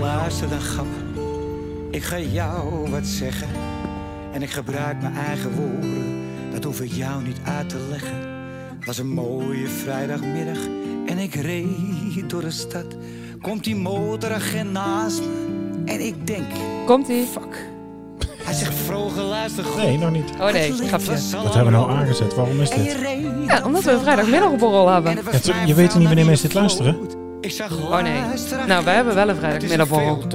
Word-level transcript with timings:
Luister 0.00 0.48
dan, 0.48 0.60
grap. 0.60 0.86
Ik 1.90 2.02
ga 2.02 2.18
jou 2.18 2.90
wat 2.90 3.06
zeggen. 3.06 3.48
En 4.32 4.42
ik 4.42 4.50
gebruik 4.50 5.00
mijn 5.00 5.14
eigen 5.14 5.50
woorden. 5.54 6.22
Dat 6.52 6.64
hoef 6.64 6.80
ik 6.80 6.92
jou 6.92 7.22
niet 7.22 7.38
uit 7.44 7.68
te 7.68 7.86
leggen. 7.90 8.16
Het 8.78 8.86
was 8.86 8.98
een 8.98 9.12
mooie 9.12 9.68
vrijdagmiddag. 9.68 10.58
En 11.06 11.18
ik 11.18 11.34
reed 11.34 12.30
door 12.30 12.40
de 12.40 12.50
stad. 12.50 12.84
Komt 13.40 13.64
die 13.64 13.76
motoragent 13.76 14.72
naast 14.72 15.20
me. 15.20 15.56
En 15.84 16.06
ik 16.06 16.26
denk, 16.26 16.46
Komt-ie. 16.86 17.26
fuck. 17.26 17.66
Hij 18.44 18.54
zegt 18.54 18.74
vroeger 18.74 19.22
luister 19.22 19.64
goed. 19.64 19.82
Nee, 19.82 19.98
nog 19.98 20.10
niet. 20.10 20.30
Oh 20.40 20.52
nee, 20.52 20.72
grapje. 20.72 21.12
Wat 21.42 21.54
hebben 21.54 21.72
we 21.72 21.78
nou 21.78 21.90
aangezet? 21.90 22.34
Waarom 22.34 22.60
is 22.60 22.70
dit? 22.70 22.96
Ja, 23.46 23.62
omdat 23.64 23.82
we 23.84 23.90
een 23.90 24.00
vrijdagmiddagborrel 24.00 24.88
hebben. 24.88 25.16
Je 25.66 25.74
weet 25.74 25.94
niet 25.94 26.06
wanneer 26.06 26.24
mensen 26.26 26.48
dit 26.48 26.56
luisteren. 26.58 26.96
Ik 27.48 27.54
zag 27.54 27.80
Oh 27.82 28.02
nee. 28.02 28.22
Nou, 28.66 28.84
wij 28.84 28.94
hebben 28.94 29.14
wel 29.14 29.28
een 29.28 29.36
vrijdagmiddagborrel. 29.36 30.28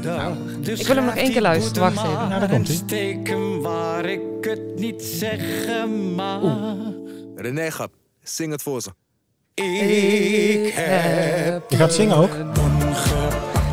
dag. 0.00 0.32
Dus 0.60 0.80
Ik 0.80 0.86
wil 0.86 0.96
hem 0.96 1.04
nog 1.04 1.16
één 1.16 1.32
keer 1.32 1.40
luisteren. 1.40 1.82
Wacht 1.82 2.06
even. 2.08 2.28
Ja, 2.28 2.38
daar 2.38 2.48
komt 2.48 2.84
hem 2.90 3.60
waar 3.60 4.04
ik 4.04 4.20
het 4.40 4.78
niet 4.78 5.02
zeggen 5.02 6.14
mag. 6.14 6.40
René 7.36 7.70
Gap, 7.70 7.92
zing 8.22 8.52
het 8.52 8.62
voor 8.62 8.80
ze. 8.80 8.90
Ik 9.54 10.72
heb 10.74 11.70
Je 11.70 11.76
gaat 11.76 11.92
zingen 11.94 12.16
ook? 12.16 12.30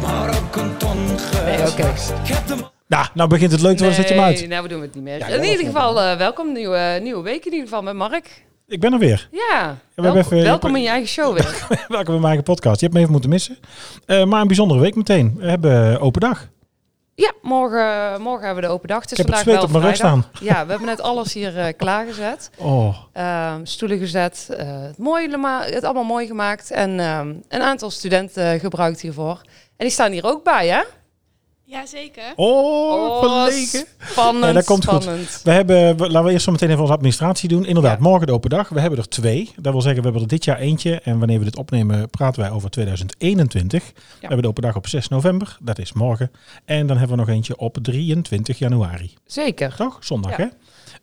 maar 0.02 0.30
ook 0.44 0.56
een 0.56 0.78
ton 0.78 1.06
Nee, 1.46 1.68
oké. 1.70 1.94
Ik 2.24 2.28
heb 2.28 2.48
hem 2.48 2.60
Nou, 2.88 3.08
nou 3.14 3.30
begint 3.30 3.52
het 3.52 3.62
leuk 3.62 3.78
te 3.78 3.84
worden, 3.84 4.02
zet 4.02 4.08
je 4.08 4.14
hem 4.14 4.24
uit. 4.24 4.40
Nee, 4.40 4.48
nou 4.48 4.64
we 4.64 4.70
doen 4.70 4.82
het 4.82 4.96
niet 4.96 5.04
meer. 5.04 5.18
Ja, 5.18 5.28
in 5.28 5.44
ieder 5.44 5.66
geval, 5.66 6.02
eh, 6.02 6.18
welkom. 6.18 6.52
Nieuwe, 6.54 7.00
nieuwe 7.02 7.24
week 7.24 7.46
in 7.46 7.52
ieder 7.52 7.68
geval 7.68 7.84
met 7.84 7.96
Mark. 7.96 8.46
Ik 8.68 8.80
ben 8.80 8.94
er 8.94 9.00
weer. 9.00 9.30
Ja, 9.32 9.78
welkom, 9.96 10.20
even- 10.20 10.44
welkom 10.44 10.76
in 10.76 10.82
je 10.82 10.88
eigen 10.88 11.08
show 11.08 11.34
weer. 11.34 11.68
Welkom 11.88 12.06
bij 12.06 12.14
mijn 12.14 12.24
eigen 12.26 12.44
podcast. 12.44 12.76
Je 12.80 12.82
hebt 12.86 12.94
me 12.94 13.00
even 13.00 13.12
moeten 13.12 13.30
missen. 13.30 13.58
Eh, 14.06 14.24
maar 14.24 14.42
een 14.42 14.48
bijzondere 14.48 14.80
week 14.80 14.96
meteen. 14.96 15.36
We 15.38 15.50
hebben 15.50 16.00
open 16.00 16.22
dag. 16.22 16.48
ja, 17.16 17.32
morgen, 17.42 18.22
morgen 18.22 18.46
hebben 18.46 18.64
we 18.64 18.70
de 18.70 18.74
open 18.76 18.88
dag. 18.88 19.02
Het 19.02 19.12
is 19.12 19.18
Ik 19.20 19.26
heb 19.26 19.36
vandaag 19.36 19.54
wel 19.54 19.64
op 19.64 19.72
mijn 19.72 19.84
rug 19.84 19.96
vrijdag. 19.98 20.30
Ja, 20.42 20.64
we 20.66 20.70
hebben 20.70 20.88
net 20.88 21.02
alles 21.02 21.34
hier 21.34 21.58
eh, 21.60 21.74
klaargezet. 21.78 22.50
Oh, 22.58 22.98
Ehm, 23.14 23.66
stoelen 23.66 23.98
gezet, 24.00 24.48
eh, 24.58 24.82
het, 24.82 24.98
mooi, 24.98 25.30
het 25.74 25.84
allemaal 25.84 26.04
mooi 26.04 26.28
gemaakt. 26.28 26.72
En 26.72 27.00
ehm, 27.00 27.34
een 27.48 27.62
aantal 27.62 27.90
studenten 27.90 28.60
gebruikt 28.60 29.02
hiervoor. 29.02 29.42
En 29.78 29.86
die 29.86 29.90
staan 29.90 30.12
hier 30.12 30.26
ook 30.26 30.44
bij, 30.44 30.68
hè? 30.68 30.82
Jazeker. 31.70 32.34
oh, 32.36 33.20
verlegen. 33.20 33.86
Spannend, 34.00 34.54
dat 34.54 34.66
komt 34.66 34.86
goed. 34.86 35.02
spannend. 35.04 35.42
We 35.44 35.52
hebben, 35.52 35.98
we- 35.98 36.10
laten 36.10 36.24
we 36.24 36.32
eerst 36.32 36.44
zo 36.46 36.52
meteen 36.52 36.70
even 36.70 36.82
onze 36.82 36.94
administratie 36.94 37.50
doen. 37.50 37.66
Inderdaad, 37.66 37.98
Ja. 37.98 38.04
morgen 38.04 38.28
de 38.28 38.34
open 38.34 38.50
dag. 38.50 38.70
We 38.70 38.80
hebben 38.80 39.00
er 39.00 39.08
twee. 39.10 39.52
Dat 39.56 39.72
wil 39.74 39.82
zeggen, 39.82 40.00
we 40.02 40.08
hebben 40.08 40.22
er 40.22 40.28
dit 40.36 40.44
jaar 40.46 40.58
eentje. 40.60 41.00
En 41.00 41.20
wanneer 41.20 41.40
we 41.40 41.46
dit 41.46 41.58
opnemen, 41.58 42.10
praten 42.10 42.42
wij 42.42 42.52
over 42.52 42.70
2021. 42.70 43.84
We 43.94 44.02
hebben 44.20 44.42
de 44.42 44.48
open 44.48 44.64
dag 44.64 44.76
op 44.76 44.88
6 44.88 45.08
november. 45.08 45.58
Dat 45.62 45.80
is 45.80 45.94
morgen. 45.94 46.32
En 46.66 46.88
dan 46.88 46.98
hebben 46.98 47.16
we 47.18 47.24
nog 47.24 47.34
eentje 47.36 47.58
op 47.58 47.78
23 47.82 48.58
januari. 48.60 49.14
Zeker. 49.26 49.76
Toch? 49.76 49.98
Zondag, 50.00 50.36
hè? 50.38 50.46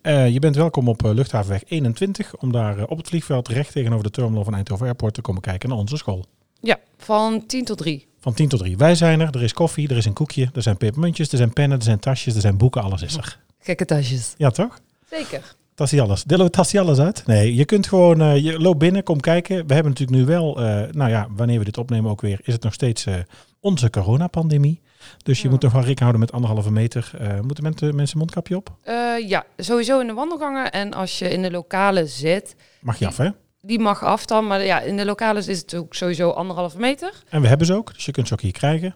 Eh, 0.03 0.29
je 0.33 0.39
bent 0.39 0.57
welkom 0.57 0.89
op 0.89 1.05
eh, 1.05 1.13
Luchthavenweg 1.15 1.63
21 1.67 2.37
om 2.37 2.53
daar 2.53 2.79
eh, 2.79 2.85
op 2.89 2.97
het 2.99 3.09
vliegveld 3.09 3.49
recht 3.49 3.73
tegenover 3.73 4.05
de 4.05 4.11
terminal 4.11 4.45
van 4.45 4.55
Eindhoven 4.55 4.87
Airport 4.87 5.15
te 5.15 5.21
komen 5.21 5.43
kijken 5.43 5.69
naar 5.69 5.79
onze 5.79 5.97
school. 5.97 6.25
Ja, 6.61 6.79
van 6.99 7.47
10 7.47 7.65
tot 7.65 7.79
3. 7.79 8.07
Van 8.25 8.35
10 8.35 8.49
tot 8.49 8.59
3. 8.59 8.77
Wij 8.77 8.95
zijn 8.95 9.21
er. 9.21 9.29
Er 9.35 9.43
is 9.43 9.53
koffie, 9.53 9.89
er 9.89 9.97
is 9.97 10.05
een 10.05 10.13
koekje, 10.13 10.49
er 10.55 10.63
zijn 10.63 10.77
pepermuntjes, 10.77 11.31
er 11.33 11.37
zijn 11.37 11.53
pennen, 11.53 11.79
er 11.79 11.85
zijn 11.85 11.99
tasjes, 11.99 12.35
er 12.35 12.41
zijn 12.41 12.57
boeken. 12.57 12.83
Alles 12.83 13.03
is 13.03 13.17
er. 13.17 13.39
Gekke 13.59 13.85
tasjes. 13.85 14.35
Ja, 14.37 14.51
toch? 14.51 14.79
Zeker. 15.11 15.55
Tas 15.75 15.91
hij 15.91 16.01
alles. 16.01 16.23
Delen 16.25 16.45
we 16.47 16.51
tas 16.53 16.73
hij 16.73 16.81
alles 16.81 16.99
uit? 16.99 17.23
Nee, 17.27 17.55
je 17.55 17.65
kunt 17.65 17.87
gewoon, 17.87 18.21
eh, 18.21 18.37
je 18.45 18.59
loopt 18.61 18.79
binnen, 18.79 19.03
kom 19.03 19.21
kijken. 19.21 19.67
We 19.67 19.75
hebben 19.75 19.93
natuurlijk 19.93 20.19
nu 20.19 20.25
wel, 20.27 20.61
eh, 20.61 20.93
nou 20.93 21.11
ja, 21.11 21.27
wanneer 21.31 21.59
we 21.59 21.65
dit 21.65 21.79
opnemen 21.79 22.11
ook 22.11 22.21
weer, 22.21 22.41
is 22.43 22.53
het 22.53 22.63
nog 22.63 22.73
steeds 22.73 23.07
eh, 23.07 23.15
onze 23.61 23.91
coronapandemie. 23.91 24.81
Dus 25.23 25.39
je 25.39 25.45
Ja. 25.45 25.51
moet 25.51 25.63
nog 25.63 25.73
wel 25.73 25.81
rekening 25.81 26.01
houden 26.01 26.21
met 26.21 26.33
anderhalve 26.33 26.71
meter. 26.71 27.11
Moeten 27.43 27.65
mensen, 27.65 27.95
mensen 27.97 28.19
mondkapje 28.19 28.57
op? 28.57 28.73
Ja, 29.27 29.45
sowieso 29.57 30.01
in 30.01 30.07
de 30.07 30.13
wandelgangen. 30.13 30.73
En 30.73 30.93
als 30.95 31.19
je 31.19 31.29
in 31.31 31.43
de 31.43 31.51
lokalen 31.51 32.09
zit, 32.09 32.57
Mag 32.81 32.99
je 32.99 33.07
af, 33.07 33.17
hè? 33.17 33.29
Die 33.65 33.79
mag 33.79 34.05
af 34.05 34.27
dan. 34.27 34.47
Maar 34.47 34.65
ja, 34.65 34.81
in 34.81 34.97
de 34.97 35.05
lokalen 35.05 35.49
is 35.49 35.59
het 35.59 35.75
ook 35.75 35.95
sowieso 35.95 36.31
anderhalve 36.31 36.79
meter. 36.79 37.13
En 37.29 37.41
we 37.43 37.49
hebben 37.49 37.67
ze 37.67 37.75
ook, 37.75 37.95
dus 37.95 38.05
je 38.05 38.13
kunt 38.13 38.29
ze 38.29 38.33
ook 38.33 38.41
hier 38.41 38.53
krijgen. 38.53 38.95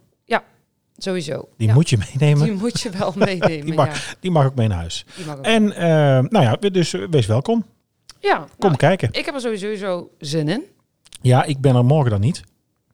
Sowieso. 1.01 1.49
Die 1.57 1.69
Ja, 1.69 1.75
moet 1.75 1.89
je 1.91 1.99
meenemen. 1.99 2.45
die 2.47 2.53
moet 2.57 2.81
je 2.81 2.91
wel 2.91 3.13
meenemen. 3.27 3.65
Die 3.65 3.75
mag- 3.75 4.07
ja. 4.09 4.15
Die 4.21 4.31
mag 4.31 4.47
ook 4.47 4.55
mee 4.55 4.69
naar 4.69 4.79
huis. 4.79 5.07
En 5.43 5.73
eh, 5.73 5.89
nou 6.31 6.41
ja, 6.45 6.57
dus 6.71 6.95
wees 7.11 7.27
welkom. 7.27 7.65
ja, 8.21 8.37
Kom 8.39 8.49
nou, 8.59 8.77
kijken. 8.77 9.09
ik 9.13 9.25
heb 9.25 9.35
er 9.35 9.41
sowieso 9.41 10.11
zin 10.19 10.49
in. 10.49 10.65
Ja, 11.21 11.45
ik 11.45 11.61
ben 11.61 11.77
er 11.77 11.85
morgen 11.85 12.11
dan 12.11 12.21
niet. 12.21 12.43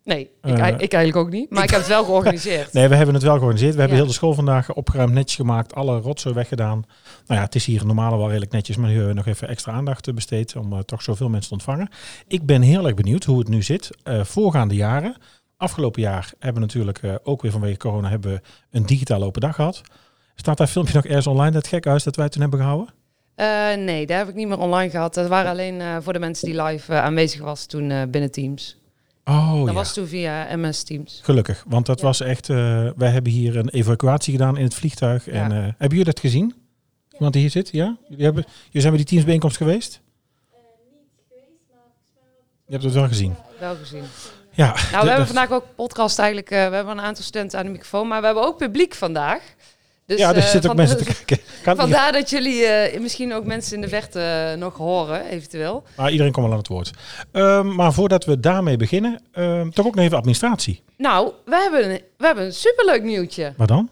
Nee, 0.05 0.31
ik, 0.43 0.59
Eh, 0.59 0.69
ik 0.69 0.93
eigenlijk 0.93 1.17
ook 1.17 1.31
niet. 1.31 1.51
Maar 1.51 1.63
ik 1.63 1.71
heb 1.71 1.79
het 1.79 1.89
wel 1.89 2.05
georganiseerd. 2.11 2.73
Nee, 2.73 2.89
we 2.89 2.95
hebben 2.95 3.15
het 3.15 3.23
wel 3.25 3.33
georganiseerd. 3.35 3.75
We 3.75 3.81
hebben 3.81 3.99
heel 3.99 4.07
de 4.07 4.13
school 4.13 4.35
vandaag 4.35 4.75
opgeruimd, 4.75 5.13
netjes 5.13 5.37
gemaakt, 5.37 5.75
alle 5.75 6.01
rotzooi 6.01 6.35
weggedaan. 6.35 6.85
Nou 7.27 7.41
ja, 7.41 7.45
het 7.47 7.55
is 7.55 7.65
hier 7.65 7.87
normaal 7.87 8.19
wel 8.19 8.27
redelijk 8.27 8.53
netjes, 8.53 8.77
maar 8.77 8.89
nu 8.89 8.93
hebben 8.95 9.13
we 9.13 9.19
nog 9.19 9.27
even 9.27 9.49
extra 9.49 9.73
aandacht 9.73 10.15
besteed 10.15 10.57
om 10.57 10.73
eh, 10.73 10.79
toch 10.79 11.03
zoveel 11.03 11.29
mensen 11.29 11.49
te 11.49 11.55
ontvangen. 11.55 11.89
Ik 12.29 12.47
ben 12.47 12.63
heel 12.63 12.85
erg 12.87 12.95
benieuwd 12.95 13.25
hoe 13.25 13.39
het 13.39 13.49
nu 13.49 13.63
zit. 13.63 13.91
Eh, 14.03 14.25
voorgaande 14.25 14.75
jaren, 14.75 15.17
afgelopen 15.57 16.03
jaar 16.03 16.33
hebben 16.39 16.55
we 16.55 16.67
natuurlijk 16.67 17.01
ook 17.23 17.43
weer 17.43 17.51
vanwege 17.51 17.77
corona 17.77 18.09
hebben 18.09 18.33
we 18.33 18.41
een 18.71 18.87
digitale 18.87 19.25
open 19.25 19.41
dag 19.41 19.55
gehad. 19.55 19.81
Staat 20.35 20.57
dat 20.57 20.71
filmpje 20.71 20.95
nog 20.95 21.05
ergens 21.05 21.27
online, 21.27 21.51
dat 21.51 21.67
gek 21.67 21.85
huis 21.85 22.03
dat 22.05 22.17
wij 22.17 22.29
toen 22.29 22.41
hebben 22.41 22.61
gehouden? 22.61 22.95
Eh, 23.35 23.47
nee, 23.85 24.07
daar 24.07 24.19
heb 24.19 24.29
ik 24.29 24.35
niet 24.35 24.49
meer 24.49 24.59
online 24.59 24.91
gehad. 24.91 25.15
Dat 25.15 25.29
waren 25.29 25.51
alleen 25.51 26.03
voor 26.03 26.13
de 26.13 26.19
mensen 26.19 26.47
die 26.51 26.63
live 26.63 26.95
aanwezig 26.95 27.41
was 27.41 27.67
toen 27.67 28.11
binnen 28.11 28.31
Teams. 28.31 28.79
Oh 29.25 29.59
dat 29.59 29.67
ja. 29.69 29.73
was 29.73 29.93
toen 29.95 30.07
via 30.07 30.57
MS 30.57 30.83
Teams. 30.83 31.21
Gelukkig, 31.23 31.65
want 31.69 31.87
dat 31.87 32.01
Ja. 32.01 32.07
was 32.07 32.21
echt. 32.21 32.49
eh, 32.49 32.57
wij 32.97 33.11
hebben 33.11 33.33
hier 33.33 33.57
een 33.57 33.69
evacuatie 33.69 34.33
gedaan 34.33 34.57
in 34.57 34.65
het 34.65 34.75
vliegtuig. 34.75 35.29
En 35.29 35.51
Ja. 35.51 35.57
eh, 35.57 35.63
hebben 35.63 35.89
jullie 35.89 36.05
dat 36.05 36.21
gezien? 36.21 36.55
Iemand 37.13 37.33
die 37.33 37.43
hier 37.43 37.51
zit? 37.51 37.69
Ja? 37.73 37.97
Jullie, 38.09 38.25
hebben, 38.25 38.43
jullie 38.65 38.81
zijn 38.81 38.89
bij 38.89 38.97
die 38.97 39.05
teamsbijeenkomst 39.07 39.57
geweest? 39.57 40.01
Je 42.67 42.73
hebt 42.73 42.85
het 42.85 42.93
wel 42.93 43.09
gezien. 43.09 43.35
Wel 43.61 43.77
gezien. 43.77 44.03
Ja. 44.51 44.75
Nou, 44.93 45.03
we 45.05 45.09
hebben 45.09 45.27
vandaag 45.27 45.51
ook 45.51 45.65
podcast 45.75 46.19
eigenlijk. 46.19 46.51
eh, 46.51 46.69
we 46.69 46.75
hebben 46.75 46.99
een 46.99 47.05
aantal 47.05 47.25
studenten 47.25 47.59
aan 47.59 47.65
de 47.65 47.71
microfoon, 47.71 48.09
maar 48.09 48.21
we 48.21 48.27
hebben 48.27 48.45
ook 48.47 48.57
publiek 48.59 48.95
vandaag. 48.95 49.43
Dus, 50.07 50.19
ja, 50.19 50.31
er 50.31 50.37
eh, 50.37 50.43
zitten 50.45 50.71
ook 50.71 50.77
mensen 50.77 50.97
te 50.97 51.05
kijken. 51.05 51.39
Kan, 51.63 51.77
Vandaar 51.77 52.13
dat 52.13 52.31
jullie 52.31 52.65
eh, 52.65 53.01
misschien 53.01 53.33
ook 53.35 53.45
mensen 53.45 53.75
in 53.75 53.81
de 53.81 53.89
verte 53.89 54.21
eh, 54.21 54.59
nog 54.59 54.77
horen, 54.77 55.25
eventueel. 55.27 55.83
Maar 55.97 56.11
iedereen 56.11 56.33
komt 56.33 56.45
wel 56.45 56.55
aan 56.55 56.61
het 56.61 56.69
woord. 56.69 56.91
Ehm, 57.33 57.75
maar 57.75 57.93
voordat 57.93 58.25
we 58.25 58.41
daarmee 58.41 58.77
beginnen, 58.77 59.21
ehm, 59.33 59.71
toch 59.71 59.87
ook 59.87 59.95
nog 59.95 60.05
even 60.05 60.17
administratie. 60.17 60.83
Nou, 60.97 61.33
we 61.45 61.57
hebben 61.57 61.91
een, 61.91 62.01
we 62.19 62.27
hebben 62.27 62.45
een 62.45 62.53
superleuk 62.53 63.03
nieuwtje. 63.03 63.53
Wat 63.57 63.69
dan? 63.69 63.91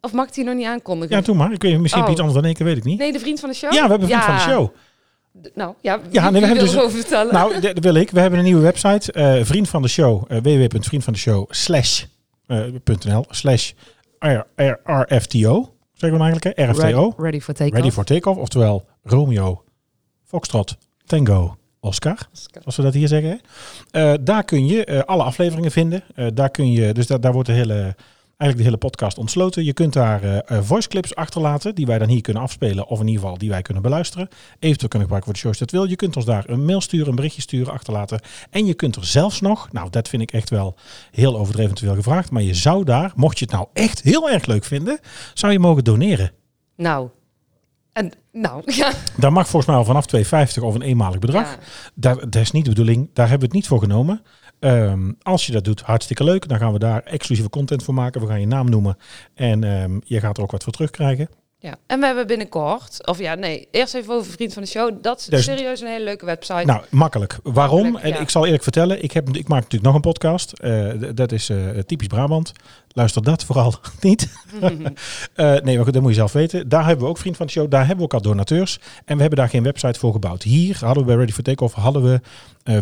Of 0.00 0.12
mag 0.12 0.26
ik 0.26 0.34
die 0.34 0.44
nog 0.44 0.54
niet 0.54 0.66
aankondigen? 0.66 1.16
Ja, 1.16 1.22
doe 1.22 1.34
maar. 1.34 1.52
Ik 1.52 1.62
weet 1.62 1.80
misschien 1.80 2.02
Oh. 2.04 2.10
iets 2.10 2.20
anders 2.20 2.38
dan 2.38 2.46
één 2.46 2.54
keer, 2.54 2.66
weet 2.66 2.76
ik 2.76 2.84
niet. 2.84 2.98
Nee, 2.98 3.12
de 3.12 3.18
vriend 3.20 3.40
van 3.40 3.48
de 3.48 3.54
show? 3.54 3.72
Ja, 3.72 3.82
we 3.84 3.90
hebben 3.90 4.10
een 4.10 4.20
vriend 4.20 4.24
van 4.24 4.34
de 4.34 4.40
show. 4.52 4.68
D- 5.42 5.50
Nou, 5.56 5.74
ja, 5.80 6.00
Ja, 6.10 6.30
nee, 6.30 6.40
we 6.40 6.46
hebben 6.46 6.64
dus- 6.64 6.74
erover 6.74 6.98
vertellen? 6.98 7.32
Nou, 7.34 7.60
dat 7.60 7.78
wil 7.78 7.94
ik. 7.94 8.10
We 8.10 8.20
hebben 8.20 8.38
een 8.38 8.44
nieuwe 8.44 8.62
website. 8.62 9.40
vriend 9.44 9.68
van 9.68 9.82
de 9.82 9.88
show. 9.88 10.24
eh, 10.28 10.38
www.vriendvandeshow 10.42 11.46
slash 11.50 12.04
RFTO. 14.26 15.74
Zeggen 15.92 16.18
we 16.18 16.24
eigenlijk, 16.24 16.56
hè? 16.56 16.64
RFTO. 16.70 17.14
Ready, 17.16 17.40
for 17.40 17.54
take 17.54 17.74
Ready 17.74 17.90
for 17.90 18.04
Takeoff. 18.04 18.38
Oftewel 18.38 18.84
Romeo, 19.02 19.64
Foxtrot, 20.24 20.76
Tango, 21.06 21.56
Oscar. 21.80 22.18
Zoals 22.32 22.76
we 22.76 22.82
dat 22.82 22.94
hier 22.94 23.08
zeggen. 23.08 23.40
Eh, 23.90 24.14
daar 24.20 24.44
kun 24.44 24.66
je 24.66 24.84
eh, 24.84 25.00
alle 25.00 25.22
afleveringen 25.22 25.70
vinden. 25.70 26.02
Eh, 26.14 26.26
daar 26.34 26.50
kun 26.50 26.72
je, 26.72 26.92
dus 26.94 27.06
da- 27.06 27.18
daar 27.18 27.32
wordt 27.32 27.48
de 27.48 27.54
hele, 27.54 27.96
eigenlijk 28.42 28.56
de 28.56 28.76
hele 28.76 28.90
podcast 28.90 29.18
ontsloten. 29.18 29.64
Je 29.64 29.72
kunt 29.72 29.92
daar 29.92 30.22
eh, 30.22 30.58
voice 30.62 30.88
clips 30.88 31.14
achterlaten 31.14 31.74
die 31.74 31.86
wij 31.86 31.98
dan 31.98 32.08
hier 32.08 32.20
kunnen 32.20 32.42
afspelen. 32.42 32.86
Of 32.86 33.00
in 33.00 33.06
ieder 33.06 33.22
geval 33.22 33.38
die 33.38 33.48
wij 33.48 33.62
kunnen 33.62 33.82
beluisteren. 33.82 34.28
Eventueel 34.58 34.88
kunnen 34.88 35.08
gebruiken 35.08 35.24
voor 35.24 35.32
de 35.32 35.38
show 35.38 35.48
als 35.48 35.58
je 35.58 35.64
dat 35.64 35.74
wil. 35.74 35.84
Je 35.88 35.96
kunt 35.96 36.16
ons 36.16 36.24
daar 36.24 36.48
een 36.48 36.64
mail 36.64 36.80
sturen, 36.80 37.08
een 37.08 37.14
berichtje 37.14 37.40
sturen, 37.40 37.72
achterlaten. 37.72 38.20
En 38.50 38.66
je 38.66 38.74
kunt 38.74 38.96
er 38.96 39.04
zelfs 39.04 39.40
nog, 39.40 39.72
nou 39.72 39.90
dat 39.90 40.08
vind 40.08 40.22
ik 40.22 40.32
echt 40.32 40.50
wel 40.50 40.76
heel 41.10 41.38
overdreven 41.38 41.74
te 41.74 41.84
veel 41.84 41.94
gevraagd. 41.94 42.30
Maar 42.30 42.42
je 42.42 42.54
zou 42.54 42.84
daar, 42.84 43.12
mocht 43.14 43.38
je 43.38 43.44
het 43.44 43.54
nou 43.54 43.66
echt 43.72 44.02
heel 44.02 44.30
erg 44.30 44.46
leuk 44.46 44.64
vinden, 44.64 44.98
zou 45.34 45.52
je 45.52 45.58
mogen 45.58 45.84
doneren. 45.84 46.32
Nou, 46.76 47.08
en 47.92 48.12
nou, 48.32 48.62
ja. 48.80 48.92
Daar 49.16 49.32
mag 49.32 49.48
volgens 49.48 49.66
mij 49.66 49.76
al 49.76 49.84
vanaf 49.84 50.06
2,50 50.56 50.62
of 50.62 50.74
een 50.74 50.82
eenmalig 50.82 51.18
bedrag. 51.18 51.50
Ja. 51.50 51.58
Daar, 51.94 52.16
dat 52.16 52.42
is 52.42 52.50
niet 52.50 52.64
de 52.64 52.70
bedoeling. 52.70 53.10
Daar 53.12 53.28
hebben 53.28 53.48
we 53.48 53.54
het 53.54 53.54
niet 53.54 53.66
voor 53.66 53.78
genomen. 53.78 54.22
Ehm, 54.62 55.12
als 55.22 55.46
je 55.46 55.52
dat 55.52 55.64
doet, 55.64 55.80
hartstikke 55.80 56.24
leuk. 56.24 56.48
Dan 56.48 56.58
gaan 56.58 56.72
we 56.72 56.78
daar 56.78 57.02
exclusieve 57.02 57.50
content 57.50 57.82
voor 57.82 57.94
maken. 57.94 58.20
We 58.20 58.26
gaan 58.26 58.40
je 58.40 58.46
naam 58.46 58.70
noemen. 58.70 58.96
En 59.34 59.64
ehm, 59.64 59.98
je 60.04 60.20
gaat 60.20 60.36
er 60.36 60.42
ook 60.42 60.50
wat 60.50 60.62
voor 60.62 60.72
terugkrijgen. 60.72 61.28
Ja, 61.62 61.74
en 61.86 62.00
we 62.00 62.06
hebben 62.06 62.26
binnenkort, 62.26 63.06
of 63.06 63.18
ja, 63.18 63.34
nee, 63.34 63.68
eerst 63.70 63.94
even 63.94 64.14
over 64.14 64.32
Vriend 64.32 64.52
van 64.52 64.62
de 64.62 64.68
Show. 64.68 65.02
Dat 65.02 65.18
is 65.18 65.24
Dus- 65.26 65.44
serieus 65.44 65.80
een 65.80 65.86
hele 65.86 66.04
leuke 66.04 66.24
website. 66.24 66.64
Nou, 66.64 66.82
makkelijk. 66.90 67.38
Waarom? 67.42 67.82
Makkelijk, 67.82 68.04
En 68.04 68.10
ja. 68.12 68.18
ik 68.18 68.30
zal 68.30 68.44
eerlijk 68.44 68.62
vertellen. 68.62 69.02
Ik, 69.02 69.12
heb, 69.12 69.28
ik 69.28 69.48
maak 69.48 69.60
natuurlijk 69.62 69.82
nog 69.84 69.94
een 69.94 70.00
podcast. 70.00 70.52
Eh, 70.52 70.88
dat 71.14 71.32
is 71.32 71.48
eh, 71.48 71.58
typisch 71.86 72.06
Brabant. 72.06 72.52
luister 72.92 73.22
dat 73.22 73.44
vooral 73.44 73.74
niet. 74.00 74.28
Eh, 75.34 75.46
nee, 75.60 75.74
maar 75.76 75.84
goed, 75.84 75.92
dat 75.92 76.02
moet 76.02 76.10
je 76.10 76.16
zelf 76.16 76.32
weten. 76.32 76.68
Daar 76.68 76.84
hebben 76.86 77.04
we 77.04 77.10
ook 77.10 77.18
vriend 77.18 77.36
van 77.36 77.46
de 77.46 77.52
show. 77.52 77.70
Daar 77.70 77.80
hebben 77.80 77.96
we 77.98 78.02
ook 78.04 78.14
al 78.14 78.20
donateurs. 78.30 78.78
En 79.04 79.14
we 79.14 79.20
hebben 79.20 79.38
daar 79.38 79.48
geen 79.48 79.62
website 79.62 79.98
voor 79.98 80.12
gebouwd. 80.12 80.42
Hier 80.42 80.76
hadden 80.80 81.02
we 81.02 81.08
bij 81.08 81.16
Ready 81.18 81.32
for 81.32 81.42
Takeoff 81.42 81.74
hadden 81.74 82.02
we 82.02 82.20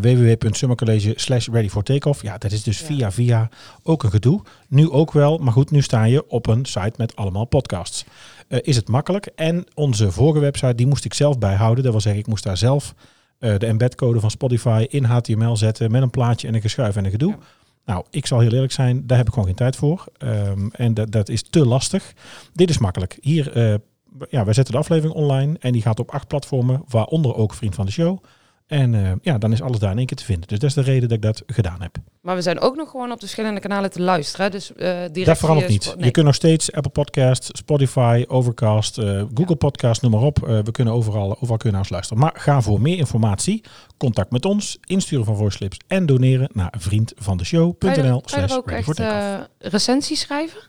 www.summercollege 0.00 1.12
slash 1.17 1.49
ready 1.49 1.69
for 1.69 1.83
takeoff. 1.83 2.23
Ja, 2.23 2.38
dat 2.38 2.53
is 2.53 2.62
dus 2.62 2.79
via 2.79 3.12
via 3.12 3.49
ook 3.83 4.03
een 4.03 4.11
gedoe. 4.11 4.43
Nu 4.69 4.91
ook 4.91 5.12
wel, 5.12 5.38
maar 5.38 5.53
goed, 5.53 5.71
nu 5.71 5.83
sta 5.83 6.05
je 6.05 6.29
op 6.29 6.47
een 6.47 6.65
site 6.67 6.93
met 6.97 7.17
allemaal 7.17 7.44
podcasts. 7.44 8.05
Uh, 8.50 8.58
is 8.62 8.76
het 8.76 8.88
makkelijk. 8.88 9.26
En 9.26 9.64
onze 9.75 10.12
vorige 10.12 10.41
website, 10.41 10.75
die 10.75 10.87
moest 10.87 11.05
ik 11.05 11.14
zelf 11.14 11.38
bijhouden. 11.38 11.82
Dat 11.82 11.93
wil 11.93 12.00
zeggen, 12.00 12.20
ik 12.20 12.26
moest 12.26 12.44
daar 12.44 12.56
zelf 12.56 12.94
uh, 13.38 13.58
de 13.58 13.67
embedcode 13.67 14.20
van 14.20 14.31
Spotify 14.31 14.87
in 14.88 15.05
HTML 15.05 15.56
zetten 15.56 15.91
met 15.91 16.02
een 16.02 16.11
plaatje 16.11 16.49
en 16.49 16.55
een 16.55 16.61
geschuif 16.61 16.97
en 16.97 17.05
een 17.05 17.11
gedoe. 17.11 17.31
Ja. 17.31 17.38
Nou, 17.85 18.05
ik 18.11 18.26
zal 18.26 18.41
heel 18.41 18.52
eerlijk 18.52 18.73
zijn, 18.73 19.06
daar 19.06 19.17
heb 19.17 19.26
ik 19.26 19.32
gewoon 19.32 19.49
geen 19.49 19.56
tijd 19.56 19.76
voor. 19.76 20.05
Um, 20.19 20.70
en 20.73 20.94
dat, 20.94 21.12
dat 21.12 21.29
is 21.29 21.43
te 21.43 21.67
lastig. 21.67 22.12
Dit 22.52 22.70
is 22.70 22.79
makkelijk. 22.79 23.19
Hier, 23.20 23.56
uh, 23.56 23.75
ja, 24.31 24.44
wij 24.44 24.55
zetten 24.55 24.75
de 24.75 24.81
aflevering 24.81 25.14
online 25.14 25.56
en 25.61 25.73
die 25.73 25.82
gaat 25.82 26.00
op 26.00 26.11
acht 26.11 26.26
platformen, 26.26 26.82
waaronder 26.88 27.35
ook 27.35 27.55
Vriend 27.55 27.75
van 27.75 27.87
de 27.87 27.93
Show. 27.93 28.23
En 28.71 28.93
uh, 28.93 29.13
ja, 29.23 29.39
dan 29.39 29.53
is 29.53 29.63
alles 29.63 29.79
daar 29.79 29.91
in 29.91 29.97
één 29.97 30.07
keer 30.07 30.17
te 30.17 30.25
vinden. 30.25 30.49
Dus 30.49 30.59
dat 30.59 30.69
is 30.69 30.75
de 30.75 30.83
reden 30.83 31.09
dat 31.09 31.17
ik 31.17 31.23
dat 31.23 31.43
gedaan 31.47 31.83
heb. 31.83 31.97
Maar 32.21 32.35
we 32.35 32.43
zijn 32.43 32.61
ook 32.61 32.77
nog 32.77 32.91
gewoon 32.91 33.07
op 33.07 33.15
de 33.15 33.21
verschillende 33.21 33.61
kanalen 33.61 33.91
te 33.91 34.03
luisteren. 34.03 34.51
Dus 34.51 34.71
uh, 34.71 34.77
direct 34.77 35.27
dat 35.27 35.39
verandert 35.39 35.69
niet. 35.69 35.95
Nee. 35.97 36.05
Je 36.05 36.11
kunt 36.11 36.27
nog 36.27 36.35
steeds 36.35 36.73
Apple 36.73 36.91
Podcast, 36.91 37.49
Spotify, 37.57 38.25
Overcast, 38.29 38.99
uh, 38.99 39.05
Google 39.05 39.45
ja. 39.49 39.55
Podcast, 39.55 40.03
noem 40.03 40.11
maar 40.11 40.21
op. 40.21 40.39
we 40.39 40.71
kunnen 40.71 40.95
overal, 40.95 41.31
overal 41.31 41.57
kunnen 41.57 41.73
naar 41.73 41.81
ons 41.81 41.91
luisteren. 41.91 42.23
Maar 42.23 42.33
ga 42.35 42.63
voor 42.63 42.81
meer 42.81 42.99
informatie, 42.99 43.65
contact 43.97 44.31
met 44.31 44.45
ons, 44.45 44.79
insturen 44.85 45.25
van 45.25 45.37
voice 45.37 45.57
slips 45.57 45.77
en 45.87 46.07
doneren 46.07 46.49
naar 46.53 46.75
vriendvandeshow.nl 46.79 48.23
slash 48.25 48.53
ook 48.53 48.71
echt 48.71 49.01
recensies 49.59 50.21
schrijven? 50.21 50.61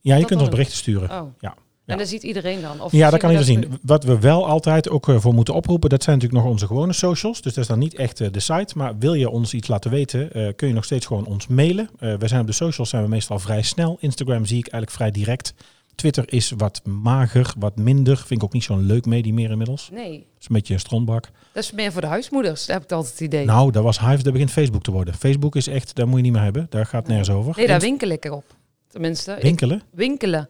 Ja, 0.00 0.14
je 0.14 0.20
dat 0.20 0.28
kunt 0.28 0.40
ons 0.40 0.50
berichten 0.50 0.76
sturen. 0.76 1.10
Oh. 1.10 1.34
Ja. 1.40 1.54
En 1.92 1.98
dat 1.98 2.08
ziet 2.08 2.22
iedereen 2.22 2.60
dan? 2.60 2.80
Of 2.80 2.92
ja, 2.92 3.10
dat 3.10 3.20
kan 3.20 3.30
iedereen 3.30 3.62
zien. 3.62 3.78
Wat 3.82 4.04
we 4.04 4.18
wel 4.18 4.46
altijd 4.46 4.88
ook 4.88 5.08
uh, 5.08 5.20
voor 5.20 5.34
moeten 5.34 5.54
oproepen, 5.54 5.90
dat 5.90 6.02
zijn 6.02 6.16
natuurlijk 6.16 6.44
nog 6.44 6.52
onze 6.52 6.66
gewone 6.66 6.92
socials. 6.92 7.42
Dus 7.42 7.54
dat 7.54 7.62
is 7.62 7.68
dan 7.70 7.78
niet 7.78 7.94
echt 7.94 8.20
uh, 8.20 8.28
de 8.30 8.40
site. 8.40 8.78
Maar 8.78 8.98
wil 8.98 9.14
je 9.14 9.30
ons 9.30 9.54
iets 9.54 9.68
laten 9.68 9.90
weten, 9.90 10.38
uh, 10.38 10.48
kun 10.56 10.68
je 10.68 10.74
nog 10.74 10.84
steeds 10.84 11.06
gewoon 11.06 11.26
ons 11.26 11.46
mailen. 11.46 11.88
we 11.98 12.28
zijn 12.28 12.40
op 12.40 12.46
de 12.46 12.52
socials 12.52 12.88
zijn 12.88 13.02
we 13.02 13.08
meestal 13.08 13.38
vrij 13.38 13.62
snel. 13.62 13.96
Instagram 14.00 14.46
zie 14.46 14.58
ik 14.58 14.66
eigenlijk 14.66 14.92
vrij 14.92 15.10
direct. 15.10 15.54
Twitter 15.94 16.32
is 16.32 16.52
wat 16.56 16.80
mager, 16.84 17.54
wat 17.58 17.76
minder. 17.76 18.16
Vind 18.16 18.30
ik 18.30 18.42
ook 18.42 18.52
niet 18.52 18.64
zo'n 18.64 18.86
leuk 18.86 19.06
medie 19.06 19.32
meer 19.32 19.50
inmiddels. 19.50 19.88
Nee. 19.92 20.12
Dat 20.12 20.40
is 20.40 20.46
een 20.48 20.54
beetje 20.54 20.74
een 20.74 20.80
strontbak. 20.80 21.28
Dat 21.52 21.62
is 21.62 21.72
meer 21.72 21.92
voor 21.92 22.00
de 22.00 22.06
huismoeders, 22.06 22.66
daar 22.66 22.76
heb 22.76 22.84
ik 22.84 22.92
altijd 22.92 23.12
het 23.12 23.22
idee. 23.22 23.44
Nou, 23.44 23.70
dat 23.70 23.82
was 23.82 24.00
Hive, 24.00 24.22
dat 24.22 24.32
begint 24.32 24.50
Facebook 24.50 24.82
te 24.82 24.90
worden. 24.90 25.14
Facebook 25.14 25.56
is 25.56 25.66
echt, 25.66 25.94
daar 25.94 26.08
moet 26.08 26.16
je 26.16 26.22
niet 26.22 26.32
meer 26.32 26.42
hebben. 26.42 26.66
Daar 26.70 26.86
gaat 26.86 27.06
nergens 27.06 27.30
over. 27.30 27.52
Nee, 27.56 27.66
daar 27.66 27.80
winkel 27.80 28.08
ik 28.08 28.24
erop. 28.24 28.44
Tenminste. 28.88 29.38
Winkelen? 29.40 29.76
Ik, 29.76 29.82
winkelen 29.90 30.48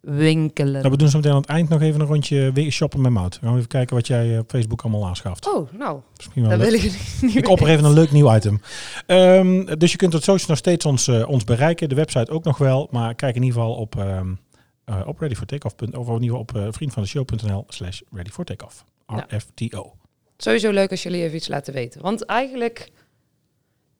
winkelen. 0.00 0.72
Nou, 0.72 0.90
we 0.90 0.96
doen 0.96 1.08
zo 1.08 1.16
meteen 1.16 1.32
aan 1.32 1.40
het 1.40 1.48
eind 1.48 1.68
nog 1.68 1.80
even 1.80 2.00
een 2.00 2.06
rondje 2.06 2.70
shoppen 2.70 3.00
met 3.00 3.12
Mout. 3.12 3.38
We 3.40 3.46
gaan 3.46 3.56
even 3.56 3.68
kijken 3.68 3.96
wat 3.96 4.06
jij 4.06 4.38
op 4.38 4.50
Facebook 4.50 4.82
allemaal 4.82 5.06
aanschaft. 5.06 5.54
Oh, 5.54 5.72
nou. 5.72 6.00
Misschien 6.16 6.42
wel 6.42 6.50
dat 6.50 6.60
wil 6.60 6.74
ik 6.74 6.82
niet 7.20 7.34
Ik 7.34 7.48
opper 7.48 7.68
even 7.68 7.84
een 7.84 7.92
leuk 7.92 8.10
nieuw 8.10 8.34
item. 8.34 8.60
Um, 9.06 9.78
dus 9.78 9.92
je 9.92 9.96
kunt 9.96 10.14
op 10.14 10.22
social 10.22 10.48
nog 10.48 10.58
steeds 10.58 10.84
ons, 10.84 11.08
uh, 11.08 11.28
ons 11.28 11.44
bereiken. 11.44 11.88
De 11.88 11.94
website 11.94 12.30
ook 12.30 12.44
nog 12.44 12.58
wel. 12.58 12.88
Maar 12.90 13.14
kijk 13.14 13.36
in 13.36 13.42
ieder 13.42 13.60
geval 13.60 13.74
op, 13.74 13.94
um, 13.98 14.38
uh, 14.86 15.00
op 15.06 15.18
readyfortakeoff. 15.18 15.74
Of 15.74 15.80
in 15.80 15.86
ieder 15.92 16.20
geval 16.20 16.40
op 16.40 16.56
uh, 16.56 16.66
vriendvandeshow.nl 16.70 17.64
slash 17.68 18.00
readyfortakeoff. 18.10 18.84
RFTO. 19.06 19.92
Sowieso 20.36 20.70
leuk 20.70 20.90
als 20.90 21.02
jullie 21.02 21.22
even 21.22 21.36
iets 21.36 21.48
laten 21.48 21.74
weten. 21.74 22.02
Want 22.02 22.24
eigenlijk... 22.24 22.90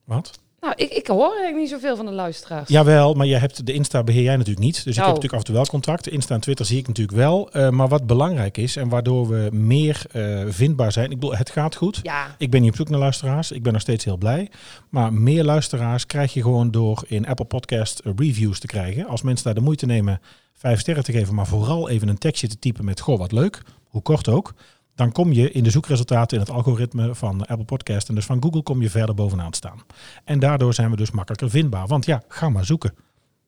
Wat? 0.04 0.40
Nou, 0.60 0.74
ik, 0.76 0.90
ik 0.90 1.06
hoor 1.06 1.28
eigenlijk 1.28 1.56
niet 1.56 1.68
zoveel 1.68 1.96
van 1.96 2.06
de 2.06 2.12
luisteraars. 2.12 2.68
Jawel, 2.68 3.14
maar 3.14 3.26
je 3.26 3.36
hebt 3.36 3.66
de 3.66 3.72
Insta 3.72 4.02
beheer 4.02 4.22
jij 4.22 4.36
natuurlijk 4.36 4.64
niet. 4.66 4.84
Dus 4.84 4.96
ik 4.96 5.02
oh. 5.02 5.06
heb 5.06 5.06
natuurlijk 5.06 5.32
af 5.32 5.38
en 5.38 5.44
toe 5.44 5.54
wel 5.54 5.66
contact. 5.66 6.08
Insta 6.08 6.34
en 6.34 6.40
Twitter 6.40 6.66
zie 6.66 6.78
ik 6.78 6.86
natuurlijk 6.86 7.16
wel. 7.16 7.48
Uh, 7.52 7.68
maar 7.68 7.88
wat 7.88 8.06
belangrijk 8.06 8.56
is 8.56 8.76
en 8.76 8.88
waardoor 8.88 9.28
we 9.28 9.48
meer 9.52 10.02
uh, 10.12 10.44
vindbaar 10.48 10.92
zijn. 10.92 11.10
Ik 11.10 11.18
bedoel, 11.18 11.36
het 11.36 11.50
gaat 11.50 11.74
goed. 11.74 12.00
Ja. 12.02 12.34
Ik 12.38 12.50
ben 12.50 12.60
niet 12.60 12.70
op 12.70 12.76
zoek 12.76 12.88
naar 12.88 12.98
luisteraars. 12.98 13.52
Ik 13.52 13.62
ben 13.62 13.72
nog 13.72 13.82
steeds 13.82 14.04
heel 14.04 14.16
blij. 14.16 14.50
Maar 14.88 15.12
meer 15.12 15.44
luisteraars 15.44 16.06
krijg 16.06 16.32
je 16.32 16.42
gewoon 16.42 16.70
door 16.70 17.04
in 17.06 17.26
Apple 17.26 17.44
Podcast 17.44 18.00
reviews 18.16 18.60
te 18.60 18.66
krijgen. 18.66 19.06
Als 19.06 19.22
mensen 19.22 19.44
daar 19.44 19.54
de 19.54 19.60
moeite 19.60 19.86
nemen 19.86 20.20
vijf 20.54 20.80
sterren 20.80 21.04
te 21.04 21.12
geven, 21.12 21.34
maar 21.34 21.46
vooral 21.46 21.88
even 21.88 22.08
een 22.08 22.18
tekstje 22.18 22.48
te 22.48 22.58
typen 22.58 22.84
met 22.84 23.00
goh, 23.00 23.18
wat 23.18 23.32
leuk. 23.32 23.62
Hoe 23.88 24.02
kort 24.02 24.28
ook 24.28 24.54
dan 25.00 25.12
kom 25.12 25.32
je 25.32 25.50
in 25.50 25.62
de 25.62 25.70
zoekresultaten 25.70 26.36
in 26.36 26.42
het 26.42 26.52
algoritme 26.52 27.14
van 27.14 27.46
Apple 27.46 27.64
Podcast 27.64 28.08
en 28.08 28.14
dus 28.14 28.24
van 28.24 28.42
Google 28.42 28.62
kom 28.62 28.82
je 28.82 28.90
verder 28.90 29.14
bovenaan 29.14 29.52
staan. 29.52 29.82
En 30.24 30.38
daardoor 30.38 30.74
zijn 30.74 30.90
we 30.90 30.96
dus 30.96 31.10
makkelijker 31.10 31.50
vindbaar. 31.50 31.86
Want 31.86 32.04
ja, 32.04 32.22
ga 32.28 32.48
maar 32.48 32.64
zoeken. 32.64 32.94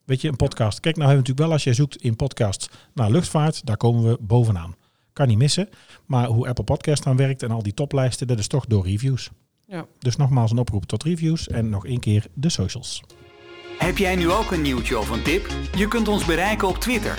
Weet 0.04 0.20
je, 0.20 0.28
een 0.28 0.36
podcast. 0.36 0.80
Kijk, 0.80 0.96
nou 0.96 1.08
hebben 1.08 1.24
we 1.24 1.30
natuurlijk 1.30 1.46
wel 1.46 1.52
als 1.52 1.64
je 1.64 1.82
zoekt 1.82 2.02
in 2.02 2.16
podcasts 2.16 2.68
naar 2.94 3.10
luchtvaart, 3.10 3.66
daar 3.66 3.76
komen 3.76 4.10
we 4.10 4.18
bovenaan. 4.20 4.74
Kan 5.12 5.28
niet 5.28 5.38
missen. 5.38 5.68
Maar 6.06 6.26
hoe 6.26 6.48
Apple 6.48 6.64
Podcast 6.64 7.02
dan 7.02 7.16
werkt 7.16 7.42
en 7.42 7.50
al 7.50 7.62
die 7.62 7.74
toplijsten, 7.74 8.26
dat 8.26 8.38
is 8.38 8.46
toch 8.46 8.66
door 8.66 8.86
reviews. 8.86 9.30
Ja. 9.66 9.86
Dus 9.98 10.16
nogmaals 10.16 10.50
een 10.50 10.58
oproep 10.58 10.84
tot 10.84 11.02
reviews 11.02 11.48
en 11.48 11.68
nog 11.68 11.86
één 11.86 12.00
keer 12.00 12.26
de 12.34 12.48
socials. 12.48 13.02
Heb 13.78 13.98
jij 13.98 14.16
nu 14.16 14.30
ook 14.30 14.50
een 14.50 14.62
nieuwtje 14.62 14.98
of 14.98 15.10
een 15.10 15.22
tip? 15.22 15.46
Je 15.76 15.88
kunt 15.88 16.08
ons 16.08 16.24
bereiken 16.24 16.68
op 16.68 16.76
Twitter, 16.76 17.14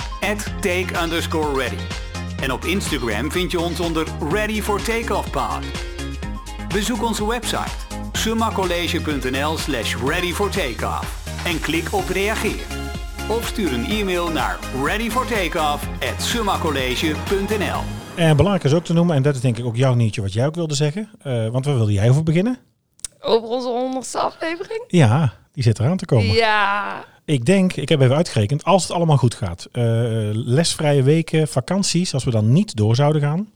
take 0.61 1.01
underscore 1.01 1.59
ready. 1.59 2.12
En 2.43 2.51
op 2.51 2.65
Instagram 2.65 3.31
vind 3.31 3.51
je 3.51 3.59
ons 3.59 3.79
onder 3.79 4.07
Ready 4.31 4.61
for 4.61 4.81
Takeoff 4.81 5.31
Pod. 5.31 5.63
Bezoek 6.73 7.03
onze 7.03 7.27
website 7.27 7.71
summacollege.nl 8.11 9.57
slash 9.57 9.95
ready 10.05 10.31
for 10.31 10.49
takeoff 10.49 11.27
en 11.45 11.59
klik 11.59 11.93
op 11.93 12.09
reageer. 12.09 12.65
Of 13.29 13.47
stuur 13.47 13.73
een 13.73 13.85
e-mail 13.85 14.31
naar 14.31 14.59
readyfortakeoff 14.83 15.87
at 15.87 16.21
summacollege.nl 16.21 17.81
En 18.15 18.35
belangrijk 18.35 18.63
is 18.63 18.73
ook 18.73 18.83
te 18.83 18.93
noemen, 18.93 19.15
en 19.15 19.21
dat 19.21 19.35
is 19.35 19.41
denk 19.41 19.57
ik 19.57 19.65
ook 19.65 19.75
jouw 19.75 19.93
nieuwtje 19.93 20.21
wat 20.21 20.33
jij 20.33 20.45
ook 20.45 20.55
wilde 20.55 20.75
zeggen. 20.75 21.09
Uh, 21.27 21.47
want 21.47 21.65
waar 21.65 21.75
wilde 21.75 21.93
jij 21.93 22.09
over 22.09 22.23
beginnen? 22.23 22.57
Over 23.21 23.49
onze 23.49 23.67
honderdste 23.67 24.19
aflevering? 24.19 24.83
Ja, 24.87 25.33
die 25.51 25.63
zit 25.63 25.79
eraan 25.79 25.97
te 25.97 26.05
komen. 26.05 26.25
Ja, 26.25 27.03
ik 27.25 27.45
denk, 27.45 27.73
ik 27.73 27.89
heb 27.89 28.01
even 28.01 28.15
uitgerekend, 28.15 28.63
als 28.63 28.83
het 28.83 28.91
allemaal 28.91 29.17
goed 29.17 29.35
gaat, 29.35 29.67
uh, 29.71 29.83
lesvrije 30.33 31.03
weken, 31.03 31.47
vakanties, 31.47 32.13
als 32.13 32.23
we 32.23 32.31
dan 32.31 32.51
niet 32.51 32.75
door 32.75 32.95
zouden 32.95 33.21
gaan, 33.21 33.51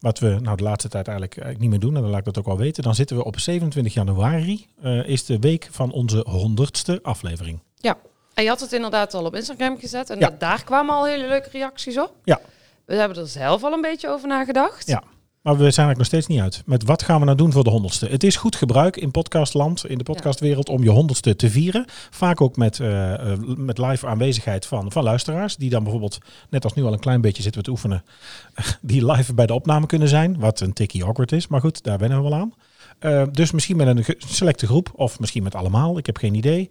wat 0.00 0.18
we 0.18 0.38
nou 0.40 0.56
de 0.56 0.62
laatste 0.62 0.88
tijd 0.88 1.06
eigenlijk, 1.08 1.36
eigenlijk 1.36 1.60
niet 1.60 1.70
meer 1.70 1.88
doen, 1.88 1.96
en 1.96 2.02
dan 2.02 2.10
laat 2.10 2.18
ik 2.18 2.24
dat 2.24 2.38
ook 2.38 2.46
wel 2.46 2.58
weten, 2.58 2.82
dan 2.82 2.94
zitten 2.94 3.16
we 3.16 3.24
op 3.24 3.38
27 3.38 3.94
januari, 3.94 4.66
uh, 4.84 5.08
is 5.08 5.24
de 5.24 5.38
week 5.38 5.68
van 5.70 5.92
onze 5.92 6.24
honderdste 6.28 6.98
aflevering. 7.02 7.58
Ja, 7.76 7.96
en 8.34 8.42
je 8.42 8.48
had 8.48 8.60
het 8.60 8.72
inderdaad 8.72 9.14
al 9.14 9.24
op 9.24 9.34
Instagram 9.34 9.78
gezet 9.78 10.10
en 10.10 10.18
ja. 10.18 10.28
dat, 10.28 10.40
daar 10.40 10.64
kwamen 10.64 10.94
al 10.94 11.06
hele 11.06 11.26
leuke 11.26 11.48
reacties 11.52 11.98
op. 11.98 12.14
Ja. 12.24 12.40
We 12.84 12.94
hebben 12.94 13.18
er 13.18 13.28
zelf 13.28 13.64
al 13.64 13.72
een 13.72 13.80
beetje 13.80 14.08
over 14.08 14.28
nagedacht. 14.28 14.86
Ja. 14.86 15.02
Maar 15.42 15.56
we 15.56 15.70
zijn 15.70 15.86
eigenlijk 15.86 15.98
nog 15.98 16.06
steeds 16.06 16.26
niet 16.26 16.40
uit. 16.40 16.62
Met 16.66 16.84
wat 16.84 17.02
gaan 17.02 17.18
we 17.18 17.24
nou 17.24 17.36
doen 17.36 17.52
voor 17.52 17.64
de 17.64 17.70
honderdste? 17.70 18.06
Het 18.06 18.24
is 18.24 18.36
goed 18.36 18.56
gebruik 18.56 18.96
in 18.96 19.10
podcastland, 19.10 19.86
in 19.86 19.98
de 19.98 20.04
podcastwereld, 20.04 20.68
om 20.68 20.82
je 20.82 20.90
honderdste 20.90 21.36
te 21.36 21.50
vieren. 21.50 21.84
Vaak 22.10 22.40
ook 22.40 22.56
met, 22.56 22.78
uh, 22.78 23.14
met 23.56 23.78
live 23.78 24.06
aanwezigheid 24.06 24.66
van, 24.66 24.92
van 24.92 25.02
luisteraars. 25.02 25.56
Die 25.56 25.70
dan 25.70 25.82
bijvoorbeeld, 25.82 26.18
net 26.50 26.64
als 26.64 26.74
nu 26.74 26.84
al 26.84 26.92
een 26.92 26.98
klein 27.00 27.20
beetje 27.20 27.42
zitten 27.42 27.60
we 27.60 27.66
te 27.66 27.72
oefenen, 27.72 28.04
die 28.80 29.06
live 29.06 29.34
bij 29.34 29.46
de 29.46 29.54
opname 29.54 29.86
kunnen 29.86 30.08
zijn. 30.08 30.38
Wat 30.38 30.60
een 30.60 30.72
tikkie 30.72 31.04
awkward 31.04 31.32
is, 31.32 31.46
maar 31.46 31.60
goed, 31.60 31.82
daar 31.82 31.98
wennen 31.98 32.22
we 32.22 32.28
wel 32.28 32.38
aan. 32.38 32.54
Uh, 33.00 33.22
dus 33.32 33.50
misschien 33.50 33.76
met 33.76 33.86
een 33.86 34.04
selecte 34.18 34.66
groep, 34.66 34.90
of 34.94 35.20
misschien 35.20 35.42
met 35.42 35.54
allemaal. 35.54 35.98
Ik 35.98 36.06
heb 36.06 36.16
geen 36.16 36.34
idee. 36.34 36.70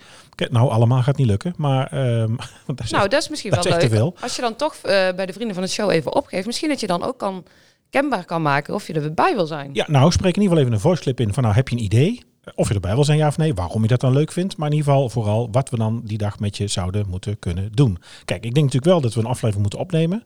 Nou, 0.50 0.70
allemaal 0.70 1.02
gaat 1.02 1.18
niet 1.18 1.28
lukken, 1.28 1.54
maar... 1.58 1.90
Um, 2.22 2.36
dat 2.66 2.80
is 2.80 2.92
nou, 2.92 3.08
dat 3.08 3.22
is 3.22 3.30
misschien 3.30 3.52
dat 3.52 3.66
wel 3.66 3.78
leuk. 3.78 4.20
Als 4.22 4.36
je 4.36 4.42
dan 4.42 4.56
toch 4.56 4.76
uh, 4.76 4.82
bij 4.92 5.26
de 5.26 5.34
vrienden 5.34 5.56
van 5.56 5.64
de 5.64 5.70
show 5.70 5.92
even 5.92 6.16
opgeeft. 6.16 6.46
Misschien 6.46 6.70
dat 6.70 6.80
je 6.80 6.88
dan 6.88 7.04
ook 7.04 7.18
kan 7.18 7.44
kenbaar 7.92 8.26
kan 8.26 8.42
maken 8.42 8.74
of 8.74 8.88
je 8.88 8.94
erbij 8.94 9.36
wil 9.36 9.48
zijn. 9.48 9.70
Ja, 9.74 9.86
nou 9.88 10.12
spreek 10.12 10.36
in 10.36 10.42
ieder 10.42 10.58
geval 10.58 10.60
even 10.60 10.74
een 10.74 10.80
voice 10.80 11.02
clip 11.02 11.20
in 11.20 11.34
van 11.34 11.44
nou 11.44 11.56
heb 11.56 11.68
je 11.70 11.76
een 11.76 11.84
idee 11.84 12.24
of 12.56 12.68
je 12.68 12.74
erbij 12.74 12.94
wil 12.94 13.04
zijn 13.04 13.18
ja 13.18 13.28
of 13.28 13.38
nee, 13.38 13.54
waarom 13.54 13.82
je 13.82 13.88
dat 13.88 14.00
dan 14.00 14.14
leuk 14.14 14.32
vindt, 14.32 14.58
maar 14.58 14.70
in 14.70 14.76
ieder 14.76 14.92
geval 14.92 15.10
vooral 15.10 15.48
wat 15.52 15.70
we 15.70 15.78
dan 15.78 16.02
die 16.04 16.18
dag 16.18 16.40
met 16.40 16.58
je 16.58 16.68
zouden 16.68 17.10
moeten 17.10 17.40
kunnen 17.40 17.72
doen. 17.72 17.98
Kijk, 18.26 18.46
ik 18.46 18.54
denk 18.54 18.66
natuurlijk 18.66 18.92
wel 18.92 19.02
dat 19.02 19.14
we 19.14 19.20
een 19.20 19.26
aflevering 19.26 19.62
moeten 19.62 19.80
opnemen 19.80 20.24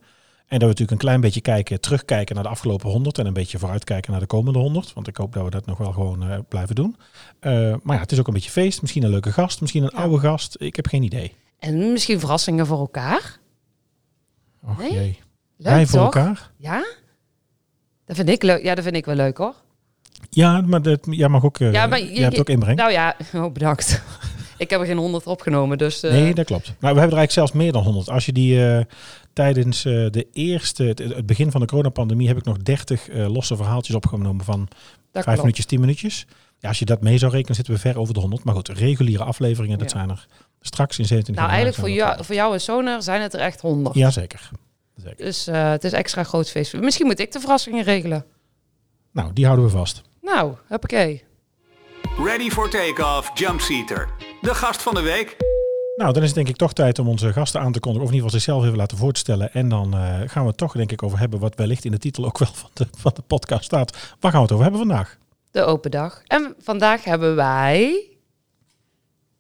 en 0.48 0.60
dat 0.60 0.60
we 0.60 0.65
natuurlijk 0.65 0.91
een 0.91 0.98
klein 0.98 1.22
beetje 1.22 1.41
kijken, 1.41 1.81
terugkijken 1.81 2.36
naar 2.36 2.43
de 2.43 2.50
afgelopen 2.50 2.89
100 2.89 3.17
en 3.17 3.25
een 3.25 3.34
beetje 3.34 3.60
vooruitkijken 3.60 4.12
naar 4.12 4.19
de 4.19 4.25
komende 4.27 4.60
100, 4.60 4.93
want 4.93 5.07
ik 5.07 5.17
hoop 5.17 5.34
dat 5.34 5.43
we 5.43 5.50
dat 5.50 5.65
nog 5.65 5.77
wel 5.77 5.91
gewoon 5.91 6.31
uh, 6.31 6.38
blijven 6.48 6.75
doen. 6.75 6.95
Uh, 7.41 7.75
maar 7.84 7.95
ja, 7.95 8.01
het 8.01 8.12
is 8.12 8.19
ook 8.19 8.27
een 8.27 8.34
beetje 8.34 8.50
feest, 8.50 8.81
misschien 8.81 9.03
een 9.03 9.10
leuke 9.10 9.31
gast, 9.31 9.62
misschien 9.62 9.84
een 9.84 9.91
ja. 9.93 10.01
oude 10.01 10.19
gast, 10.19 10.55
ik 10.60 10.75
heb 10.75 10.88
geen 10.88 11.03
idee. 11.03 11.34
En 11.60 11.91
misschien 11.91 12.19
verrassingen 12.19 12.65
voor 12.65 12.79
elkaar. 12.79 13.38
Och 14.63 14.77
Nee? 14.77 14.93
jee. 14.93 15.19
Leuk, 15.57 15.74
Wij 15.74 15.86
voor 15.86 16.00
toch? 16.00 16.15
elkaar? 16.15 16.51
Ja? 16.57 16.86
Dat 18.05 18.15
vind 18.15 18.29
ik 18.29 18.43
leuk. 18.43 18.63
Ja, 18.63 18.75
dat 18.75 18.83
vind 18.83 18.95
ik 18.95 19.05
wel 19.05 19.15
leuk 19.15 19.38
hoor. 19.38 19.53
Ja, 20.29 20.62
maar 20.62 20.81
dat, 20.81 21.00
jij 21.09 21.27
mag 21.27 21.43
ook, 21.43 21.59
uh, 21.59 21.71
Ja, 21.71 21.88
maar 21.88 22.00
je, 22.00 22.13
je- 22.13 22.21
hebt 22.21 22.39
ook 22.39 22.50
inbreng. 22.50 22.77
Nou 22.77 22.91
ja, 22.91 23.15
oh, 23.35 23.51
bedankt. 23.51 24.01
ik 24.57 24.69
heb 24.69 24.79
er 24.79 24.85
geen 24.85 24.97
honderd 24.97 25.27
opgenomen, 25.27 25.77
dus... 25.77 26.03
eh, 26.03 26.12
Nee, 26.12 26.33
dat 26.33 26.45
klopt. 26.45 26.65
Maar 26.65 26.93
we 26.93 27.00
hebben 27.00 27.17
er 27.17 27.17
eigenlijk 27.17 27.31
zelfs 27.31 27.51
meer 27.51 27.71
dan 27.71 27.83
100. 27.83 28.09
Als 28.09 28.25
je 28.25 28.31
die 28.33 28.65
eh, 28.67 28.83
tijdens 29.33 29.85
eh, 29.85 29.91
de 30.12 30.27
eerste, 30.33 30.83
het, 30.83 31.00
het 31.00 31.25
begin 31.25 31.51
van 31.51 31.62
de 31.62 31.67
coronapandemie, 31.67 32.27
heb 32.27 32.38
ik 32.38 32.43
nog 32.43 32.57
30 32.57 33.09
eh, 33.09 33.27
losse 33.33 33.55
verhaaltjes 33.55 33.95
opgenomen 33.95 34.45
van 34.45 34.59
dat 34.59 34.75
vijf 35.12 35.24
klopt. 35.24 35.39
minuutjes, 35.39 35.65
10 35.65 35.79
minuutjes. 35.79 36.25
Ja, 36.59 36.67
als 36.67 36.79
je 36.79 36.85
dat 36.85 37.01
mee 37.01 37.17
zou 37.17 37.31
rekenen, 37.31 37.55
zitten 37.55 37.74
we 37.74 37.79
ver 37.79 37.97
over 38.00 38.13
de 38.13 38.19
100. 38.19 38.43
Maar 38.43 38.55
goed, 38.55 38.67
reguliere 38.69 39.24
afleveringen, 39.24 39.77
dat 39.77 39.91
Ja. 39.91 39.97
zijn 39.97 40.09
er 40.09 40.27
straks 40.62 41.00
in 41.00 41.05
27 41.05 41.35
Nou, 41.35 41.47
eigenlijk 41.47 41.77
voor 41.77 41.89
jou, 41.89 42.24
voor 42.24 42.35
jou 42.35 42.53
en 42.53 42.62
Sonar 42.62 43.01
zijn 43.01 43.21
het 43.21 43.33
er 43.33 43.39
echt 43.39 43.62
honderd. 43.62 43.95
Ja, 43.95 44.12
zeker. 44.95 45.25
Dus 45.25 45.47
eh, 45.47 45.69
het 45.69 45.83
is 45.83 45.91
extra 45.91 46.23
groot 46.23 46.49
feest. 46.49 46.73
Misschien 46.73 47.05
moet 47.05 47.19
ik 47.19 47.31
de 47.31 47.39
verrassingen 47.39 47.83
regelen. 47.83 48.25
Nou, 49.11 49.33
die 49.33 49.45
houden 49.45 49.65
we 49.65 49.71
vast. 49.71 50.01
Nou, 50.21 50.55
hoppakee. 50.67 51.23
Ready 52.17 52.49
for 52.49 52.69
takeoff, 52.69 53.31
Jumpseater. 53.33 54.09
De 54.41 54.53
gast 54.53 54.81
van 54.81 54.93
de 54.93 55.01
week. 55.01 55.35
Nou, 55.95 56.13
dan 56.13 56.21
is 56.21 56.27
het 56.27 56.35
denk 56.35 56.47
ik 56.47 56.55
toch 56.55 56.73
tijd 56.73 56.99
om 56.99 57.07
onze 57.07 57.33
gasten 57.33 57.61
aan 57.61 57.71
te 57.71 57.79
kondigen. 57.79 58.07
Of 58.07 58.13
in 58.13 58.15
ieder 58.15 58.29
geval 58.31 58.39
zichzelf 58.39 58.63
even 58.63 58.77
laten 58.77 58.97
voorstellen. 58.97 59.53
En 59.53 59.69
dan 59.69 59.93
eh, 59.93 59.99
gaan 60.25 60.41
we 60.41 60.47
het 60.47 60.57
toch 60.57 60.73
denk 60.73 60.91
ik 60.91 61.03
over 61.03 61.19
hebben 61.19 61.39
wat 61.39 61.55
wellicht 61.55 61.85
in 61.85 61.91
de 61.91 61.97
titel 61.97 62.25
ook 62.25 62.37
wel 62.37 62.53
van 62.53 62.69
de, 62.73 62.87
van 62.97 63.11
de 63.15 63.21
podcast 63.21 63.63
staat. 63.63 64.15
Waar 64.19 64.31
gaan 64.31 64.39
we 64.39 64.45
het 64.45 64.51
over 64.51 64.63
hebben 64.63 64.87
vandaag? 64.87 65.17
De 65.51 65.63
open 65.63 65.91
dag. 65.91 66.21
En 66.27 66.55
vandaag 66.59 67.03
hebben 67.03 67.35
wij... 67.35 68.09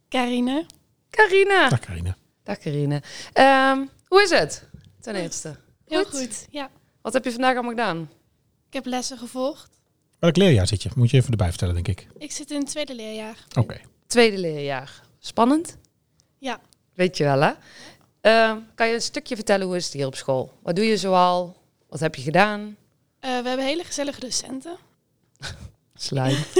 Carine. 0.09 0.65
Carina. 1.09 1.69
Dag 1.69 1.79
Karine. 1.79 2.15
Dag 2.43 2.57
Carine. 2.57 3.01
Ehm, 3.33 3.77
hoe 4.07 4.21
is 4.21 4.29
het? 4.29 4.64
Ten 5.05 5.15
eerste. 5.15 5.55
Heel 5.87 6.03
Goed. 6.03 6.19
goed. 6.19 6.47
Ja. 6.49 6.69
Wat 7.01 7.13
heb 7.13 7.23
je 7.23 7.31
vandaag 7.31 7.53
allemaal 7.53 7.71
gedaan? 7.71 8.09
Ik 8.67 8.73
heb 8.73 8.85
lessen 8.85 9.17
gevolgd. 9.17 9.81
Welk 10.19 10.35
leerjaar 10.35 10.67
zit 10.67 10.83
je? 10.83 10.89
Moet 10.95 11.09
je 11.09 11.17
even 11.17 11.31
erbij 11.31 11.49
vertellen, 11.49 11.73
denk 11.73 11.87
ik. 11.87 12.07
Ik 12.17 12.31
zit 12.31 12.51
in 12.51 12.59
het 12.59 12.67
tweede 12.67 12.95
leerjaar. 12.95 13.45
Oké. 13.57 13.81
Tweede 14.07 14.37
leerjaar. 14.37 15.01
Spannend? 15.19 15.77
Ja. 16.37 16.59
Weet 16.93 17.17
je 17.17 17.23
wel, 17.23 17.41
hè? 17.41 17.51
Ehm, 18.21 18.59
kan 18.75 18.87
je 18.87 18.93
een 18.93 19.01
stukje 19.01 19.35
vertellen 19.35 19.67
hoe 19.67 19.75
is 19.75 19.85
het 19.85 19.93
hier 19.93 20.05
op 20.05 20.15
school? 20.15 20.53
Wat 20.63 20.75
doe 20.75 20.85
je 20.85 20.97
zoal? 20.97 21.57
Wat 21.89 21.99
heb 21.99 22.15
je 22.15 22.21
gedaan? 22.21 22.77
Eh, 23.19 23.29
we 23.41 23.47
hebben 23.47 23.65
hele 23.65 23.83
gezellige 23.83 24.19
docenten. 24.19 24.77
Slime. 25.93 26.43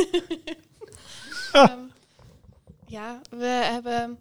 Ehm, 1.52 1.80
ja, 2.88 3.22
we 3.30 3.46
hebben... 3.46 4.20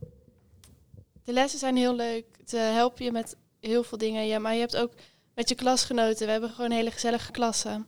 De 1.24 1.32
lessen 1.32 1.58
zijn 1.58 1.76
heel 1.76 1.94
leuk. 1.94 2.24
Ze 2.44 2.56
helpen 2.56 3.04
je 3.04 3.12
met 3.12 3.36
heel 3.66 3.82
veel 3.82 3.98
dingen. 3.98 4.26
Ja, 4.26 4.38
maar 4.38 4.54
je 4.54 4.60
hebt 4.60 4.76
ook 4.76 4.92
met 5.34 5.48
je 5.48 5.54
klasgenoten. 5.54 6.26
We 6.26 6.32
hebben 6.32 6.50
gewoon 6.50 6.70
hele 6.70 6.90
gezellige 6.90 7.30
klassen. 7.30 7.86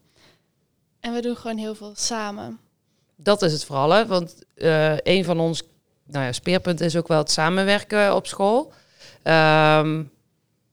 En 1.01 1.15
we 1.15 1.21
doen 1.21 1.37
gewoon 1.37 1.57
heel 1.57 1.75
veel 1.75 1.93
samen. 1.95 2.61
Dat 3.17 3.43
is 3.43 3.53
het 3.53 3.65
vooral, 3.65 3.91
hè? 3.91 4.07
Want 4.07 4.35
eh, 4.55 4.99
een 4.99 5.25
van 5.25 5.41
ons 5.41 5.63
nou 6.07 6.25
ja, 6.25 6.33
speerpunten 6.33 6.87
is 6.87 6.97
ook 6.97 7.09
wel 7.09 7.19
het 7.19 7.31
samenwerken 7.31 8.15
op 8.15 8.27
school. 8.27 8.73
Ehm, 9.23 10.05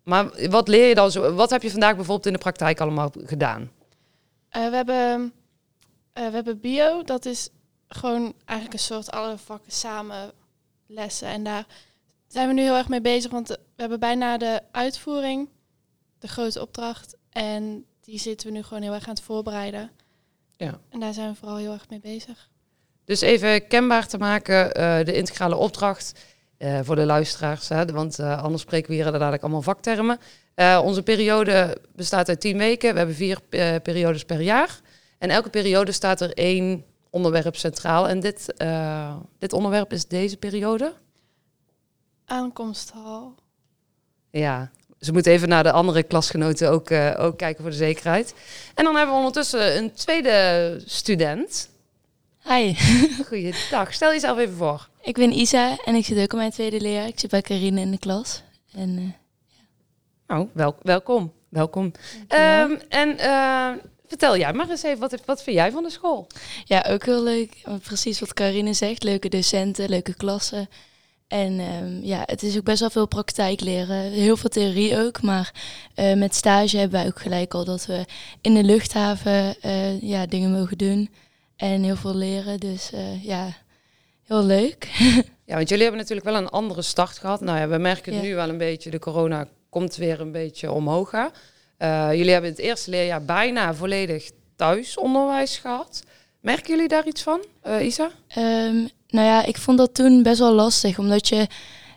maar 0.03 0.49
wat 0.49 0.67
leer 0.67 0.87
je 0.87 0.95
dan 0.95 1.11
zo? 1.11 1.33
Wat 1.33 1.49
heb 1.49 1.61
je 1.61 1.71
vandaag 1.71 1.95
bijvoorbeeld 1.95 2.25
in 2.25 2.33
de 2.33 2.39
praktijk 2.39 2.79
allemaal 2.79 3.11
gedaan? 3.17 3.71
Eh, 4.49 4.69
we, 4.69 4.75
hebben, 4.75 5.33
eh, 6.13 6.27
we 6.27 6.33
hebben 6.33 6.59
bio. 6.59 7.03
Dat 7.03 7.25
is 7.25 7.49
gewoon 7.87 8.33
eigenlijk 8.45 8.79
een 8.79 8.85
soort 8.85 9.11
alle 9.11 9.37
vakken 9.37 9.71
samen 9.71 10.31
lessen. 10.87 11.27
En 11.27 11.43
daar 11.43 11.65
zijn 12.27 12.47
we 12.47 12.53
nu 12.53 12.61
heel 12.61 12.75
erg 12.75 12.87
mee 12.87 13.01
bezig. 13.01 13.31
Want 13.31 13.57
we 13.75 13.81
hebben 13.81 13.99
bijna 13.99 14.37
de 14.37 14.61
uitvoering. 14.71 15.49
De 16.19 16.27
grote 16.27 16.61
opdracht. 16.61 17.17
En 17.29 17.85
die 18.01 18.19
zitten 18.19 18.47
we 18.47 18.53
nu 18.53 18.63
gewoon 18.63 18.83
heel 18.83 18.93
erg 18.93 19.03
aan 19.03 19.13
het 19.13 19.23
voorbereiden. 19.23 19.91
Ja. 20.57 20.79
En 20.89 20.99
daar 20.99 21.13
zijn 21.13 21.29
we 21.29 21.35
vooral 21.35 21.57
heel 21.57 21.71
erg 21.71 21.89
mee 21.89 21.99
bezig. 21.99 22.49
Dus 23.05 23.21
even 23.21 23.67
kenbaar 23.67 24.07
te 24.07 24.17
maken, 24.17 24.73
eh, 24.73 25.05
de 25.05 25.13
integrale 25.13 25.55
opdracht 25.55 26.23
eh, 26.57 26.79
voor 26.83 26.95
de 26.95 27.05
luisteraars. 27.05 27.69
Hè, 27.69 27.85
want 27.85 28.19
eh, 28.19 28.43
anders 28.43 28.61
spreken 28.61 28.89
we 28.89 28.95
hier 28.95 29.05
inderdaad 29.05 29.41
allemaal 29.41 29.61
vaktermen. 29.61 30.19
Onze 30.83 31.03
periode 31.03 31.77
bestaat 31.95 32.29
uit 32.29 32.41
tien 32.41 32.57
weken. 32.57 32.91
We 32.91 32.97
hebben 32.97 33.15
vier 33.15 33.39
periodes 33.81 34.23
per 34.23 34.41
jaar. 34.41 34.79
En 35.17 35.29
elke 35.29 35.49
periode 35.49 35.91
staat 35.91 36.21
er 36.21 36.33
één 36.33 36.85
onderwerp 37.09 37.55
centraal. 37.55 38.07
En 38.07 38.19
dit, 38.19 38.53
dit 39.39 39.53
onderwerp 39.53 39.93
is 39.93 40.07
deze 40.07 40.37
periode. 40.37 40.93
Aankomsthal. 42.25 43.35
Ja, 44.39 44.71
ze 44.99 45.11
moeten 45.11 45.31
even 45.31 45.49
naar 45.49 45.63
de 45.63 45.71
andere 45.71 46.03
klasgenoten 46.03 46.71
ook, 46.71 46.89
eh, 46.89 47.13
ook 47.17 47.37
kijken 47.37 47.61
voor 47.61 47.71
de 47.71 47.77
zekerheid. 47.77 48.33
En 48.75 48.83
dan 48.83 48.95
hebben 48.95 49.13
we 49.13 49.19
ondertussen 49.19 49.77
een 49.77 49.93
tweede 49.93 50.81
student. 50.85 51.69
Hi, 52.47 52.75
Goeiedag, 53.27 53.93
stel 53.93 54.11
jezelf 54.11 54.37
even 54.37 54.55
voor. 54.55 54.89
ik 55.01 55.15
ben 55.15 55.31
Isa 55.31 55.77
en 55.85 55.95
ik 55.95 56.05
zit 56.05 56.17
ook 56.17 56.31
in 56.31 56.37
mijn 56.37 56.51
tweede 56.51 56.81
leerjaar. 56.81 57.07
Ik 57.07 57.19
zit 57.19 57.29
bij 57.29 57.41
Karine 57.41 57.81
in 57.81 57.91
de 57.91 57.97
klas. 57.97 58.43
En 58.75 58.97
eh, 58.97 59.03
Nou, 60.27 60.47
wel, 60.53 60.75
welkom. 60.81 61.33
Welkom. 61.49 61.91
Ehm, 62.27 62.75
en 62.89 63.17
eh, 63.17 63.69
vertel 64.07 64.37
jij 64.37 64.53
maar 64.53 64.69
eens 64.69 64.83
even, 64.83 64.99
wat, 64.99 65.25
wat 65.25 65.43
vind 65.43 65.55
jij 65.55 65.71
van 65.71 65.83
de 65.83 65.89
school? 65.89 66.27
ja, 66.63 66.85
ook 66.89 67.05
heel 67.05 67.23
leuk. 67.23 67.61
Precies 67.83 68.19
wat 68.19 68.33
Karine 68.33 68.73
zegt. 68.73 69.03
Leuke 69.03 69.29
docenten, 69.29 69.89
leuke 69.89 70.13
klassen. 70.13 70.69
En 71.33 71.59
ehm, 71.59 71.99
ja, 72.01 72.23
het 72.25 72.43
is 72.43 72.57
ook 72.57 72.63
best 72.63 72.79
wel 72.79 72.89
veel 72.89 73.07
praktijk 73.07 73.61
leren. 73.61 74.11
Heel 74.11 74.37
veel 74.37 74.49
theorie 74.49 74.97
ook. 74.97 75.21
Maar 75.21 75.53
eh, 75.95 76.13
met 76.13 76.35
stage 76.35 76.77
hebben 76.77 76.99
wij 76.99 77.07
ook 77.07 77.19
gelijk 77.19 77.53
al 77.53 77.65
dat 77.65 77.85
we 77.85 78.05
in 78.41 78.53
de 78.53 78.63
luchthaven 78.63 79.55
eh, 79.61 80.01
ja, 80.01 80.25
dingen 80.25 80.51
mogen 80.51 80.77
doen. 80.77 81.09
En 81.55 81.83
heel 81.83 81.95
veel 81.95 82.15
leren. 82.15 82.59
Dus 82.59 82.91
eh, 82.91 83.25
ja, 83.25 83.47
heel 84.23 84.43
leuk. 84.43 84.87
Ja, 85.45 85.55
want 85.55 85.69
jullie 85.69 85.83
hebben 85.83 86.01
natuurlijk 86.01 86.27
wel 86.29 86.37
een 86.37 86.49
andere 86.49 86.81
start 86.81 87.17
gehad. 87.17 87.41
Nou 87.41 87.59
ja, 87.59 87.67
we 87.67 87.77
merken 87.77 88.13
het 88.13 88.21
Ja. 88.21 88.27
nu 88.29 88.35
wel 88.35 88.49
een 88.49 88.57
beetje, 88.57 88.89
de 88.89 88.99
corona 88.99 89.47
komt 89.69 89.95
weer 89.95 90.21
een 90.21 90.31
beetje 90.31 90.71
omhoog. 90.71 91.11
jullie 92.11 92.31
hebben 92.31 92.49
het 92.49 92.59
eerste 92.59 92.89
leerjaar 92.89 93.25
bijna 93.25 93.73
volledig 93.73 94.31
thuisonderwijs 94.55 95.57
gehad. 95.57 96.03
Merken 96.43 96.73
jullie 96.73 96.87
daar 96.87 97.07
iets 97.07 97.21
van, 97.21 97.41
eh, 97.61 97.85
Isa? 97.85 98.09
Ehm, 98.27 98.75
nou 99.09 99.27
ja, 99.27 99.45
ik 99.45 99.57
vond 99.57 99.77
dat 99.77 99.93
toen 99.93 100.23
best 100.23 100.39
wel 100.39 100.53
lastig, 100.53 100.99
omdat 100.99 101.27
je, 101.27 101.47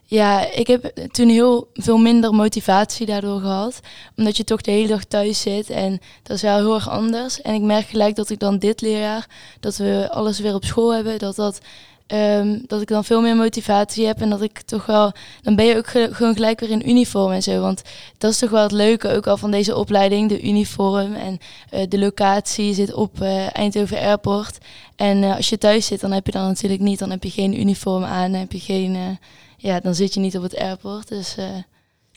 ja, 0.04 0.50
ik 0.52 0.66
heb 0.66 0.84
toen 1.12 1.28
heel 1.28 1.70
veel 1.74 1.98
minder 1.98 2.34
motivatie 2.34 3.06
daardoor 3.06 3.40
gehad, 3.40 3.80
omdat 4.16 4.36
je 4.36 4.44
toch 4.44 4.60
de 4.60 4.70
hele 4.70 4.88
dag 4.88 5.04
thuis 5.04 5.40
zit 5.40 5.70
en 5.70 6.00
dat 6.22 6.36
is 6.36 6.42
wel 6.42 6.56
heel 6.56 6.74
erg 6.74 6.88
anders. 6.88 7.40
En 7.40 7.54
ik 7.54 7.60
merk 7.60 7.86
gelijk 7.86 8.16
dat 8.16 8.30
ik 8.30 8.38
dan 8.38 8.58
dit 8.58 8.80
leerjaar, 8.80 9.28
dat 9.60 9.76
we 9.76 10.08
alles 10.10 10.38
weer 10.38 10.54
op 10.54 10.64
school 10.64 10.94
hebben, 10.94 11.18
dat 11.18 11.36
dat 11.36 11.60
ehm, 12.06 12.58
dat 12.66 12.80
ik 12.80 12.88
dan 12.88 13.04
veel 13.04 13.20
meer 13.20 13.36
motivatie 13.36 14.06
heb 14.06 14.20
en 14.20 14.30
dat 14.30 14.42
ik 14.42 14.60
toch 14.60 14.86
wel, 14.86 15.12
dan 15.42 15.56
ben 15.56 15.64
je 15.64 15.76
ook 15.76 15.86
ge- 15.86 16.08
gewoon 16.12 16.34
gelijk 16.34 16.60
weer 16.60 16.70
in 16.70 16.88
uniform 16.88 17.32
en 17.32 17.42
zo. 17.42 17.60
Want 17.60 17.82
dat 18.18 18.30
is 18.30 18.38
toch 18.38 18.50
wel 18.50 18.62
het 18.62 18.72
leuke 18.72 19.08
ook 19.08 19.26
al 19.26 19.36
van 19.36 19.50
deze 19.50 19.76
opleiding, 19.76 20.28
de 20.28 20.42
uniform 20.42 21.14
en 21.14 21.38
eh, 21.70 21.80
de 21.88 21.98
locatie 21.98 22.74
zit 22.74 22.92
op 22.94 23.20
eh, 23.20 23.56
Eindhoven 23.56 23.98
Airport. 23.98 24.58
En 24.96 25.22
eh, 25.22 25.36
als 25.36 25.48
je 25.48 25.58
thuis 25.58 25.86
zit, 25.86 26.00
dan 26.00 26.12
heb 26.12 26.26
je 26.26 26.32
dan 26.32 26.46
natuurlijk 26.46 26.80
niet, 26.82 26.98
dan 26.98 27.10
heb 27.10 27.22
je 27.22 27.30
geen 27.30 27.60
uniform 27.60 28.04
aan, 28.04 28.30
dan 28.30 28.40
heb 28.40 28.52
je 28.52 28.60
geen, 28.60 29.18
ja, 29.56 29.80
dan 29.80 29.94
zit 29.94 30.14
je 30.14 30.20
niet 30.20 30.36
op 30.36 30.42
het 30.42 30.56
airport. 30.56 31.08
Dus 31.08 31.36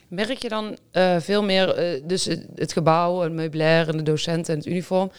Merk 0.08 0.42
je 0.42 0.50
dan 0.50 0.78
veel 1.20 1.44
meer, 1.44 2.00
dus 2.04 2.26
het, 2.56 2.74
gebouw, 2.74 3.20
het 3.20 3.32
meubilair 3.32 3.90
en 3.90 3.98
de 3.98 4.04
docenten 4.04 4.54
en 4.54 4.60
het 4.60 4.68
uniform. 4.70 5.12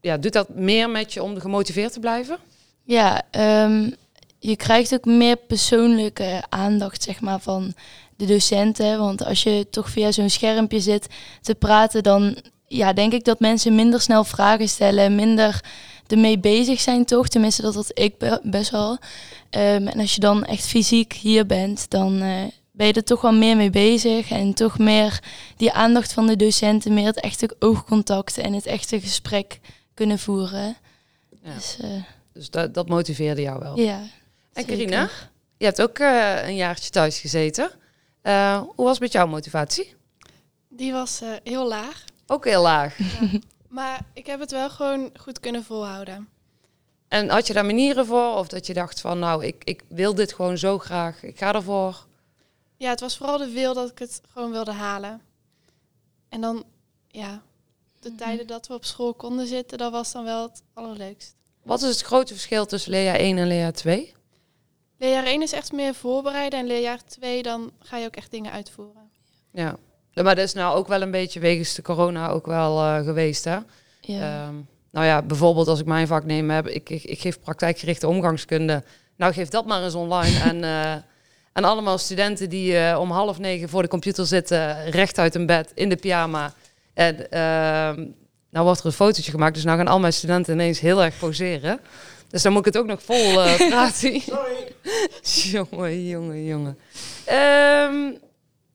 ja, 0.00 0.16
doet 0.20 0.32
dat 0.32 0.48
meer 0.48 0.90
met 0.90 1.12
je 1.12 1.22
om 1.22 1.40
gemotiveerd 1.40 1.92
te 1.92 2.00
blijven? 2.00 2.36
Ja, 2.84 3.22
ehm, 3.30 3.90
je 4.38 4.56
krijgt 4.56 4.94
ook 4.94 5.04
meer 5.04 5.36
persoonlijke 5.36 6.42
aandacht, 6.48 7.02
zeg 7.02 7.20
maar, 7.20 7.40
van 7.40 7.74
de 8.16 8.26
docenten. 8.26 8.98
Want 8.98 9.24
als 9.24 9.42
je 9.42 9.66
toch 9.70 9.90
via 9.90 10.12
zo'n 10.12 10.30
schermpje 10.30 10.80
zit 10.80 11.08
te 11.40 11.54
praten, 11.54 12.02
dan 12.02 12.36
ja, 12.68 12.92
denk 12.92 13.12
ik 13.12 13.24
dat 13.24 13.40
mensen 13.40 13.74
minder 13.74 14.00
snel 14.00 14.24
vragen 14.24 14.68
stellen, 14.68 15.14
minder 15.14 15.60
ermee 16.06 16.38
bezig 16.38 16.80
zijn, 16.80 17.04
toch? 17.04 17.28
Tenminste, 17.28 17.62
dat 17.62 17.74
had 17.74 17.90
ik 17.94 18.18
be- 18.18 18.40
best 18.42 18.70
wel. 18.70 18.98
Ehm, 19.50 19.86
en 19.86 20.00
als 20.00 20.14
je 20.14 20.20
dan 20.20 20.44
echt 20.44 20.66
fysiek 20.66 21.12
hier 21.12 21.46
bent, 21.46 21.90
dan 21.90 22.20
eh, 22.20 22.42
ben 22.72 22.86
je 22.86 22.92
er 22.92 23.04
toch 23.04 23.20
wel 23.20 23.32
meer 23.32 23.56
mee 23.56 23.70
bezig. 23.70 24.30
En 24.30 24.54
toch 24.54 24.78
meer 24.78 25.22
die 25.56 25.72
aandacht 25.72 26.12
van 26.12 26.26
de 26.26 26.36
docenten, 26.36 26.94
meer 26.94 27.06
het 27.06 27.20
echte 27.20 27.56
oogcontact 27.58 28.38
en 28.38 28.52
het 28.52 28.66
echte 28.66 29.00
gesprek 29.00 29.60
kunnen 29.94 30.18
voeren. 30.18 30.76
Ja. 31.42 31.54
Dus 31.54 31.76
eh, 31.80 31.90
Dus 32.34 32.50
dat, 32.50 32.74
dat 32.74 32.88
motiveerde 32.88 33.42
jou 33.42 33.58
wel. 33.58 33.78
ja. 33.78 34.00
En. 34.52 34.66
Carina, 34.66 35.08
je 35.56 35.64
hebt 35.64 35.82
ook 35.82 35.98
eh, 35.98 36.46
een 36.48 36.56
jaartje 36.56 36.90
thuis 36.90 37.18
gezeten. 37.18 37.70
Eh, 38.22 38.58
hoe 38.58 38.84
was 38.84 38.90
het 38.90 39.00
met 39.00 39.12
jouw 39.12 39.26
motivatie? 39.26 39.94
Die 40.68 40.92
was 40.92 41.20
eh, 41.20 41.28
heel 41.42 41.68
laag. 41.68 42.04
Ook 42.26 42.44
heel 42.44 42.62
laag. 42.62 42.98
Maar 43.68 44.00
ik 44.12 44.26
heb 44.26 44.40
het 44.40 44.50
wel 44.50 44.70
gewoon 44.70 45.10
goed 45.20 45.40
kunnen 45.40 45.64
volhouden. 45.64 46.28
En 47.08 47.28
had 47.28 47.46
je 47.46 47.52
daar 47.52 47.64
manieren 47.64 48.06
voor? 48.06 48.34
Of 48.34 48.48
dat 48.48 48.66
je 48.66 48.74
dacht 48.74 49.00
van, 49.00 49.18
nou, 49.18 49.44
ik, 49.44 49.64
ik 49.64 49.82
wil 49.88 50.14
dit 50.14 50.32
gewoon 50.32 50.58
zo 50.58 50.78
graag. 50.78 51.22
Ik 51.22 51.38
ga 51.38 51.54
ervoor. 51.54 52.06
Ja, 52.76 52.90
het 52.90 53.00
was 53.00 53.16
vooral 53.16 53.38
de 53.38 53.50
wil 53.50 53.74
dat 53.74 53.90
ik 53.90 53.98
het 53.98 54.20
gewoon 54.32 54.50
wilde 54.50 54.72
halen. 54.72 55.20
En 56.28 56.40
dan, 56.40 56.64
ja, 57.08 57.42
de 58.00 58.14
tijden 58.14 58.46
dat 58.46 58.66
we 58.66 58.74
op 58.74 58.84
school 58.84 59.14
konden 59.14 59.46
zitten, 59.46 59.78
dat 59.78 59.92
was 59.92 60.12
dan 60.12 60.24
wel 60.24 60.42
het 60.42 60.62
allerleukst. 60.74 61.34
Wat 61.64 61.82
is 61.82 61.88
het 61.88 62.00
grote 62.00 62.32
verschil 62.32 62.66
tussen 62.66 62.90
leerjaar 62.90 63.14
1 63.14 63.38
en 63.38 63.46
leerjaar 63.46 63.72
2? 63.72 64.12
Leerjaar 64.98 65.24
1 65.24 65.42
is 65.42 65.52
echt 65.52 65.72
meer 65.72 65.94
voorbereiden 65.94 66.58
en 66.58 66.66
leerjaar 66.66 67.04
2 67.04 67.42
dan 67.42 67.72
ga 67.78 67.96
je 67.96 68.06
ook 68.06 68.16
echt 68.16 68.30
dingen 68.30 68.52
uitvoeren. 68.52 69.10
Ja. 69.52 69.76
Maar 70.14 70.34
dat 70.34 70.44
is 70.44 70.52
nou 70.52 70.76
ook 70.76 70.88
wel 70.88 71.02
een 71.02 71.10
beetje 71.10 71.40
wegens 71.40 71.74
de 71.74 71.82
corona 71.82 72.28
ook 72.28 72.46
wel 72.46 72.78
eh, 72.78 73.04
geweest, 73.04 73.44
hè? 73.44 73.58
Ja. 74.00 74.44
Ehm, 74.46 74.54
nou 74.90 75.06
ja, 75.06 75.22
bijvoorbeeld 75.22 75.68
als 75.68 75.80
ik 75.80 75.86
mijn 75.86 76.06
vak 76.06 76.24
neem, 76.24 76.50
heb, 76.50 76.68
ik, 76.68 76.90
ik, 76.90 77.02
ik 77.02 77.20
geef 77.20 77.40
praktijkgerichte 77.40 78.08
omgangskunde. 78.08 78.82
Nou, 79.16 79.32
geef 79.32 79.48
dat 79.48 79.66
maar 79.66 79.82
eens 79.82 79.94
online. 79.94 80.40
en, 80.50 80.64
eh, 80.64 80.92
en 81.52 81.64
allemaal 81.64 81.98
studenten 81.98 82.48
die 82.48 82.76
eh, 82.76 83.00
om 83.00 83.10
half 83.10 83.38
negen 83.38 83.68
voor 83.68 83.82
de 83.82 83.88
computer 83.88 84.26
zitten, 84.26 84.90
recht 84.90 85.18
uit 85.18 85.34
een 85.34 85.46
bed, 85.46 85.72
in 85.74 85.88
de 85.88 85.96
pyjama. 85.96 86.52
En 86.94 87.30
ehm, 87.30 88.06
nou 88.54 88.66
wordt 88.66 88.80
er 88.80 88.86
een 88.86 88.92
fotootje 88.92 89.30
gemaakt, 89.30 89.54
dus 89.54 89.64
nou 89.64 89.76
gaan 89.76 89.88
al 89.88 90.00
mijn 90.00 90.12
studenten 90.12 90.54
ineens 90.54 90.80
heel 90.80 91.02
erg 91.02 91.18
poseren. 91.18 91.80
Dus 92.28 92.42
dan 92.42 92.52
moet 92.52 92.66
ik 92.66 92.72
het 92.72 92.82
ook 92.82 92.88
nog 92.88 93.02
vol 93.02 93.42
eh 93.42 93.54
praten. 93.70 94.20
Sorry. 94.20 94.72
jongen, 95.70 96.06
jongen, 96.06 96.44
jongen. 96.44 96.78
Ehm, 97.24 98.12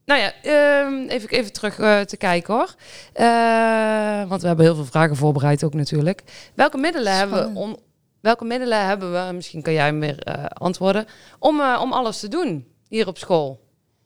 nou 0.05 0.21
ja, 0.21 0.33
ehm, 0.41 1.07
even, 1.07 1.29
even 1.29 1.53
terug 1.53 1.79
eh, 1.79 1.99
te 1.99 2.17
kijken 2.17 2.53
hoor. 2.53 2.75
Eh, 3.13 4.29
want 4.29 4.41
we 4.41 4.47
hebben 4.47 4.65
heel 4.65 4.75
veel 4.75 4.85
vragen 4.85 5.15
voorbereid 5.15 5.63
ook 5.63 5.73
natuurlijk. 5.73 6.23
Welke 6.53 6.77
middelen, 6.77 7.15
hebben 7.15 7.53
we, 7.53 7.59
om, 7.59 7.77
welke 8.21 8.45
middelen 8.45 8.85
hebben 8.85 9.11
we, 9.11 9.33
misschien 9.33 9.61
kan 9.61 9.73
jij 9.73 9.85
hem 9.85 9.99
weer 9.99 10.19
eh, 10.19 10.45
antwoorden, 10.45 11.05
om, 11.39 11.59
eh, 11.59 11.79
om 11.81 11.93
alles 11.93 12.19
te 12.19 12.27
doen 12.27 12.67
hier 12.87 13.07
op 13.07 13.17
school? 13.17 13.59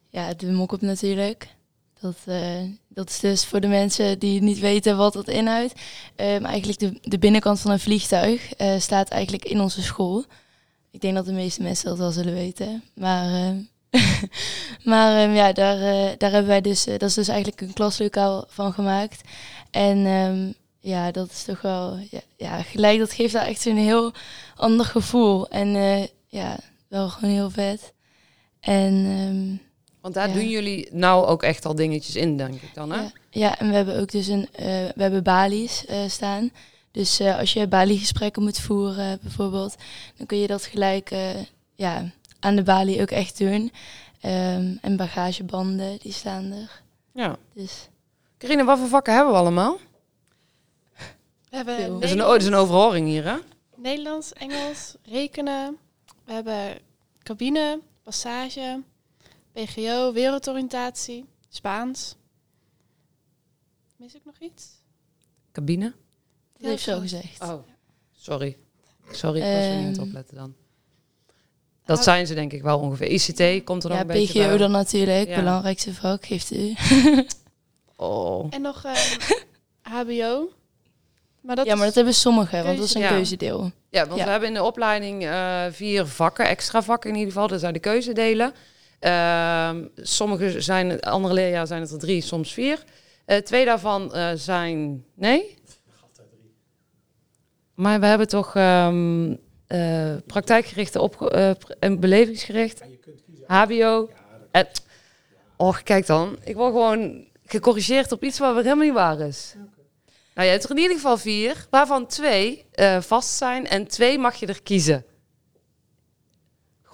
Ja, 0.08 0.34
de 0.34 0.52
mok-up 0.52 0.80
natuurlijk. 0.80 1.48
Dat, 2.00 2.16
eh, 2.24 2.62
dat 2.94 3.08
is 3.08 3.20
dus 3.20 3.44
voor 3.44 3.60
de 3.60 3.66
mensen 3.66 4.18
die 4.18 4.42
niet 4.42 4.58
weten 4.58 4.96
wat 4.96 5.12
dat 5.12 5.28
inhoudt. 5.28 5.72
Ehm, 6.16 6.44
eigenlijk 6.44 6.78
de, 6.78 6.98
de 7.02 7.18
binnenkant 7.18 7.60
van 7.60 7.70
een 7.70 7.80
vliegtuig 7.80 8.54
eh, 8.54 8.78
staat 8.78 9.08
eigenlijk 9.08 9.44
in 9.44 9.60
onze 9.60 9.82
school. 9.82 10.24
Ik 10.90 11.00
denk 11.00 11.14
dat 11.14 11.26
de 11.26 11.32
meeste 11.32 11.62
mensen 11.62 11.88
dat 11.88 11.98
wel 11.98 12.10
zullen 12.10 12.34
weten. 12.34 12.82
Maar, 12.94 13.24
ehm, 13.24 13.56
maar 14.90 15.22
ehm, 15.22 15.34
ja, 15.34 15.52
daar, 15.52 15.76
eh, 15.80 16.10
daar 16.18 16.30
hebben 16.30 16.50
wij 16.50 16.60
dus, 16.60 16.86
eh, 16.86 16.98
dat 16.98 17.08
is 17.08 17.14
dus 17.14 17.28
eigenlijk 17.28 17.60
een 17.60 17.72
klaslokaal 17.72 18.44
van 18.48 18.72
gemaakt. 18.72 19.20
En 19.70 20.06
ehm, 20.06 20.52
ja, 20.80 21.10
dat 21.10 21.30
is 21.30 21.44
toch 21.44 21.60
wel, 21.60 21.98
ja, 22.10 22.20
ja, 22.36 22.62
gelijk, 22.62 22.98
dat 22.98 23.12
geeft 23.12 23.32
daar 23.32 23.46
echt 23.46 23.60
zo'n 23.60 23.76
heel 23.76 24.12
ander 24.56 24.86
gevoel. 24.86 25.48
En 25.48 25.74
eh, 25.74 26.06
ja, 26.28 26.58
wel 26.88 27.08
gewoon 27.08 27.34
heel 27.34 27.50
vet. 27.50 27.92
En 28.60 29.60
Want 30.04 30.16
daar 30.16 30.28
Ja. 30.28 30.34
doen 30.34 30.48
jullie 30.48 30.88
nou 30.92 31.26
ook 31.26 31.42
echt 31.42 31.64
al 31.64 31.74
dingetjes 31.74 32.16
in, 32.16 32.36
denk 32.36 32.54
ik 32.62 32.74
dan, 32.74 32.92
hè? 32.92 33.00
Ja, 33.00 33.10
ja, 33.30 33.58
en 33.58 33.68
we 33.68 33.74
hebben 33.74 34.00
ook 34.00 34.10
dus 34.10 34.26
een, 34.26 34.48
eh, 34.52 34.66
we 34.66 35.02
hebben 35.02 35.22
balies 35.22 35.84
eh, 35.84 36.08
staan. 36.08 36.50
Dus 36.90 37.20
eh, 37.20 37.38
als 37.38 37.52
je 37.52 37.66
baliegesprekken 37.66 38.42
moet 38.42 38.60
voeren 38.60 39.18
bijvoorbeeld, 39.22 39.76
dan 40.16 40.26
kun 40.26 40.38
je 40.38 40.46
dat 40.46 40.64
gelijk 40.64 41.10
eh, 41.10 41.30
ja, 41.74 42.10
aan 42.40 42.56
de 42.56 42.62
balie 42.62 43.00
ook 43.00 43.10
echt 43.10 43.38
doen. 43.38 43.72
Ehm, 44.20 44.76
en 44.80 44.96
bagagebanden, 44.96 45.98
die 46.02 46.12
staan 46.12 46.52
er. 46.52 46.82
Ja. 47.12 47.36
Dus 47.54 47.88
Carine, 48.38 48.64
wat 48.64 48.78
voor 48.78 48.88
vakken 48.88 49.14
hebben 49.14 49.32
we 49.32 49.38
allemaal? 49.38 49.78
We 51.50 51.56
hebben. 51.56 51.88
Dat 51.92 52.02
is 52.02 52.10
een, 52.12 52.20
oh, 52.22 52.28
dat 52.28 52.40
is 52.40 52.46
een 52.46 52.54
overhoring 52.54 53.06
hier, 53.06 53.24
hè? 53.24 53.36
Nederlands, 53.76 54.32
Engels, 54.32 54.94
rekenen. 55.04 55.76
We 56.24 56.32
hebben 56.32 56.78
cabine, 57.22 57.80
passage, 58.02 58.80
PGO, 59.54 60.12
wereldoriëntatie, 60.12 61.24
Spaans. 61.48 62.16
Mis 63.96 64.14
ik 64.14 64.24
nog 64.24 64.34
iets? 64.38 64.66
Cabine? 65.52 65.92
dat 66.58 66.70
heeft 66.70 66.88
al 66.88 67.00
gezegd. 67.00 67.42
Oh, 67.42 67.62
sorry. 68.12 68.56
Sorry, 69.10 69.38
ik 69.40 69.44
was 69.54 69.64
er 69.64 69.70
niet 69.70 69.78
aan 69.78 69.84
het 69.88 69.96
Ehm, 69.98 70.06
opletten 70.06 70.36
dan. 70.36 70.54
Dat 71.84 72.02
zijn 72.02 72.26
ze 72.26 72.34
denk 72.34 72.52
ik 72.52 72.62
wel 72.62 72.78
ongeveer. 72.78 73.08
ICT 73.10 73.64
komt 73.64 73.82
er 73.84 73.88
nog 73.88 73.98
Ja, 73.98 74.04
een 74.04 74.10
beetje 74.10 74.38
PGO 74.40 74.48
bij. 74.48 74.56
dan 74.58 74.70
natuurlijk, 74.70 75.28
Ja. 75.28 75.36
belangrijkste 75.36 75.94
vak, 75.94 76.26
geeft 76.26 76.50
u. 76.54 76.74
Oh. 77.96 78.46
En 78.50 78.62
nog 78.62 78.84
ehm, 78.84 79.20
HBO. 79.82 80.52
Maar 81.40 81.56
dat 81.56 81.66
ja, 81.66 81.74
maar 81.74 81.84
dat 81.86 81.94
hebben 81.94 82.14
sommigen, 82.14 82.64
want 82.64 82.76
dat 82.76 82.86
is 82.86 82.94
een 82.94 83.00
Ja. 83.00 83.08
keuzedeel. 83.08 83.70
Ja, 83.90 84.06
want 84.06 84.18
Ja. 84.18 84.24
we 84.24 84.30
hebben 84.30 84.48
in 84.48 84.54
de 84.54 84.62
opleiding 84.62 85.24
eh, 85.24 85.64
vier 85.70 86.06
vakken, 86.06 86.46
extra 86.48 86.82
vakken 86.82 87.10
in 87.10 87.16
ieder 87.16 87.32
geval. 87.32 87.48
Dat 87.48 87.60
zijn 87.60 87.72
de 87.72 87.78
keuzedelen. 87.78 88.54
Ehm, 89.04 89.84
sommige 89.96 90.60
zijn, 90.60 91.00
andere 91.00 91.34
leerjaar 91.34 91.66
zijn 91.66 91.80
het 91.80 91.90
er 91.90 91.98
drie, 91.98 92.20
soms 92.20 92.52
vier. 92.52 92.84
Eh, 93.24 93.38
twee 93.38 93.64
daarvan 93.64 94.14
eh, 94.14 94.30
zijn, 94.34 95.04
nee? 95.14 95.54
Maar 97.74 98.00
we 98.00 98.06
hebben 98.06 98.28
toch 98.28 98.56
eh, 98.56 100.14
praktijkgerichte 100.26 101.00
op, 101.00 101.22
en 101.78 102.00
belevingsgericht, 102.00 102.82
HBO. 103.46 104.10
En, 104.50 104.66
och, 105.56 105.82
kijk 105.82 106.06
dan, 106.06 106.38
ik 106.44 106.56
word 106.56 106.72
gewoon 106.72 107.26
gecorrigeerd 107.46 108.12
op 108.12 108.24
iets 108.24 108.38
wat 108.38 108.54
helemaal 108.56 108.84
niet 108.84 108.92
waar 108.92 109.20
is. 109.20 109.54
Nou, 110.34 110.46
je 110.46 110.52
hebt 110.52 110.64
er 110.64 110.70
in 110.70 110.78
ieder 110.78 110.96
geval 110.96 111.16
vier, 111.16 111.66
waarvan 111.70 112.06
twee 112.06 112.64
vast 113.00 113.36
zijn 113.36 113.66
en 113.66 113.86
twee 113.86 114.18
mag 114.18 114.34
je 114.34 114.46
er 114.46 114.62
kiezen. 114.62 115.04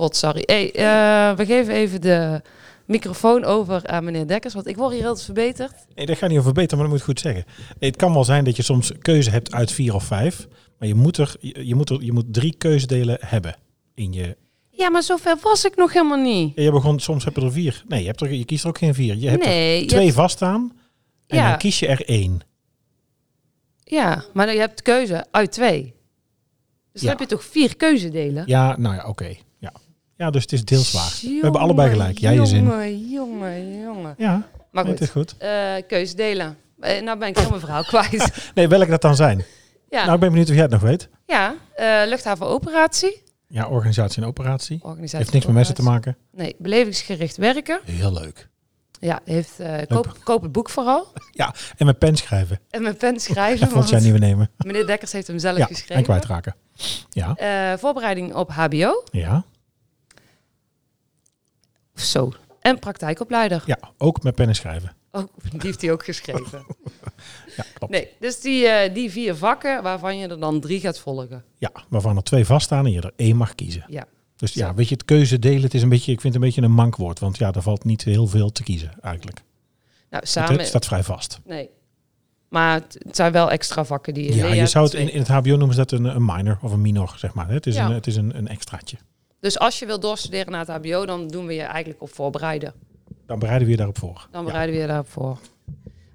God, 0.01 0.17
sorry. 0.17 0.43
Hey, 0.47 0.73
eh, 0.75 1.37
we 1.37 1.47
geven 1.47 1.75
even 1.75 2.01
de 2.01 2.43
microfoon 2.87 3.45
over 3.45 3.87
aan 3.87 4.05
meneer 4.05 4.27
Dekkers, 4.27 4.55
want 4.55 4.67
ik 4.67 4.77
word 4.77 4.93
hier 4.93 5.01
heel 5.01 5.17
verbeterd. 5.17 5.73
Nee, 5.95 6.07
dat 6.07 6.19
gaat 6.19 6.31
niet 6.31 6.39
over 6.39 6.53
beter, 6.53 6.77
maar 6.77 6.87
dat 6.87 6.89
moet 6.97 6.99
je 7.07 7.11
goed 7.13 7.21
zeggen. 7.21 7.45
Het 7.79 7.97
kan 7.97 8.13
wel 8.13 8.25
zijn 8.25 8.45
dat 8.45 8.57
je 8.57 8.63
soms 8.63 8.93
keuze 8.99 9.31
hebt 9.31 9.53
uit 9.53 9.73
vier 9.73 9.95
of 9.95 10.05
vijf. 10.05 10.47
Maar 10.79 10.89
je 10.89 10.95
moet 10.95 11.17
er, 11.17 11.37
je, 11.41 11.75
moet 11.75 11.91
er, 11.91 12.03
je 12.03 12.13
moet 12.13 12.25
drie 12.35 12.55
keuzedelen 12.57 13.17
hebben 13.21 13.57
in 13.95 14.13
je. 14.13 14.37
Ja, 14.71 14.91
maar 14.91 15.03
zover 15.03 15.37
was 15.43 15.65
ik 15.65 15.77
nog 15.77 15.93
helemaal 15.93 16.23
niet. 16.23 16.53
Je 16.55 16.71
begon, 16.71 16.99
soms 17.01 17.25
heb 17.25 17.37
je 17.37 17.43
er 17.43 17.53
vier. 17.53 17.83
Nee, 17.89 18.01
je, 18.01 18.07
hebt 18.07 18.21
er, 18.21 18.33
je 18.33 18.45
kiest 18.45 18.63
er 18.63 18.69
ook 18.69 18.79
geen 18.79 18.95
vier. 18.95 19.17
Je 19.17 19.29
hebt 19.29 19.45
nee, 19.45 19.81
er 19.81 19.87
twee 19.89 20.05
hebt- 20.05 20.15
vaststaan. 20.17 20.73
En 21.27 21.37
Ja. 21.37 21.49
dan 21.49 21.59
kies 21.59 21.79
je 21.79 21.87
er 21.87 22.05
één. 22.09 22.41
ja, 23.85 24.25
maar 24.33 24.53
je 24.53 24.59
hebt 24.59 24.83
keuze 24.83 25.27
uit 25.31 25.53
twee. 25.53 25.95
Dus 26.93 27.01
dan 27.01 27.11
heb 27.11 27.19
je 27.21 27.27
toch 27.27 27.45
vier 27.45 27.77
keuzedelen? 27.77 28.43
Ja, 28.47 28.77
nou 28.79 28.95
ja, 28.95 29.07
oké. 29.09 29.37
Ja, 30.21 30.31
dus 30.31 30.43
het 30.43 30.53
is 30.53 30.65
deels 30.65 30.93
waar. 30.93 31.19
We 31.23 31.39
hebben 31.43 31.61
allebei 31.61 31.91
gelijk. 31.91 32.19
Jij 32.19 32.35
je 32.35 32.47
zin. 32.47 32.65
Jongen, 32.65 33.09
jongen, 33.11 33.81
jongen. 33.81 34.15
Ja, 34.19 34.49
Maar 34.71 34.85
nee, 34.85 34.93
het 34.93 35.11
goed, 35.11 35.27
is 35.27 35.35
goed. 35.35 35.35
eh, 36.81 37.03
nou 37.03 37.19
ben 37.19 37.29
ik 37.29 37.39
heel 37.39 37.49
mijn 37.49 37.61
verhaal 37.61 37.85
kwijt. 37.85 38.33
Nee, 38.55 38.69
welke 38.69 38.91
dat 38.91 39.03
dan 39.03 39.17
zijn? 39.17 39.45
Ja, 39.91 40.01
Nou, 40.03 40.15
ik 40.15 40.21
ben 40.21 40.29
benieuwd 40.31 40.49
of 40.49 40.55
jij 40.55 40.63
het 40.63 40.73
nog 40.73 40.81
weet. 40.81 41.09
ja 41.27 41.55
eh, 41.75 42.01
luchthavenoperatie. 42.09 43.23
Ja, 43.47 43.69
organisatie 43.69 44.23
en 44.23 44.29
operatie. 44.29 44.79
Organisatie 44.83 45.19
Heeft 45.19 45.33
niks 45.33 45.45
met 45.47 45.55
mensen 45.55 45.75
te 45.75 45.83
maken. 45.83 46.17
Nee, 46.33 46.55
belevingsgericht 46.59 47.37
werken. 47.37 47.81
Heel 47.85 48.13
leuk. 48.13 48.49
Ja, 49.01 49.21
heeft, 49.25 49.61
eh, 49.61 49.75
koop, 49.89 50.17
koop 50.25 50.43
het 50.43 50.53
boek 50.53 50.71
vooral. 50.71 51.07
En 51.77 51.87
met 51.87 51.99
pen 51.99 52.17
schrijven. 52.17 52.61
En 52.71 52.83
met 52.83 52.99
pen 52.99 53.21
schrijven. 53.21 53.67
Even 53.67 53.77
ons 53.77 53.91
jij 53.91 54.01
want 54.01 54.03
nieuwe 54.13 54.19
nemen. 54.27 54.51
meneer 54.57 54.87
Dekkers 54.87 55.13
heeft 55.13 55.27
hem 55.27 55.39
zelf 55.39 55.57
Ja, 55.57 55.67
geschreven. 55.67 55.95
en 55.95 56.03
kwijtraken. 56.03 56.55
Ja, 57.11 57.35
Eh, 57.37 57.79
voorbereiding 57.79 58.35
op 58.35 58.51
HBO. 58.51 59.03
ja, 59.13 59.45
Zo. 62.01 62.33
En 62.61 62.79
praktijkopleider. 62.79 63.63
ja. 63.67 63.79
Ook 63.99 64.23
met 64.23 64.35
pen 64.35 64.49
en 64.49 64.55
schrijven. 64.55 64.95
Oh, 65.13 65.25
die 65.51 65.61
heeft 65.63 65.81
hij 65.81 65.93
ook 65.93 66.05
geschreven. 66.05 66.65
Ja, 67.57 67.65
klopt. 67.75 67.93
Nee, 67.93 68.09
dus 68.21 68.41
die, 68.41 68.67
eh, 68.67 68.95
die 68.95 69.11
vier 69.11 69.35
vakken 69.35 69.83
waarvan 69.83 70.19
je 70.19 70.29
er 70.29 70.41
dan 70.41 70.61
drie 70.61 70.81
gaat 70.81 70.99
volgen. 70.99 71.45
Ja, 71.59 71.71
waarvan 71.89 72.17
er 72.17 72.23
twee 72.23 72.45
vaststaan 72.45 72.85
en 72.87 72.93
je 72.93 73.01
er 73.01 73.13
één 73.17 73.37
mag 73.37 73.55
kiezen. 73.55 73.85
Ja. 73.89 74.05
Dus 74.37 74.53
ja, 74.53 74.75
weet 74.75 74.89
je, 74.89 74.95
het 74.95 75.05
keuze 75.05 75.39
delen, 75.39 75.63
het 75.63 75.75
is 75.75 75.83
een 75.83 75.89
beetje, 75.89 76.13
ik 76.13 76.21
vind 76.21 76.35
het 76.35 76.43
een 76.43 76.49
beetje 76.49 76.63
een 76.67 76.73
mankwoord. 76.75 77.19
Want 77.19 77.39
ja, 77.39 77.53
er 77.53 77.63
valt 77.63 77.85
niet 77.85 78.05
heel 78.05 78.27
veel 78.27 78.53
te 78.53 78.63
kiezen 78.63 78.93
eigenlijk. 79.03 79.43
Nou, 80.11 80.27
samen... 80.27 80.59
het 80.59 80.67
staat 80.67 80.87
vrij 80.87 81.03
vast. 81.03 81.41
Nee. 81.45 81.69
Maar 82.49 82.75
het 82.75 83.17
zijn 83.17 83.33
wel 83.33 83.51
extra 83.51 83.85
vakken 83.85 84.15
die 84.15 84.25
je 84.25 84.35
Ja, 84.35 84.47
je 84.53 84.67
zou 84.67 84.85
het 84.85 84.95
in, 84.95 85.13
in 85.13 85.19
het 85.19 85.29
HBO 85.29 85.57
noemen 85.57 85.71
ze 85.75 85.77
dat 85.77 85.91
een, 85.93 86.05
een 86.05 86.25
minor 86.25 86.59
of 86.63 86.73
een 86.73 86.81
minor, 86.81 87.13
zeg 87.17 87.35
maar. 87.35 87.49
Het 87.51 87.67
is, 87.67 87.75
Ja. 87.75 87.87
een, 87.87 87.93
het 87.95 88.07
is 88.07 88.17
een, 88.17 88.37
een 88.39 88.49
extraatje. 88.49 88.97
Dus 89.41 89.59
als 89.59 89.79
je 89.79 89.87
wil 89.87 90.01
doorstuderen 90.01 90.53
naar 90.53 90.67
het 90.67 90.77
HBO, 90.87 91.07
dan 91.07 91.29
doen 91.29 91.47
we 91.47 91.55
je 91.55 91.63
eigenlijk 91.63 92.03
op 92.03 92.15
voorbereiden. 92.15 92.75
Dan 93.27 93.39
bereiden 93.39 93.65
we 93.67 93.71
je 93.73 93.77
daarop 93.79 93.99
voor. 93.99 94.29
Dan 94.31 94.41
Ja. 94.41 94.47
bereiden 94.47 94.75
we 94.75 94.81
je 94.81 94.87
daarop 94.87 95.09
voor. 95.09 95.39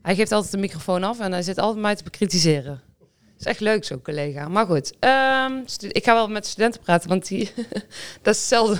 Hij 0.01 0.15
geeft 0.15 0.31
altijd 0.31 0.51
de 0.51 0.57
microfoon 0.57 1.03
af 1.03 1.19
en 1.19 1.31
hij 1.31 1.41
zit 1.41 1.57
altijd 1.57 1.81
mij 1.81 1.95
te 1.95 2.03
bekritiseren. 2.03 2.81
is 3.39 3.45
echt 3.45 3.59
leuk, 3.59 3.83
zo'n 3.83 4.01
collega. 4.01 4.47
Maar 4.47 4.65
goed, 4.65 4.93
ehm, 4.99 5.53
ik 5.87 6.03
ga 6.03 6.13
wel 6.13 6.27
met 6.27 6.45
studenten 6.45 6.81
praten, 6.81 7.09
want 7.09 7.27
die, 7.27 7.51
dat 8.21 8.33
is 8.35 8.39
hetzelfde. 8.39 8.77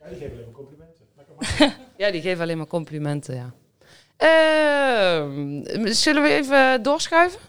Ja, 0.00 0.08
die 0.10 0.18
geven 0.18 0.32
alleen 0.32 0.46
maar 0.46 0.54
complimenten. 0.54 1.82
Ja, 1.96 2.10
die 2.10 2.20
geven 2.20 2.42
alleen 2.42 2.56
maar 2.56 2.66
complimenten, 2.66 3.34
ja. 3.34 3.52
Ehm, 4.16 5.86
zullen 5.92 6.22
we 6.22 6.28
even 6.28 6.82
doorschuiven? 6.82 7.40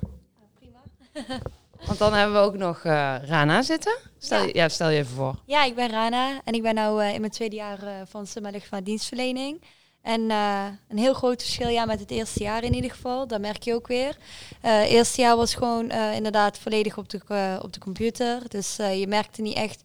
Prima. 0.59 0.79
Want 1.85 1.97
dan 1.97 2.13
hebben 2.13 2.35
we 2.35 2.45
ook 2.47 2.57
nog 2.57 2.83
eh, 2.83 3.15
Rana 3.25 3.61
zitten. 3.61 3.97
Stel, 4.17 4.43
je, 4.45 4.53
ja, 4.53 4.69
stel 4.69 4.89
je 4.89 4.97
even 4.99 5.15
voor. 5.15 5.35
Ja, 5.45 5.63
ik 5.63 5.75
ben 5.75 5.89
Rana 5.89 6.41
en 6.43 6.53
ik 6.53 6.61
ben 6.61 6.75
nu 6.75 7.03
in 7.03 7.19
mijn 7.19 7.31
tweede 7.31 7.55
jaar 7.55 7.83
eh, 7.83 7.93
van 8.09 8.27
Summa 8.27 8.51
van 8.69 8.83
dienstverlening. 8.83 9.61
En 10.01 10.31
eh, 10.31 10.65
een 10.89 10.97
heel 10.97 11.13
groot 11.13 11.41
verschil 11.41 11.67
ja, 11.67 11.85
met 11.85 11.99
het 11.99 12.11
eerste 12.11 12.43
jaar 12.43 12.63
in 12.63 12.73
ieder 12.73 12.91
geval, 12.91 13.27
dat 13.27 13.39
merk 13.41 13.63
je 13.63 13.73
ook 13.73 13.87
weer. 13.87 14.17
Eh, 14.61 14.79
Het 14.79 14.87
eerste 14.89 15.21
jaar 15.21 15.35
was 15.35 15.55
gewoon 15.55 15.89
eh, 15.89 16.15
inderdaad 16.15 16.57
volledig 16.59 16.97
op 16.97 17.09
de, 17.09 17.19
eh, 17.27 17.59
op 17.61 17.73
de 17.73 17.79
computer. 17.79 18.49
Dus 18.49 18.79
eh, 18.79 18.99
je 18.99 19.07
merkte 19.07 19.41
niet 19.41 19.55
echt 19.55 19.81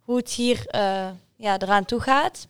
hoe 0.00 0.16
het 0.16 0.30
hier 0.30 0.66
eh, 0.66 1.08
ja, 1.36 1.58
eraan 1.58 1.84
toe 1.84 2.00
gaat. 2.00 2.46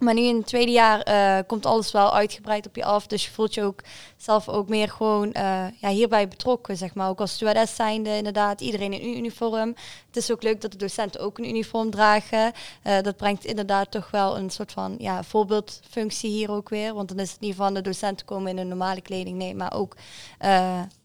Maar 0.00 0.14
nu 0.14 0.20
in 0.20 0.36
het 0.36 0.46
tweede 0.46 0.72
jaar 0.72 1.00
eh, 1.00 1.38
komt 1.46 1.66
alles 1.66 1.92
wel 1.92 2.14
uitgebreid 2.14 2.66
op 2.66 2.76
je 2.76 2.84
af. 2.84 3.06
Dus 3.06 3.24
je 3.24 3.30
voelt 3.30 3.54
je 3.54 3.62
ook 3.62 3.80
zelf 4.16 4.48
ook 4.48 4.68
meer 4.68 4.88
gewoon 4.88 5.32
eh, 5.32 5.64
ja, 5.80 5.88
hierbij 5.88 6.28
betrokken, 6.28 6.76
zeg 6.76 6.94
maar. 6.94 7.08
Ook 7.08 7.20
als 7.20 7.32
stewardess 7.32 7.74
zijnde, 7.74 8.16
inderdaad. 8.16 8.60
Iedereen 8.60 8.92
in 8.92 9.16
uniform. 9.16 9.74
Het 10.06 10.16
is 10.16 10.30
ook 10.30 10.42
leuk 10.42 10.60
dat 10.60 10.72
de 10.72 10.78
docenten 10.78 11.20
ook 11.20 11.38
een 11.38 11.48
uniform 11.48 11.90
dragen. 11.90 12.52
Eh, 12.82 13.00
dat 13.02 13.16
brengt 13.16 13.44
inderdaad 13.44 13.90
toch 13.90 14.10
wel 14.10 14.36
een 14.36 14.50
soort 14.50 14.72
van 14.72 14.94
ja, 14.98 15.22
voorbeeldfunctie 15.22 16.30
hier 16.30 16.50
ook 16.50 16.68
weer. 16.68 16.94
Want 16.94 17.08
dan 17.08 17.18
is 17.18 17.32
het 17.32 17.40
niet 17.40 17.54
van 17.54 17.74
de 17.74 17.82
docenten 17.82 18.26
komen 18.26 18.50
in 18.50 18.58
een 18.58 18.68
normale 18.68 19.00
kleding. 19.00 19.36
Nee, 19.36 19.54
maar 19.54 19.72
ook 19.72 19.96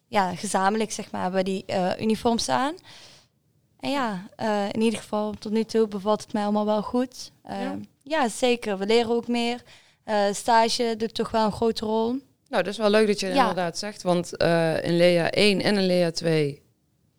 ja, 0.07 0.35
gezamenlijk, 0.35 0.91
zeg 0.91 1.11
maar, 1.11 1.21
hebben 1.21 1.45
die 1.45 1.65
uniforms 1.99 2.49
aan. 2.49 2.75
En 3.79 3.91
ja, 3.91 4.27
in 4.71 4.81
ieder 4.81 4.99
geval 4.99 5.33
tot 5.39 5.51
nu 5.51 5.63
toe 5.63 5.87
bevalt 5.87 6.21
het 6.21 6.33
mij 6.33 6.43
allemaal 6.43 6.65
wel 6.65 6.81
goed. 6.81 7.31
Ja. 7.47 7.77
Ja. 8.05 8.27
zeker. 8.29 8.77
We 8.77 8.85
leren 8.85 9.09
ook 9.11 9.27
meer. 9.27 9.61
Eh, 10.03 10.23
stage 10.31 10.95
doet 10.97 11.13
toch 11.13 11.31
wel 11.31 11.45
een 11.45 11.51
grote 11.51 11.85
rol. 11.85 12.09
Nou, 12.49 12.63
dat 12.63 12.67
is 12.73 12.77
wel 12.77 12.89
leuk 12.89 13.07
dat 13.07 13.19
je 13.19 13.27
Ja. 13.27 13.39
inderdaad 13.39 13.77
zegt. 13.77 14.01
Want 14.03 14.37
eh, 14.37 14.83
in 14.83 14.97
Lea 14.97 15.29
1 15.31 15.61
en 15.61 15.75
in 15.77 15.85
Lea 15.85 16.11
2 16.11 16.61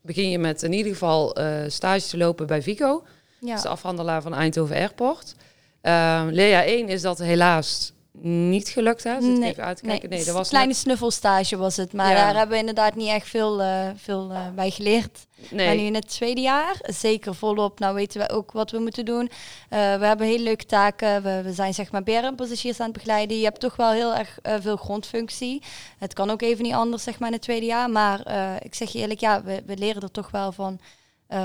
begin 0.03 0.31
je 0.31 0.39
met 0.39 0.63
in 0.63 0.73
ieder 0.73 0.93
geval 0.93 1.35
eh, 1.35 1.63
stage 1.69 2.09
te 2.09 2.17
lopen 2.17 2.47
bij 2.47 2.63
Vico. 2.63 2.93
Dat 3.41 3.49
Ja. 3.49 3.55
is 3.55 3.63
de 3.63 3.69
afhandelaar 3.69 4.23
van 4.23 4.35
Eindhoven 4.35 4.77
Airport. 4.77 5.35
Ehm 5.81 6.29
Lea 6.29 6.65
1 6.65 6.89
is 6.89 7.03
dat 7.03 7.19
helaas 7.19 7.93
niet 8.21 8.69
gelukt. 8.69 9.05
Hè? 9.05 9.21
Zit 9.21 9.39
Nee, 9.39 9.51
even 9.51 9.65
uit 9.65 9.77
te 9.77 9.83
Nee, 9.85 9.91
kijken. 9.93 10.09
Nee, 10.11 10.19
dat 10.19 10.29
een 10.29 10.35
was 10.35 10.49
kleine 10.49 10.71
net- 10.71 10.79
snuffelstage 10.81 11.57
was 11.57 11.77
het. 11.77 11.93
Maar 11.93 12.11
Ja. 12.11 12.15
daar 12.15 12.35
hebben 12.35 12.51
we 12.55 12.59
inderdaad 12.61 12.95
niet 12.95 13.09
echt 13.09 13.29
veel, 13.29 13.63
eh, 13.63 13.89
veel 13.97 14.31
eh, 14.31 14.41
bij 14.55 14.71
geleerd. 14.71 15.27
nee. 15.51 15.67
Maar 15.67 15.77
nu 15.77 15.83
in 15.83 15.95
het 15.95 16.09
tweede 16.09 16.41
jaar, 16.41 16.77
zeker 16.83 17.35
volop. 17.35 17.79
Nou 17.79 17.95
weten 17.95 18.21
we 18.21 18.31
ook 18.31 18.53
wat 18.53 18.71
we 18.71 18.79
moeten 18.79 19.05
doen. 19.05 19.31
Eh, 19.69 19.79
we 19.79 20.07
hebben 20.07 20.27
hele 20.27 20.43
leuke 20.43 20.65
taken. 20.67 21.23
We, 21.23 21.43
we 21.45 21.53
zijn 21.53 21.75
zeg 21.75 21.91
maar 21.93 22.03
BRM-passagiers 22.03 22.81
aan 22.81 22.85
het 22.89 22.95
begeleiden. 22.97 23.39
Je 23.39 23.45
hebt 23.45 23.61
toch 23.61 23.77
wel 23.77 23.91
heel 23.91 24.15
erg 24.15 24.39
veel 24.61 24.77
grondfunctie. 24.77 25.63
Het 25.99 26.13
kan 26.13 26.31
ook 26.31 26.43
even 26.43 26.63
niet 26.65 26.73
anders 26.75 27.03
zeg 27.03 27.19
maar 27.19 27.29
in 27.29 27.35
het 27.35 27.43
tweede 27.43 27.67
jaar. 27.67 27.91
Maar 27.91 28.21
ik 28.63 28.75
zeg 28.75 28.91
je 28.91 28.99
eerlijk, 28.99 29.21
ja, 29.21 29.43
we, 29.43 29.63
we 29.67 29.77
leren 29.77 30.03
er 30.03 30.11
toch 30.11 30.31
wel 30.31 30.53
van 30.53 30.79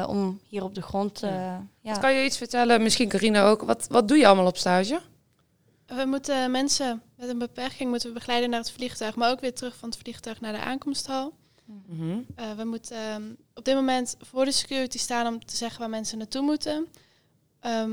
om 0.08 0.40
hier 0.50 0.64
op 0.64 0.76
de 0.76 0.82
grond... 0.82 1.20
ja. 1.82 1.98
Kan 2.00 2.14
je 2.14 2.24
iets 2.26 2.38
vertellen, 2.38 2.84
misschien 2.84 3.10
Carina 3.10 3.44
ook, 3.48 3.62
wat, 3.62 3.86
wat 3.90 4.08
doe 4.08 4.18
je 4.18 4.28
allemaal 4.28 4.46
op 4.46 4.58
stage? 4.58 5.00
We 5.96 6.06
moeten 6.06 6.52
mensen 6.52 7.02
met 7.16 7.30
een 7.30 7.38
beperking 7.38 7.90
moeten 7.90 8.08
we 8.08 8.14
begeleiden 8.14 8.50
naar 8.50 8.60
het 8.60 8.72
vliegtuig, 8.72 9.16
maar 9.16 9.32
ook 9.32 9.40
weer 9.40 9.54
terug 9.54 9.76
van 9.76 9.90
het 9.90 9.98
vliegtuig 9.98 10.42
naar 10.42 10.54
de 10.54 10.60
aankomsthal. 10.60 11.34
Mhm. 11.66 12.20
Eh, 12.36 12.52
we 12.58 12.64
moeten 12.64 12.98
ehm, 12.98 13.24
op 13.54 13.66
dit 13.66 13.76
moment 13.76 14.16
voor 14.20 14.46
de 14.46 14.52
security 14.52 14.98
staan 14.98 15.28
om 15.28 15.46
te 15.46 15.56
zeggen 15.56 15.80
waar 15.80 15.90
mensen 15.90 16.18
naartoe 16.18 16.42
moeten. 16.42 16.88
Ehm, 17.60 17.92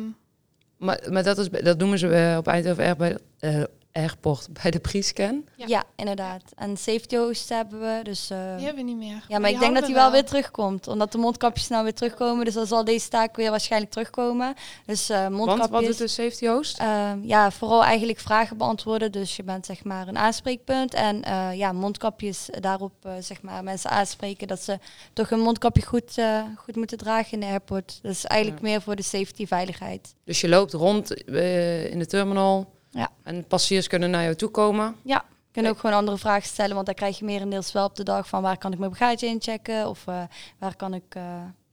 Maar, 0.77 1.07
maar 1.11 1.23
dat, 1.23 1.39
is, 1.39 1.49
dat 1.51 1.79
noemen 1.79 1.99
ze 1.99 2.09
eh, 2.09 2.37
op 2.37 2.47
Eindhoven 2.47 2.85
Air 2.85 2.97
bij, 2.97 3.19
eh, 3.39 3.63
Airport 3.99 4.49
bij 4.63 4.71
de 4.71 4.79
pre-scan. 4.79 5.45
Ja. 5.57 5.65
Ja. 5.67 5.85
inderdaad. 5.97 6.43
En 6.57 6.77
safety 6.77 7.17
host 7.17 7.49
hebben 7.49 7.81
we. 7.81 8.01
Dus, 8.03 8.31
eh, 8.31 8.57
die 8.57 8.65
hebben 8.67 8.85
we 8.85 8.91
niet 8.91 8.99
meer. 8.99 9.25
Ja, 9.29 9.39
maar 9.39 9.51
ik 9.51 9.59
denk 9.59 9.75
dat 9.75 9.85
hij 9.85 9.95
wel 9.95 10.11
weer 10.11 10.25
terugkomt. 10.25 10.89
Omdat 10.89 11.13
de 11.13 11.19
mondkapjes 11.19 11.69
nou 11.69 11.85
weer 11.85 11.95
terugkomen. 11.95 12.45
Dus 12.45 12.55
dan 12.55 12.67
zal 12.67 12.85
deze 12.85 13.09
taak 13.09 13.37
weer 13.37 13.51
waarschijnlijk 13.51 13.93
terugkomen. 13.93 14.55
Dus 14.87 15.09
eh 15.11 15.23
Want 15.23 15.35
mondkapjes. 15.35 15.71
wat 15.71 15.85
doet 15.85 15.99
de 15.99 16.09
safety 16.09 16.47
host? 16.47 16.79
Ehm, 16.79 17.19
ja, 17.23 17.51
vooral 17.51 17.85
eigenlijk 17.85 18.19
vragen 18.19 18.57
beantwoorden. 18.57 19.13
Dus 19.13 19.37
je 19.37 19.43
bent 19.43 19.67
zeg 19.67 19.85
maar 19.85 20.09
een 20.09 20.19
aanspreekpunt. 20.19 20.95
En 20.95 21.23
eh, 21.23 21.55
ja, 21.55 21.73
mondkapjes 21.73 22.49
daarop 22.61 22.93
eh, 23.03 23.13
zeg 23.21 23.43
maar 23.43 23.65
mensen 23.65 23.91
aanspreken 23.91 24.49
dat 24.49 24.63
ze 24.63 24.79
toch 25.13 25.31
een 25.31 25.41
mondkapje 25.41 25.83
goed, 25.83 26.19
eh, 26.19 26.43
goed 26.57 26.77
moeten 26.77 26.99
dragen 26.99 27.33
in 27.33 27.41
de 27.41 27.47
airport. 27.47 27.99
Dus 28.03 28.25
eigenlijk 28.25 28.63
meer 28.63 28.83
voor 28.83 28.97
de 28.97 29.03
safety, 29.03 29.47
veiligheid. 29.47 30.15
Dus 30.25 30.41
je 30.41 30.49
loopt 30.49 30.73
rond 30.73 31.25
eh, 31.25 31.91
in 31.91 31.99
de 31.99 32.07
terminal 32.07 32.77
Ja. 32.99 33.11
en 33.23 33.45
passagiers 33.47 33.87
kunnen 33.87 34.11
naar 34.11 34.23
jou 34.23 34.35
toe 34.35 34.49
komen. 34.51 34.97
Je 35.03 35.65
kunt 35.65 35.69
ook 35.69 35.79
gewoon 35.79 35.97
andere 35.97 36.19
vragen 36.19 36.49
stellen, 36.49 36.75
want 36.75 36.87
dan 36.87 36.95
krijg 36.95 37.19
je 37.19 37.25
merendeels 37.25 37.73
wel 37.73 37.85
op 37.85 37.97
de 37.97 38.03
dag 38.03 38.29
van 38.29 38.43
waar 38.43 38.59
kan 38.59 38.73
ik 38.73 38.79
mijn 38.79 38.91
bagage 38.91 39.27
inchecken 39.27 39.89
of 39.89 40.07
eh, 40.07 40.23
waar 40.59 40.77
kan 40.77 40.95
ik, 40.95 41.15
eh, 41.15 41.23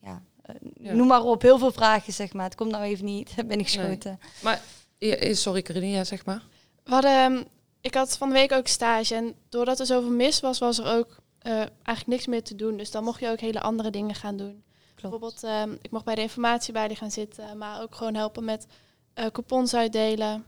ja, 0.01 0.21
eh, 0.41 0.55
Ja. 0.73 0.93
noem 0.93 1.07
maar 1.07 1.21
op, 1.23 1.41
heel 1.41 1.57
veel 1.57 1.71
vragen 1.71 2.13
zeg 2.13 2.33
maar. 2.33 2.45
Het 2.45 2.55
komt 2.55 2.71
nou 2.71 2.83
even 2.83 3.05
niet 3.05 3.33
binnengeschoten. 3.47 4.19
Ja, 4.97 5.15
eh, 5.15 5.33
sorry 5.35 5.61
Carina, 5.61 5.85
ja, 5.97 6.03
zeg 6.03 6.25
maar. 6.25 6.43
We 6.83 6.91
hadden, 6.91 7.11
ehm, 7.11 7.43
ik 7.81 7.93
had 7.93 8.17
van 8.17 8.27
de 8.27 8.33
week 8.33 8.51
ook 8.51 8.67
stage 8.67 9.15
en 9.15 9.35
doordat 9.49 9.79
er 9.79 9.85
zoveel 9.85 10.11
mis 10.11 10.39
was, 10.39 10.59
was 10.59 10.77
er 10.79 10.85
ook 10.97 11.15
eh, 11.39 11.51
eigenlijk 11.57 12.07
niks 12.07 12.27
meer 12.27 12.43
te 12.43 12.55
doen. 12.55 12.77
Dus 12.77 12.91
dan 12.91 13.03
mocht 13.03 13.19
je 13.19 13.29
ook 13.29 13.39
hele 13.39 13.61
andere 13.61 13.89
dingen 13.89 14.15
gaan 14.15 14.37
doen. 14.37 14.63
Bijvoorbeeld, 15.01 15.43
ehm, 15.43 15.71
ik 15.81 15.91
mocht 15.91 16.05
bij 16.05 16.15
de 16.15 16.21
informatiebalie 16.21 16.95
gaan 16.95 17.11
zitten, 17.11 17.57
maar 17.57 17.81
ook 17.81 17.95
gewoon 17.95 18.15
helpen 18.15 18.43
met 18.43 18.65
eh, 19.13 19.25
coupons 19.25 19.73
uitdelen. 19.75 20.45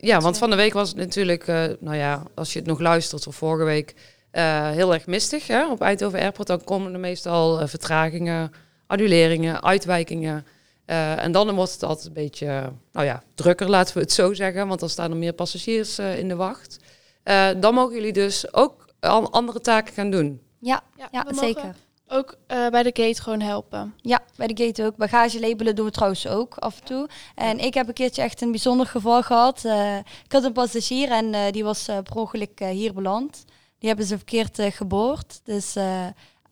Ja, 0.00 0.20
want 0.20 0.38
van 0.38 0.50
de 0.50 0.56
week 0.56 0.72
was 0.72 0.88
het 0.88 0.96
natuurlijk, 0.96 1.46
eh, 1.46 1.64
nou 1.80 1.96
ja, 1.96 2.22
als 2.34 2.52
je 2.52 2.58
het 2.58 2.68
nog 2.68 2.80
luistert 2.80 3.26
of 3.26 3.34
vorige 3.36 3.64
week, 3.64 3.94
eh, 4.30 4.70
heel 4.70 4.92
erg 4.94 5.06
mistig 5.06 5.46
hè, 5.46 5.70
op 5.70 5.80
Eindhoven 5.80 6.20
Airport. 6.20 6.46
Dan 6.48 6.64
komen 6.64 6.92
er 6.92 7.00
meestal 7.00 7.60
eh, 7.60 7.68
vertragingen, 7.68 8.52
annuleringen, 8.86 9.62
uitwijkingen. 9.62 10.46
Eh, 10.84 11.22
en 11.24 11.32
dan 11.32 11.54
wordt 11.54 11.72
het 11.72 11.82
altijd 11.82 12.06
een 12.06 12.12
beetje, 12.12 12.72
nou 12.92 13.06
ja, 13.06 13.22
drukker, 13.34 13.68
laten 13.68 13.94
we 13.94 14.00
het 14.00 14.12
zo 14.12 14.34
zeggen. 14.34 14.68
Want 14.68 14.80
dan 14.80 14.88
staan 14.88 15.10
er 15.10 15.16
meer 15.16 15.32
passagiers 15.32 15.98
eh, 15.98 16.18
in 16.18 16.28
de 16.28 16.36
wacht. 16.36 16.76
Eh, 17.22 17.48
dan 17.60 17.74
mogen 17.74 17.94
jullie 17.94 18.12
dus 18.12 18.52
ook 18.54 18.88
an- 19.00 19.30
andere 19.30 19.60
taken 19.60 19.94
gaan 19.94 20.10
doen. 20.10 20.40
Ja, 20.60 20.82
Ja, 20.98 21.08
ja 21.10 21.24
zeker. 21.34 21.74
Ook 22.08 22.36
eh, 22.46 22.68
bij 22.68 22.82
de 22.82 23.02
gate 23.02 23.22
gewoon 23.22 23.40
helpen. 23.40 23.94
Ja, 24.00 24.20
bij 24.36 24.46
de 24.46 24.64
gate 24.64 24.84
ook. 24.84 24.96
Bagage 24.96 25.40
labelen 25.40 25.76
doen 25.76 25.84
we 25.84 25.90
trouwens 25.90 26.26
ook 26.26 26.54
af 26.56 26.78
en 26.78 26.84
toe. 26.84 27.08
En 27.34 27.58
ik 27.58 27.74
heb 27.74 27.88
een 27.88 27.94
keertje 27.94 28.22
echt 28.22 28.42
een 28.42 28.50
bijzonder 28.50 28.86
geval 28.86 29.22
gehad. 29.22 29.64
Eh, 29.64 29.96
ik 29.96 30.32
had 30.32 30.44
een 30.44 30.52
passagier 30.52 31.10
en 31.10 31.34
eh, 31.34 31.52
die 31.52 31.64
was 31.64 31.84
per 31.84 32.14
ongeluk 32.14 32.58
hier 32.58 32.94
beland. 32.94 33.44
Die 33.78 33.88
hebben 33.88 34.06
ze 34.06 34.16
verkeerd 34.16 34.58
geboord. 34.60 35.40
Dus 35.44 35.76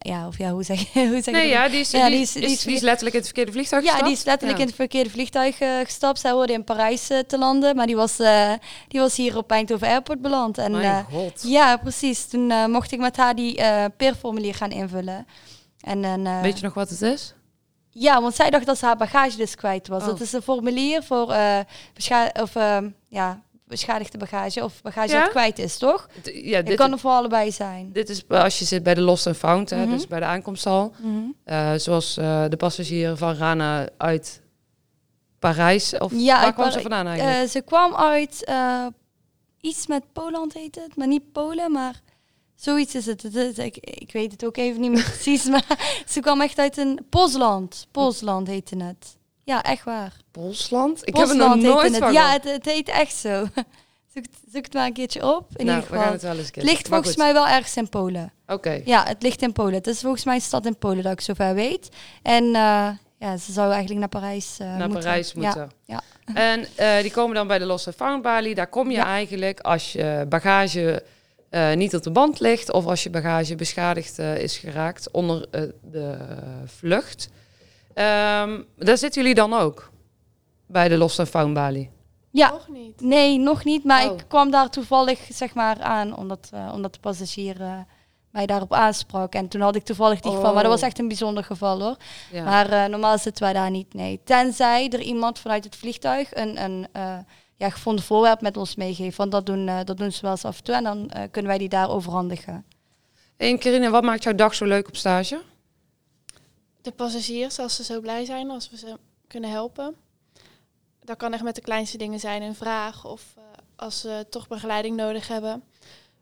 ja, 0.07 0.27
of 0.27 0.39
ja, 0.39 0.51
hoe 0.51 0.63
zeg 0.63 0.93
je, 0.93 1.01
hoe 1.11 1.23
zeg 1.23 1.25
je 1.25 1.31
Nee, 1.31 1.49
ja, 1.49 1.69
die 1.69 1.81
is, 1.81 1.91
Ja, 1.91 2.09
die, 2.09 2.21
is, 2.21 2.33
die 2.33 2.43
is- 2.43 2.63
die 2.63 2.75
is 2.75 2.81
letterlijk 2.81 3.15
in 3.15 3.21
het 3.21 3.29
verkeerde 3.29 3.53
vliegtuig 3.53 3.85
Ja, 3.85 3.91
die 3.91 3.99
gestapt? 4.01 4.19
is 4.19 4.25
letterlijk 4.25 4.59
Ja. 4.59 4.63
in 4.65 4.69
het 4.71 4.77
verkeerde 4.81 5.11
vliegtuig 5.11 5.59
eh, 5.61 5.69
gestapt. 5.85 6.21
Zij 6.21 6.31
hoorde 6.31 6.53
in 6.53 6.65
Parijs 6.65 7.11
eh, 7.11 7.19
te 7.19 7.39
landen, 7.39 7.77
maar 7.77 7.87
die 7.87 7.97
was, 7.97 8.19
eh, 8.19 8.53
die 8.89 9.01
was 9.01 9.17
hier 9.17 9.37
op 9.37 9.51
Eindhoven 9.51 9.89
Airport 9.89 10.21
beland. 10.23 10.59
En, 10.59 10.71
Mijn 10.73 11.05
god. 11.05 11.43
ja, 11.43 11.77
precies. 11.77 12.27
Toen 12.27 12.71
mocht 12.71 12.93
ik 12.93 12.99
met 12.99 13.17
haar 13.17 13.35
die 13.35 13.61
peerformulier 13.97 14.55
gaan 14.55 14.71
invullen. 14.71 15.27
En, 15.81 16.41
Weet 16.43 16.59
je 16.59 16.65
nog 16.65 16.75
wat 16.75 16.91
het 16.91 17.03
is? 17.03 17.35
Ja, 17.91 18.21
want 18.23 18.35
zij 18.35 18.51
dacht 18.51 18.67
dat 18.67 18.79
ze 18.79 18.85
haar 18.87 18.97
bagage 18.97 19.37
dus 19.37 19.55
kwijt 19.55 19.89
was. 19.89 20.03
Oh. 20.03 20.07
Dat 20.09 20.21
is 20.21 20.33
een 20.33 20.43
formulier 20.43 21.03
voor 21.03 21.35
of, 22.43 22.55
ehm, 22.57 22.89
ja, 23.09 23.43
beschadigde 23.67 24.19
bagage 24.19 24.65
of 24.65 24.83
bagage 24.83 25.13
Ja? 25.13 25.21
dat 25.21 25.31
kwijt 25.31 25.59
is, 25.59 25.79
toch? 25.79 26.09
D- 26.23 26.31
Ja, 26.35 26.57
Het 26.57 26.67
dit, 26.67 26.77
kan 26.77 26.93
er 26.93 26.99
voor 26.99 27.11
allebei 27.11 27.53
zijn. 27.53 27.93
dit 27.93 28.09
is 28.09 28.29
als 28.29 28.59
je 28.59 28.65
zit 28.65 28.83
bij 28.83 28.95
de 28.95 29.01
Lost 29.01 29.27
and 29.27 29.37
Found, 29.37 29.71
hè, 29.71 29.83
Mhm. 29.85 29.91
dus 29.91 30.07
bij 30.07 30.19
de 30.21 30.25
aankomsthal. 30.27 30.95
Eh, 31.45 31.73
zoals 31.77 32.17
eh, 32.17 32.45
de 32.49 32.57
passagier 32.57 33.17
van 33.17 33.35
Rana 33.35 33.89
uit 33.97 34.43
Parijs. 35.39 35.99
Of 35.99 36.13
Ja, 36.15 36.41
waar 36.41 36.53
kwam 36.55 36.71
ze 36.71 36.81
vandaan 36.81 37.07
eigenlijk? 37.07 37.43
Eh, 37.45 37.51
ze 37.51 37.61
kwam 37.61 37.95
uit 37.95 38.51
iets 39.61 39.87
met 39.87 40.03
Poland 40.13 40.53
heet 40.53 40.75
het, 40.75 40.97
maar 40.97 41.07
niet 41.07 41.33
Polen, 41.33 41.73
maar 41.73 42.01
zoiets 42.55 42.95
is 42.95 43.07
het. 43.07 43.25
Ik, 43.59 43.77
ik 43.77 44.13
weet 44.13 44.33
het 44.33 44.45
ook 44.45 44.57
even 44.57 44.81
niet 44.81 44.91
meer 44.91 45.05
precies, 45.13 45.45
maar 45.45 46.03
ze 46.09 46.21
kwam 46.21 46.41
echt 46.41 46.59
uit 46.59 46.77
een 46.77 47.07
Polsland. 47.11 47.87
Polsland 47.91 48.47
heette 48.47 48.77
het. 48.77 49.17
Ja, 49.47 49.63
echt 49.63 49.85
waar. 49.85 50.13
Polsland? 50.31 51.01
Ik 51.09 51.17
heb 51.17 51.29
er 51.29 51.37
nog 51.37 51.57
nooit 51.57 51.91
het. 51.91 51.99
van 51.99 52.13
Ja, 52.13 52.31
het, 52.33 52.45
het 52.45 52.65
heet 52.65 52.89
echt 52.89 53.15
zo. 53.15 53.31
zoek, 54.15 54.25
het- 54.25 54.29
zoek 54.53 54.65
het 54.65 54.73
maar 54.75 54.87
een 54.87 54.93
keertje 54.93 55.35
op. 55.35 55.47
In 55.57 55.67
nou, 55.67 55.79
ieder 55.79 55.91
we 55.93 55.97
gaan 55.97 56.13
geval. 56.13 56.13
het 56.13 56.23
wel 56.23 56.37
eens 56.39 56.51
ligt 56.55 56.89
Maar 56.89 57.03
volgens 57.03 57.09
goed. 57.09 57.17
mij 57.25 57.33
wel 57.33 57.49
ergens 57.49 57.77
in 57.77 57.89
Polen. 57.89 58.33
Oké. 58.47 58.81
Ja, 58.85 59.05
het 59.07 59.23
ligt 59.23 59.43
in 59.43 59.53
Polen. 59.53 59.75
Het 59.75 59.87
is 59.87 60.01
volgens 60.01 60.25
mij 60.25 60.35
een 60.35 60.41
stad 60.41 60.67
in 60.67 60.77
Polen 60.79 61.03
dat 61.03 61.13
ik 61.13 61.21
zover 61.21 61.55
weet. 61.55 61.89
En 62.23 62.45
eh, 62.45 62.89
ja, 63.19 63.37
ze 63.37 63.53
zou 63.53 63.69
eigenlijk 63.71 64.01
naar 64.01 64.09
Parijs 64.23 64.57
eh, 64.59 64.67
Naar 64.67 64.77
moeten. 64.89 64.99
Parijs 65.05 65.33
Ja, 65.33 65.41
moeten. 65.41 65.71
ja. 65.85 66.01
En 66.35 66.67
eh, 66.75 67.01
die 67.03 67.11
komen 67.11 67.35
dan 67.35 67.47
bij 67.47 67.59
de 67.59 67.65
Lost 67.67 67.87
and 67.87 67.97
Found 67.97 68.23
balie. 68.23 68.55
Daar 68.55 68.67
kom 68.69 68.91
je 68.91 68.97
Ja. 68.97 69.05
eigenlijk 69.05 69.61
als 69.61 69.93
je 69.93 70.27
bagage 70.29 71.03
niet 71.75 71.95
op 71.95 72.03
de 72.03 72.11
band 72.11 72.41
ligt... 72.41 72.73
of 72.73 72.87
als 72.87 73.03
je 73.03 73.11
bagage 73.11 73.55
beschadigd 73.55 74.19
is 74.19 74.57
geraakt 74.59 75.11
onder 75.11 75.47
de 75.83 76.17
vlucht. 76.65 77.29
Ehm, 77.97 78.61
daar 78.77 78.99
zitten 78.99 79.21
jullie 79.23 79.35
dan 79.37 79.53
ook? 79.53 79.91
Bij 80.67 80.89
de 80.89 80.97
Lost 80.97 81.19
and 81.19 81.29
Found 81.29 81.55
balie? 81.55 81.91
Ja, 82.31 82.51
Nog 82.51 82.69
niet. 82.69 83.01
nee, 83.01 83.39
nog 83.39 83.65
niet. 83.65 83.85
Maar 83.85 84.07
Oh. 84.11 84.13
ik 84.19 84.25
kwam 84.29 84.51
daar 84.51 84.71
toevallig 84.71 85.21
zeg 85.29 85.55
maar 85.55 85.81
aan, 85.81 86.17
omdat, 86.17 86.51
eh, 86.53 86.71
omdat 86.75 86.93
de 86.95 87.01
passagier 87.01 87.61
eh, 87.61 87.79
mij 88.31 88.47
daarop 88.47 88.73
aansprak. 88.73 89.35
En 89.35 89.49
toen 89.49 89.61
had 89.61 89.77
ik 89.77 89.83
toevallig 89.85 90.21
die 90.21 90.33
geval. 90.33 90.53
Maar 90.53 90.63
dat 90.63 90.73
was 90.73 90.81
Oh. 90.81 90.87
echt 90.87 90.99
een 90.99 91.09
bijzonder 91.09 91.45
geval 91.45 91.81
hoor. 91.81 91.97
Ja. 92.33 92.45
Maar 92.45 92.71
eh, 92.71 92.85
normaal 92.85 93.19
zitten 93.19 93.43
wij 93.45 93.53
daar 93.53 93.71
niet, 93.71 93.95
nee. 93.95 94.21
Tenzij 94.25 94.89
er 94.89 95.01
iemand 95.01 95.39
vanuit 95.39 95.65
het 95.65 95.77
vliegtuig 95.77 96.35
een, 96.35 96.63
een 96.65 96.87
eh, 96.93 97.17
ja, 97.57 97.71
gevonden 97.71 98.05
voorwerp 98.05 98.41
met 98.41 98.57
ons 98.57 98.77
meegeeft. 98.77 99.17
Want 99.17 99.33
dat 99.33 99.47
doen, 99.47 99.69
eh, 99.69 99.79
dat 99.85 99.97
doen 99.97 100.13
ze 100.13 100.23
wel 100.23 100.31
eens 100.31 100.45
af 100.45 100.59
en 100.59 100.65
toe. 100.65 100.75
En 100.75 100.85
dan 100.85 101.11
eh, 101.11 101.23
kunnen 101.31 101.51
wij 101.51 101.59
die 101.61 101.69
daar 101.69 101.91
overhandigen. 101.91 102.65
En 103.37 103.59
Carine, 103.59 103.91
wat 103.91 104.03
maakt 104.03 104.23
jouw 104.23 104.35
dag 104.35 104.55
zo 104.55 104.65
leuk 104.65 104.89
op 104.89 104.97
stage? 104.97 105.41
De 106.87 106.93
passagiers, 106.93 107.59
als 107.59 107.77
ze 107.77 107.85
zo 107.85 108.01
blij 108.01 108.25
zijn, 108.25 108.51
als 108.51 108.71
we 108.71 108.77
ze 108.77 108.97
kunnen 109.27 109.51
helpen. 109.51 109.95
dat 111.05 111.17
kan 111.17 111.33
echt 111.33 111.43
met 111.43 111.55
de 111.55 111.61
kleinste 111.61 111.99
dingen 111.99 112.21
zijn, 112.21 112.43
een 112.43 112.55
vraag 112.55 113.05
of 113.05 113.35
eh, 113.37 113.43
als 113.77 114.01
ze 114.01 114.27
toch 114.31 114.49
begeleiding 114.49 114.97
nodig 114.97 115.29
hebben. 115.29 115.63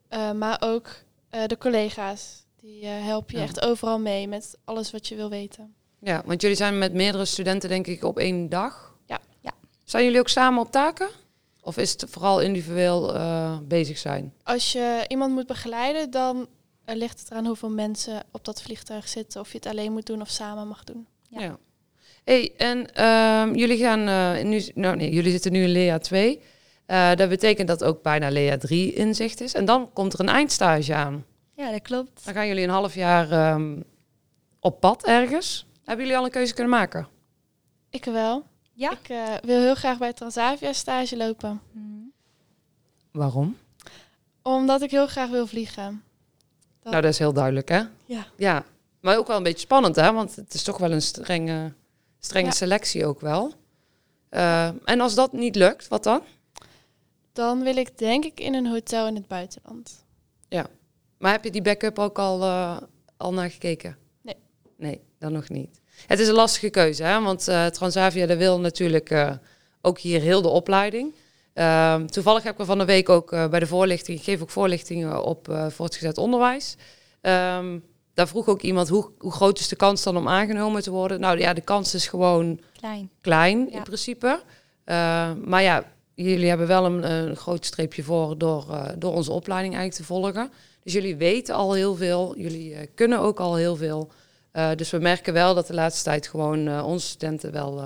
Eh, 0.08 0.32
maar 0.32 0.56
ook 0.60 0.88
eh, 1.30 1.46
de 1.46 1.58
collega's, 1.58 2.44
die 2.56 2.82
eh, 2.82 3.04
helpen 3.04 3.34
je 3.34 3.38
Ja. 3.40 3.44
echt 3.44 3.60
overal 3.60 3.98
mee 3.98 4.28
met 4.28 4.58
alles 4.64 4.90
wat 4.90 5.08
je 5.08 5.14
wil 5.14 5.28
weten. 5.28 5.74
Ja, 5.98 6.22
want 6.24 6.40
jullie 6.40 6.56
zijn 6.56 6.78
met 6.78 6.92
meerdere 6.92 7.24
studenten 7.24 7.68
denk 7.68 7.86
ik 7.86 8.04
op 8.04 8.18
één 8.18 8.48
dag. 8.48 8.96
Ja. 9.06 9.18
Ja. 9.40 9.50
Zijn 9.84 10.04
jullie 10.04 10.18
ook 10.20 10.28
samen 10.28 10.62
op 10.62 10.70
taken? 10.70 11.08
Of 11.60 11.76
is 11.76 11.92
het 11.92 12.04
vooral 12.08 12.40
individueel 12.40 13.14
eh, 13.14 13.58
bezig 13.62 13.98
zijn? 13.98 14.34
Als 14.42 14.72
je 14.72 15.04
iemand 15.08 15.32
moet 15.32 15.46
begeleiden, 15.46 16.10
dan 16.10 16.48
eh, 16.84 16.96
ligt 16.96 17.20
het 17.20 17.30
eraan 17.30 17.46
hoeveel 17.46 17.70
mensen 17.70 18.22
op 18.30 18.44
dat 18.44 18.62
vliegtuig 18.62 19.08
zitten. 19.08 19.40
Of 19.40 19.50
je 19.50 19.56
het 19.56 19.66
alleen 19.66 19.92
moet 19.92 20.06
doen 20.06 20.20
of 20.20 20.28
samen 20.28 20.68
mag 20.68 20.84
doen. 20.84 21.06
Ja. 21.28 21.58
Hey, 22.24 22.52
en 22.56 22.94
ehm, 22.94 23.54
jullie 23.54 23.78
gaan 23.78 24.08
eh, 24.08 24.44
nu, 24.44 24.62
nou 24.74 24.96
nee, 24.96 25.12
jullie 25.12 25.30
zitten 25.30 25.52
nu 25.52 25.62
in 25.62 25.68
Lea 25.68 25.98
2. 25.98 26.40
Eh, 26.86 27.14
dat 27.14 27.28
betekent 27.28 27.68
dat 27.68 27.84
ook 27.84 28.02
bijna 28.02 28.30
Lea 28.30 28.56
3 28.56 28.92
in 28.92 29.14
zicht 29.14 29.40
is. 29.40 29.54
En 29.54 29.64
dan 29.64 29.92
komt 29.92 30.12
er 30.12 30.20
een 30.20 30.28
eindstage 30.28 30.94
aan. 30.94 31.24
Ja, 31.56 31.70
dat 31.70 31.82
klopt. 31.82 32.24
Dan 32.24 32.34
gaan 32.34 32.46
jullie 32.46 32.64
een 32.64 32.70
half 32.70 32.94
jaar 32.94 33.30
ehm, 33.30 33.80
op 34.60 34.80
pad 34.80 35.06
ergens. 35.06 35.66
Hebben 35.84 36.04
jullie 36.04 36.18
al 36.18 36.24
een 36.24 36.30
keuze 36.30 36.54
kunnen 36.54 36.72
maken? 36.72 37.08
Ik 37.90 38.04
wel. 38.04 38.44
Ja. 38.72 38.90
Ik 38.90 39.08
eh, 39.08 39.34
wil 39.42 39.60
heel 39.60 39.74
graag 39.74 39.98
bij 39.98 40.12
Transavia 40.12 40.72
stage 40.72 41.16
lopen. 41.16 41.60
Mhm. 41.72 41.84
Waarom? 43.10 43.56
Omdat 44.42 44.82
ik 44.82 44.90
heel 44.90 45.06
graag 45.06 45.28
wil 45.28 45.46
vliegen. 45.46 46.02
Dat- 46.84 46.92
Nou, 46.92 47.02
dat 47.04 47.12
is 47.12 47.18
heel 47.18 47.32
duidelijk, 47.32 47.68
hè? 47.68 47.82
Ja. 48.06 48.26
Ja, 48.36 48.64
maar 49.00 49.18
ook 49.18 49.26
wel 49.26 49.36
een 49.36 49.42
beetje 49.42 49.58
spannend, 49.58 49.96
hè? 49.96 50.12
Want 50.12 50.36
het 50.36 50.54
is 50.54 50.62
toch 50.62 50.78
wel 50.78 50.92
een 50.92 51.02
strenge, 51.02 51.72
strenge 52.18 52.46
Ja. 52.46 52.52
selectie 52.52 53.06
ook 53.06 53.20
wel. 53.20 53.52
Eh, 54.28 54.68
en 54.84 55.00
als 55.00 55.14
dat 55.14 55.32
niet 55.32 55.56
lukt, 55.56 55.88
wat 55.88 56.02
dan? 56.02 56.22
Dan 57.32 57.62
wil 57.62 57.76
ik 57.76 57.98
denk 57.98 58.24
ik 58.24 58.40
in 58.40 58.54
een 58.54 58.66
hotel 58.66 59.06
in 59.06 59.14
het 59.14 59.26
buitenland. 59.28 60.02
Maar 61.18 61.32
heb 61.32 61.44
je 61.44 61.50
die 61.50 61.62
backup 61.62 61.98
ook 61.98 62.18
al, 62.18 62.42
eh, 62.42 62.76
al 63.16 63.32
naar 63.32 63.50
gekeken? 63.50 63.96
Nee. 64.22 64.36
Nee, 64.76 65.00
dan 65.18 65.32
nog 65.32 65.48
niet. 65.48 65.80
Het 66.06 66.18
is 66.18 66.28
een 66.28 66.34
lastige 66.34 66.70
keuze, 66.70 67.02
hè? 67.02 67.20
want 67.20 67.48
eh, 67.48 67.66
Transavia 67.66 68.26
wil 68.36 68.60
natuurlijk 68.60 69.36
ook 69.80 69.98
hier 69.98 70.20
heel 70.20 70.42
de 70.42 70.48
opleiding. 70.48 71.14
Ehm, 71.54 72.06
toevallig 72.06 72.42
heb 72.42 72.52
ik 72.52 72.60
er 72.60 72.66
van 72.66 72.78
de 72.78 72.84
week 72.84 73.08
ook 73.08 73.32
eh, 73.32 73.48
bij 73.48 73.60
de 73.60 73.66
voorlichting, 73.66 74.18
ik 74.18 74.24
geef 74.24 74.42
ook 74.42 74.50
voorlichtingen 74.50 75.22
op 75.24 75.48
eh, 75.48 75.66
voortgezet 75.68 76.18
onderwijs. 76.18 76.76
Ehm, 77.20 77.78
daar 78.14 78.28
vroeg 78.28 78.48
ook 78.48 78.60
iemand, 78.62 78.88
hoe, 78.88 79.10
hoe 79.18 79.32
groot 79.32 79.58
is 79.58 79.68
de 79.68 79.76
kans 79.76 80.02
dan 80.02 80.16
om 80.16 80.28
aangenomen 80.28 80.82
te 80.82 80.90
worden? 80.90 81.20
Nou 81.20 81.38
ja, 81.38 81.52
de 81.52 81.60
kans 81.60 81.94
is 81.94 82.06
gewoon 82.08 82.60
Klein. 82.80 83.10
klein 83.20 83.68
Ja. 83.70 83.76
in 83.76 83.82
principe. 83.82 84.42
Eh, 84.84 85.32
maar 85.44 85.62
ja, 85.62 85.84
jullie 86.14 86.48
hebben 86.48 86.66
wel 86.66 86.84
een, 86.84 87.10
een 87.12 87.36
groot 87.36 87.64
streepje 87.64 88.02
voor 88.02 88.38
door, 88.38 88.66
eh, 88.70 88.88
door 88.98 89.12
onze 89.12 89.32
opleiding 89.32 89.74
eigenlijk 89.74 90.06
te 90.06 90.14
volgen. 90.14 90.50
Dus 90.82 90.92
jullie 90.92 91.16
weten 91.16 91.54
al 91.54 91.72
heel 91.72 91.94
veel, 91.94 92.34
jullie 92.36 92.86
kunnen 92.94 93.18
ook 93.20 93.40
al 93.40 93.54
heel 93.54 93.76
veel. 93.76 94.10
Dus 94.76 94.90
we 94.90 94.98
merken 94.98 95.32
wel 95.32 95.54
dat 95.54 95.66
de 95.66 95.74
laatste 95.74 96.04
tijd 96.04 96.26
gewoon 96.28 96.82
onze 96.82 97.06
studenten 97.06 97.52
wel, 97.52 97.82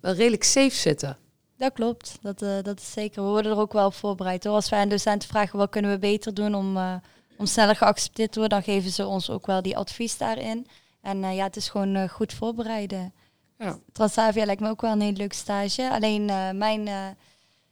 wel 0.00 0.12
redelijk 0.12 0.44
safe 0.44 0.74
zitten. 0.76 1.16
Dat 1.58 1.72
klopt, 1.72 2.18
dat, 2.20 2.42
eh, 2.42 2.56
dat 2.62 2.80
is 2.80 2.92
zeker. 2.92 3.22
We 3.22 3.28
worden 3.28 3.52
er 3.52 3.58
ook 3.58 3.72
wel 3.72 3.86
op 3.86 3.94
voorbereid 3.94 4.44
hoor. 4.44 4.54
Als 4.54 4.68
wij 4.68 4.80
aan 4.80 4.88
docenten 4.88 5.28
vragen 5.28 5.58
wat 5.58 5.70
kunnen 5.70 5.90
we 5.90 5.98
beter 5.98 6.34
doen 6.34 6.54
om, 6.54 6.76
eh, 6.76 6.94
om 7.38 7.46
sneller 7.46 7.76
geaccepteerd 7.76 8.32
te 8.32 8.38
worden, 8.38 8.62
dan 8.62 8.74
geven 8.74 8.90
ze 8.90 9.06
ons 9.06 9.30
ook 9.30 9.46
wel 9.46 9.62
die 9.62 9.76
advies 9.76 10.18
daarin. 10.18 10.66
En 11.02 11.24
eh, 11.24 11.36
ja, 11.36 11.44
het 11.44 11.56
is 11.56 11.68
gewoon 11.68 12.08
goed 12.08 12.32
voorbereiden. 12.32 13.12
Ja. 13.58 13.78
Transavia 13.92 14.44
lijkt 14.44 14.60
me 14.60 14.68
ook 14.68 14.80
wel 14.80 14.92
een 14.92 15.00
hele 15.00 15.16
leuke 15.16 15.34
stage. 15.34 15.90
Alleen 15.90 16.24
mijn, 16.58 16.88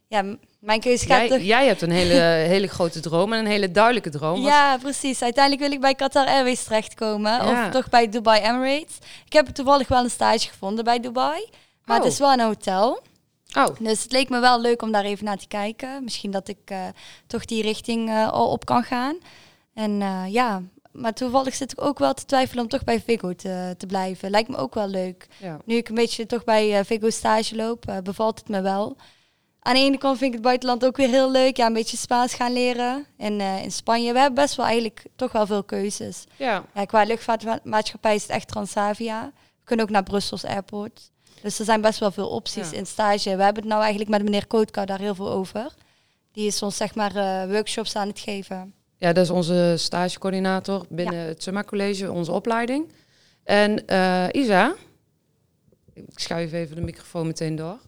ja, 0.09 0.37
mijn 0.61 0.81
keuze 0.81 1.07
gaat 1.07 1.29
Jij, 1.29 1.45
jij 1.45 1.67
hebt 1.67 1.83
een 1.83 1.91
hele, 1.91 2.21
hele 2.55 2.67
grote 2.67 3.01
droom 3.01 3.33
en 3.33 3.39
een 3.39 3.47
hele 3.47 3.71
duidelijke 3.71 4.11
droom. 4.11 4.41
Ja, 4.41 4.79
precies. 4.79 5.23
Uiteindelijk 5.23 5.65
wil 5.65 5.73
ik 5.73 5.81
bij 5.81 5.95
Qatar 5.95 6.27
Airways 6.27 6.65
terechtkomen. 6.65 7.33
Ja. 7.33 7.67
Of 7.67 7.73
toch 7.73 7.89
bij 7.89 8.09
Dubai 8.09 8.43
Emirates. 8.43 8.99
Ik 9.27 9.33
heb 9.33 9.47
toevallig 9.47 9.89
wel 9.89 10.05
een 10.05 10.11
stage 10.11 10.49
gevonden 10.49 10.85
bij 10.85 11.01
Dubai. 11.01 11.49
Maar 11.85 11.99
Oh. 11.99 12.05
het 12.05 12.13
is 12.13 12.19
wel 12.19 12.33
een 12.33 12.41
hotel. 12.41 13.03
Oh, 13.57 13.77
Dus 13.81 14.03
het 14.03 14.13
leek 14.13 14.29
me 14.29 14.41
wel 14.41 14.61
leuk 14.61 14.83
om 14.83 14.93
daar 14.93 15.05
even 15.05 15.25
naar 15.25 15.37
te 15.39 15.49
kijken. 15.49 16.05
Misschien 16.05 16.31
dat 16.31 16.49
ik 16.49 16.59
eh, 16.65 16.87
toch 17.27 17.45
die 17.45 17.63
richting 17.63 18.09
eh, 18.09 18.33
al 18.33 18.51
op 18.51 18.65
kan 18.65 18.83
gaan. 18.83 19.17
En 19.75 20.03
eh, 20.03 20.25
ja, 20.29 20.63
maar 20.93 21.13
toevallig 21.13 21.55
zit 21.55 21.73
ik 21.73 21.83
ook 21.83 21.99
wel 21.99 22.15
te 22.15 22.25
twijfelen 22.25 22.63
om 22.63 22.69
toch 22.71 22.85
bij 22.85 23.01
Vigo 23.01 23.35
te, 23.35 23.75
te 23.79 23.87
blijven. 23.87 24.31
Lijkt 24.31 24.49
me 24.49 24.57
ook 24.57 24.75
wel 24.75 24.89
leuk. 24.89 25.27
ja. 25.39 25.59
Nu 25.65 25.75
ik 25.77 25.89
een 25.89 25.95
beetje 25.95 26.27
toch 26.27 26.45
bij 26.45 26.85
Vigo 26.85 27.11
stage 27.11 27.57
loop, 27.57 28.01
bevalt 28.03 28.39
het 28.39 28.49
me 28.49 28.61
wel. 28.61 28.97
Aan 29.61 29.75
de 29.75 29.81
ene 29.81 29.99
kant 29.99 30.19
vind 30.19 30.29
ik 30.31 30.37
het 30.37 30.47
buitenland 30.47 30.85
ook 30.85 30.97
weer 30.97 31.09
heel 31.09 31.31
leuk. 31.31 31.57
Ja, 31.57 31.67
een 31.67 31.73
beetje 31.73 31.97
Spaans 31.97 32.35
gaan 32.35 32.53
leren. 32.53 33.07
En 33.17 33.41
in 33.41 33.73
Spanje, 33.73 34.13
we 34.13 34.19
hebben 34.19 34.43
best 34.43 34.55
wel 34.57 34.67
eigenlijk 34.67 35.05
toch 35.17 35.33
wel 35.33 35.47
veel 35.47 35.65
keuzes. 35.65 36.25
ja. 36.37 36.65
Ja, 36.75 36.85
qua 36.85 37.03
luchtvaartmaatschappij 37.05 38.15
is 38.15 38.23
het 38.23 38.31
echt 38.31 38.49
Transavia. 38.49 39.25
We 39.35 39.65
kunnen 39.65 39.85
ook 39.85 39.91
naar 39.91 40.03
Brussels 40.03 40.45
Airport. 40.45 41.11
Dus 41.43 41.59
er 41.59 41.65
zijn 41.65 41.81
best 41.81 41.99
wel 41.99 42.11
veel 42.11 42.29
opties 42.29 42.71
Ja. 42.71 42.77
in 42.77 42.87
stage. 42.87 43.37
We 43.37 43.43
hebben 43.43 43.63
het 43.63 43.71
nou 43.73 43.81
eigenlijk 43.81 44.11
met 44.11 44.23
meneer 44.23 44.47
Kootka 44.47 44.85
daar 44.85 44.99
heel 44.99 45.15
veel 45.15 45.31
over. 45.31 45.75
Die 46.33 46.47
is 46.47 46.63
ons 46.63 46.77
zeg 46.77 46.95
maar 46.95 47.17
eh, 47.17 47.51
workshops 47.51 47.97
aan 47.97 48.09
het 48.09 48.19
geven. 48.21 48.75
Ja, 48.99 49.13
dat 49.13 49.25
is 49.25 49.31
onze 49.31 49.75
stagecoördinator 49.79 50.85
binnen 50.89 51.19
het 51.27 51.43
Summa 51.43 51.63
College, 51.65 52.13
onze 52.13 52.33
opleiding. 52.33 52.93
En 53.45 53.87
eh, 53.87 54.25
Isa, 54.33 54.75
ik 55.95 56.05
schuif 56.19 56.53
even 56.53 56.77
de 56.77 56.83
microfoon 56.83 57.27
meteen 57.27 57.57
door. 57.57 57.79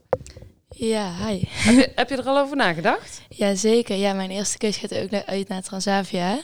Ja, 0.71 1.15
hi. 1.27 1.43
heb, 1.47 1.75
je, 1.75 1.93
heb 1.95 2.09
je 2.09 2.17
er 2.17 2.27
al 2.27 2.39
over 2.39 2.57
nagedacht? 2.57 3.21
Ja, 3.29 3.55
zeker. 3.55 3.97
Ja, 3.97 4.13
mijn 4.13 4.31
eerste 4.31 4.59
keus 4.59 4.77
gaat 4.77 4.95
ook 4.95 5.13
uit 5.13 5.49
naar 5.49 5.63
Transavia. 5.63 6.39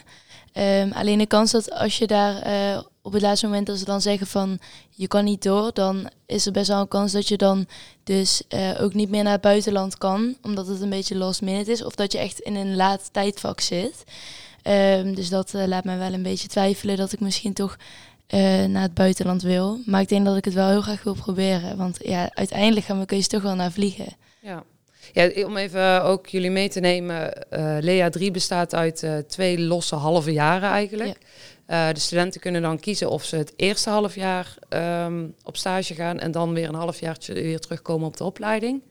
Ehm, 0.54 0.90
alleen 0.92 1.18
de 1.18 1.26
kans 1.26 1.50
dat 1.50 1.70
als 1.70 1.98
je 1.98 2.06
daar 2.06 2.42
eh, 2.42 2.82
op 3.02 3.12
het 3.12 3.22
laatste 3.22 3.46
moment, 3.46 3.68
als 3.68 3.78
ze 3.78 3.84
dan 3.84 4.00
zeggen 4.00 4.26
van 4.26 4.58
je 4.90 5.08
kan 5.08 5.24
niet 5.24 5.42
door, 5.42 5.70
dan 5.72 6.10
is 6.26 6.46
er 6.46 6.52
best 6.52 6.68
wel 6.68 6.80
een 6.80 6.88
kans 6.88 7.12
dat 7.12 7.28
je 7.28 7.36
dan 7.36 7.66
dus 8.04 8.42
eh, 8.48 8.70
ook 8.80 8.94
niet 8.94 9.10
meer 9.10 9.22
naar 9.22 9.32
het 9.32 9.40
buitenland 9.40 9.98
kan, 9.98 10.36
omdat 10.42 10.66
het 10.66 10.80
een 10.80 10.90
beetje 10.90 11.16
last 11.16 11.42
minute 11.42 11.70
is, 11.70 11.84
of 11.84 11.94
dat 11.94 12.12
je 12.12 12.18
echt 12.18 12.38
in 12.38 12.54
een 12.54 12.76
laat 12.76 13.12
tijdvak 13.12 13.60
zit. 13.60 14.04
Ehm, 14.62 15.14
dus 15.14 15.28
dat 15.28 15.54
eh, 15.54 15.66
laat 15.66 15.84
mij 15.84 15.98
wel 15.98 16.12
een 16.12 16.22
beetje 16.22 16.48
twijfelen 16.48 16.96
dat 16.96 17.12
ik 17.12 17.20
misschien 17.20 17.52
toch 17.52 17.76
naar 18.68 18.82
het 18.82 18.94
buitenland 18.94 19.42
wil. 19.42 19.80
Maar 19.86 20.00
ik 20.00 20.08
denk 20.08 20.24
dat 20.24 20.36
ik 20.36 20.44
het 20.44 20.54
wel 20.54 20.68
heel 20.68 20.82
graag 20.82 21.02
wil 21.02 21.14
proberen, 21.14 21.76
want 21.76 21.98
ja, 22.02 22.30
uiteindelijk 22.34 22.86
gaan 22.86 22.96
mijn 22.96 23.08
keuze 23.08 23.28
toch 23.28 23.42
wel 23.42 23.54
naar 23.54 23.72
vliegen. 23.72 24.16
Ja. 24.40 24.64
Ja, 25.12 25.44
om 25.44 25.56
even 25.56 26.02
ook 26.02 26.26
jullie 26.26 26.50
mee 26.50 26.68
te 26.68 26.80
nemen. 26.80 27.50
eh 27.50 27.76
Lea 27.80 28.10
3 28.10 28.30
bestaat 28.30 28.74
uit 28.74 29.02
eh, 29.02 29.16
twee 29.18 29.60
losse 29.60 29.94
halve 29.94 30.32
jaren 30.32 30.70
eigenlijk. 30.70 31.18
Eh, 31.66 31.88
de 31.92 32.00
studenten 32.00 32.40
kunnen 32.40 32.62
dan 32.62 32.80
kiezen 32.80 33.10
of 33.10 33.24
ze 33.24 33.36
het 33.36 33.52
eerste 33.56 33.90
half 33.90 34.14
jaar 34.14 34.54
ehm, 34.68 35.26
op 35.42 35.56
stage 35.56 35.94
gaan 35.94 36.18
en 36.18 36.30
dan 36.30 36.54
weer 36.54 36.68
een 36.68 36.74
halfjaartje 36.74 37.32
weer 37.34 37.60
terugkomen 37.60 38.06
op 38.06 38.16
de 38.16 38.24
opleiding. 38.24 38.82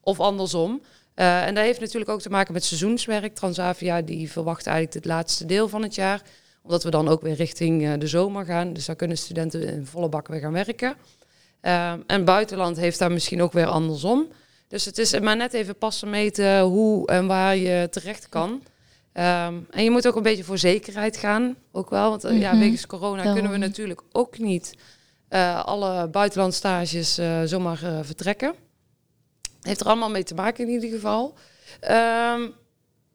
Of 0.00 0.20
andersom. 0.20 0.82
En 1.14 1.54
dat 1.54 1.64
heeft 1.64 1.80
natuurlijk 1.80 2.10
ook 2.10 2.20
te 2.20 2.30
maken 2.30 2.52
met 2.52 2.64
seizoenswerk. 2.64 3.34
Transavia 3.34 4.02
die 4.02 4.30
verwacht 4.30 4.66
eigenlijk 4.66 4.96
het 4.96 5.12
laatste 5.14 5.46
deel 5.46 5.68
van 5.68 5.82
het 5.82 5.94
jaar. 5.94 6.22
Omdat 6.62 6.84
we 6.84 6.90
dan 6.90 7.08
ook 7.08 7.22
weer 7.22 7.34
richting 7.34 7.94
de 7.94 8.06
zomer 8.06 8.44
gaan. 8.44 8.72
Dus 8.72 8.84
daar 8.84 8.96
kunnen 8.96 9.16
studenten 9.16 9.62
in 9.62 9.86
volle 9.86 10.08
bak 10.08 10.28
weer 10.28 10.40
gaan 10.40 10.52
werken. 10.52 10.96
Ehm, 11.60 12.00
en 12.06 12.24
buitenland 12.24 12.76
heeft 12.76 12.98
daar 12.98 13.12
misschien 13.12 13.42
ook 13.42 13.52
weer 13.52 13.66
andersom. 13.66 14.26
Dus 14.72 14.84
het 14.84 14.98
is 14.98 15.20
maar 15.20 15.36
net 15.36 15.52
even 15.52 15.76
passen 15.78 16.10
meten 16.10 16.60
hoe 16.60 17.06
en 17.06 17.26
waar 17.26 17.56
je 17.56 17.88
terecht 17.90 18.28
kan. 18.28 18.62
Ehm, 19.12 19.60
en 19.70 19.84
je 19.84 19.90
moet 19.90 20.06
ook 20.06 20.16
een 20.16 20.22
beetje 20.22 20.44
voor 20.44 20.58
zekerheid 20.58 21.16
gaan, 21.16 21.56
ook 21.72 21.90
wel. 21.90 22.10
Want 22.10 22.24
eh, 22.24 22.40
ja, 22.40 22.50
Mhm. 22.50 22.60
wegens 22.60 22.86
corona 22.86 23.32
kunnen 23.32 23.50
we 23.50 23.56
natuurlijk 23.56 24.02
ook 24.12 24.38
niet 24.38 24.74
eh, 25.28 25.64
alle 25.64 26.08
buitenlandstages 26.08 27.18
eh 27.18 27.42
zomaar 27.44 27.82
eh, 27.82 27.98
vertrekken. 28.02 28.54
Heeft 29.60 29.80
er 29.80 29.86
allemaal 29.86 30.10
mee 30.10 30.22
te 30.24 30.34
maken 30.34 30.64
in 30.66 30.70
ieder 30.72 30.90
geval. 30.90 31.34
Ehm, 31.80 32.50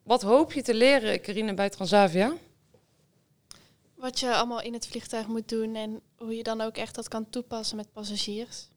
wat 0.04 0.22
hoop 0.22 0.54
je 0.54 0.62
te 0.62 0.74
leren, 0.74 1.22
Carine, 1.22 1.54
bij 1.54 1.70
Transavia? 1.70 2.34
Wat 3.96 4.20
je 4.20 4.36
allemaal 4.36 4.62
in 4.62 4.74
het 4.74 4.88
vliegtuig 4.88 5.28
moet 5.28 5.50
doen 5.50 5.76
en 5.76 6.02
hoe 6.17 6.36
je 6.36 6.43
dan 6.43 6.62
ook 6.62 6.78
echt 6.78 6.96
dat 6.96 7.08
kan 7.08 7.30
toepassen 7.30 7.78
met 7.78 7.91
passagiers. 7.93 8.67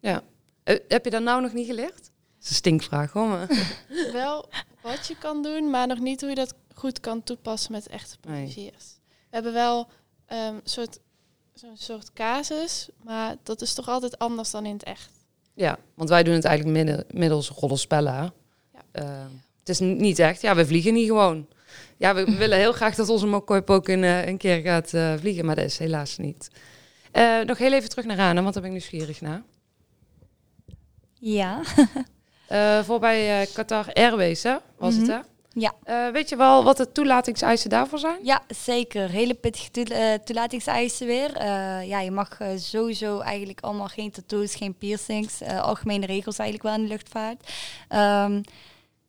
Ja. 0.00 0.22
Eh, 0.64 0.78
heb 0.88 1.04
je 1.04 1.10
dat 1.10 1.22
nou 1.22 1.42
nog 1.42 1.52
niet 1.52 1.66
geleerd? 1.66 2.10
Dat 2.42 2.50
is 2.50 2.50
een 2.50 2.54
stinkvraag, 2.56 3.12
hoor. 3.12 3.26
Maar. 3.28 3.48
Wel 4.12 4.48
wat 4.82 5.06
je 5.06 5.16
kan 5.18 5.42
doen, 5.42 5.70
maar 5.70 5.86
nog 5.86 5.98
niet 5.98 6.20
hoe 6.20 6.28
je 6.30 6.34
dat 6.36 6.54
goed 6.74 7.00
kan 7.00 7.22
toepassen 7.22 7.72
met 7.72 7.86
echte 7.86 8.16
Nee. 8.28 8.44
passagiers. 8.44 8.84
We 9.06 9.38
hebben 9.38 9.52
wel 9.52 9.88
ehm, 10.26 10.54
soort, 10.64 10.98
zo'n 11.54 11.76
soort 11.76 12.12
casus, 12.12 12.88
maar 13.02 13.36
dat 13.42 13.60
is 13.62 13.74
toch 13.74 13.88
altijd 13.88 14.18
anders 14.18 14.50
dan 14.50 14.66
in 14.66 14.72
het 14.72 14.82
echt. 14.82 15.10
Ja, 15.54 15.78
want 15.94 16.08
wij 16.08 16.22
doen 16.22 16.34
het 16.34 16.44
eigenlijk 16.44 16.76
midden, 16.78 17.04
middels 17.10 17.48
rollenspellen. 17.48 18.32
Ja. 18.72 18.80
Eh, 18.92 19.24
het 19.58 19.68
is 19.68 19.78
niet 19.78 20.18
echt, 20.18 20.40
ja, 20.40 20.54
we 20.54 20.66
vliegen 20.66 20.92
niet 20.94 21.06
gewoon. 21.06 21.48
Ja, 21.96 22.14
we 22.14 22.36
willen 22.42 22.58
heel 22.58 22.72
graag 22.72 22.94
dat 22.94 23.08
onze 23.08 23.26
Mokkoip 23.26 23.70
ook 23.70 23.88
een, 23.88 24.04
eh, 24.04 24.26
een 24.26 24.36
keer 24.38 24.60
gaat 24.60 24.94
eh, 24.94 25.14
vliegen, 25.18 25.44
maar 25.44 25.56
dat 25.56 25.64
is 25.64 25.78
helaas 25.78 26.18
niet. 26.18 26.50
Eh, 27.12 27.40
nog 27.40 27.58
heel 27.58 27.72
even 27.72 27.88
terug 27.88 28.04
naar 28.04 28.16
Rana, 28.16 28.42
want 28.42 28.54
daar 28.54 28.62
ben 28.62 28.72
ik 28.72 28.78
nieuwsgierig 28.78 29.20
naar. 29.20 29.42
Ja. 31.18 31.60
Eh, 32.52 32.82
voor 32.82 32.98
bij 33.00 33.40
eh, 33.40 33.46
Qatar 33.54 33.92
Airways, 33.92 34.42
hè? 34.42 34.56
Was 34.78 34.94
het, 34.94 35.02
Mhm. 35.06 35.10
hè? 35.12 35.18
Ja. 35.54 35.72
Eh, 35.84 36.12
weet 36.12 36.28
je 36.28 36.36
wel 36.36 36.64
wat 36.64 36.76
de 36.76 36.92
toelatingseisen 36.92 37.70
daarvoor 37.70 37.98
zijn? 37.98 38.18
Ja, 38.22 38.42
zeker. 38.48 39.08
Hele 39.10 39.34
pittige 39.34 39.70
toel- 39.70 40.18
toelatingseisen 40.24 41.06
weer. 41.06 41.44
Ja, 41.84 42.00
je 42.00 42.10
mag 42.10 42.38
sowieso 42.56 43.18
eigenlijk 43.20 43.60
allemaal 43.60 43.86
geen 43.88 44.10
tattoos, 44.10 44.54
geen 44.54 44.74
piercings. 44.74 45.42
algemene 45.42 46.06
regels 46.06 46.38
eigenlijk 46.38 46.68
wel 46.68 46.78
in 46.78 46.88
de 46.88 46.92
luchtvaart. 46.94 47.50
Ehm, 47.88 48.42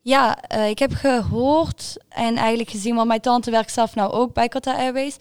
ja, 0.02 0.50
ik 0.66 0.80
heb 0.80 0.94
gehoord 0.94 1.98
en 2.10 2.36
eigenlijk 2.38 2.70
gezien, 2.70 2.96
want 2.96 3.08
mijn 3.08 3.22
tante 3.22 3.52
werkt 3.52 3.74
zelf 3.74 3.96
nou 3.96 4.12
ook 4.12 4.34
bij 4.34 4.48
Qatar 4.48 4.76
Airways. 4.76 5.16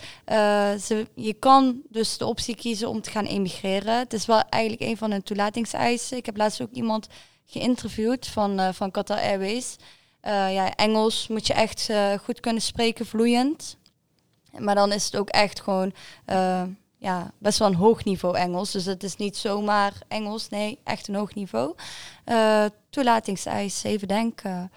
Ze, 0.87 1.07
je 1.15 1.33
kan 1.33 1.81
dus 1.89 2.19
de 2.19 2.27
optie 2.27 2.57
kiezen 2.57 2.89
om 2.89 3.01
te 3.01 3.11
gaan 3.11 3.27
emigreren. 3.27 3.99
Het 3.99 4.13
is 4.13 4.27
wel 4.27 4.43
eigenlijk 4.49 4.83
een 4.91 4.97
van 4.97 5.11
hun 5.11 5.23
toelatingseisen. 5.23 6.17
Ik 6.17 6.27
heb 6.27 6.37
laatst 6.37 6.63
ook 6.63 6.73
iemand 6.73 7.07
geïnterviewd 7.47 8.27
van, 8.27 8.59
eh, 8.59 8.73
van 8.73 8.91
Qatar 8.91 9.19
Airways. 9.19 9.77
Eh, 10.21 10.53
ja, 10.53 10.75
Engels 10.75 11.29
moet 11.29 11.47
je 11.47 11.53
echt 11.53 11.89
eh, 11.89 12.13
goed 12.13 12.41
kunnen 12.41 12.63
spreken, 12.63 13.07
vloeiend. 13.07 13.77
Maar 14.59 14.75
dan 14.75 14.93
is 14.93 15.05
het 15.05 15.17
ook 15.17 15.29
echt 15.29 15.61
gewoon 15.61 15.93
ja, 16.99 17.33
best 17.39 17.59
wel 17.59 17.69
een 17.69 17.75
hoog 17.75 18.05
niveau 18.05 18.37
Engels. 18.37 18.71
Dus 18.71 18.85
het 18.85 19.03
is 19.03 19.17
niet 19.17 19.37
zomaar 19.37 19.93
Engels, 20.09 20.49
nee, 20.49 20.79
echt 20.85 21.09
een 21.09 21.15
hoog 21.15 21.35
niveau. 21.35 21.75
Toelatingseis, 22.91 23.83
even 23.83 24.09
denken. 24.09 24.71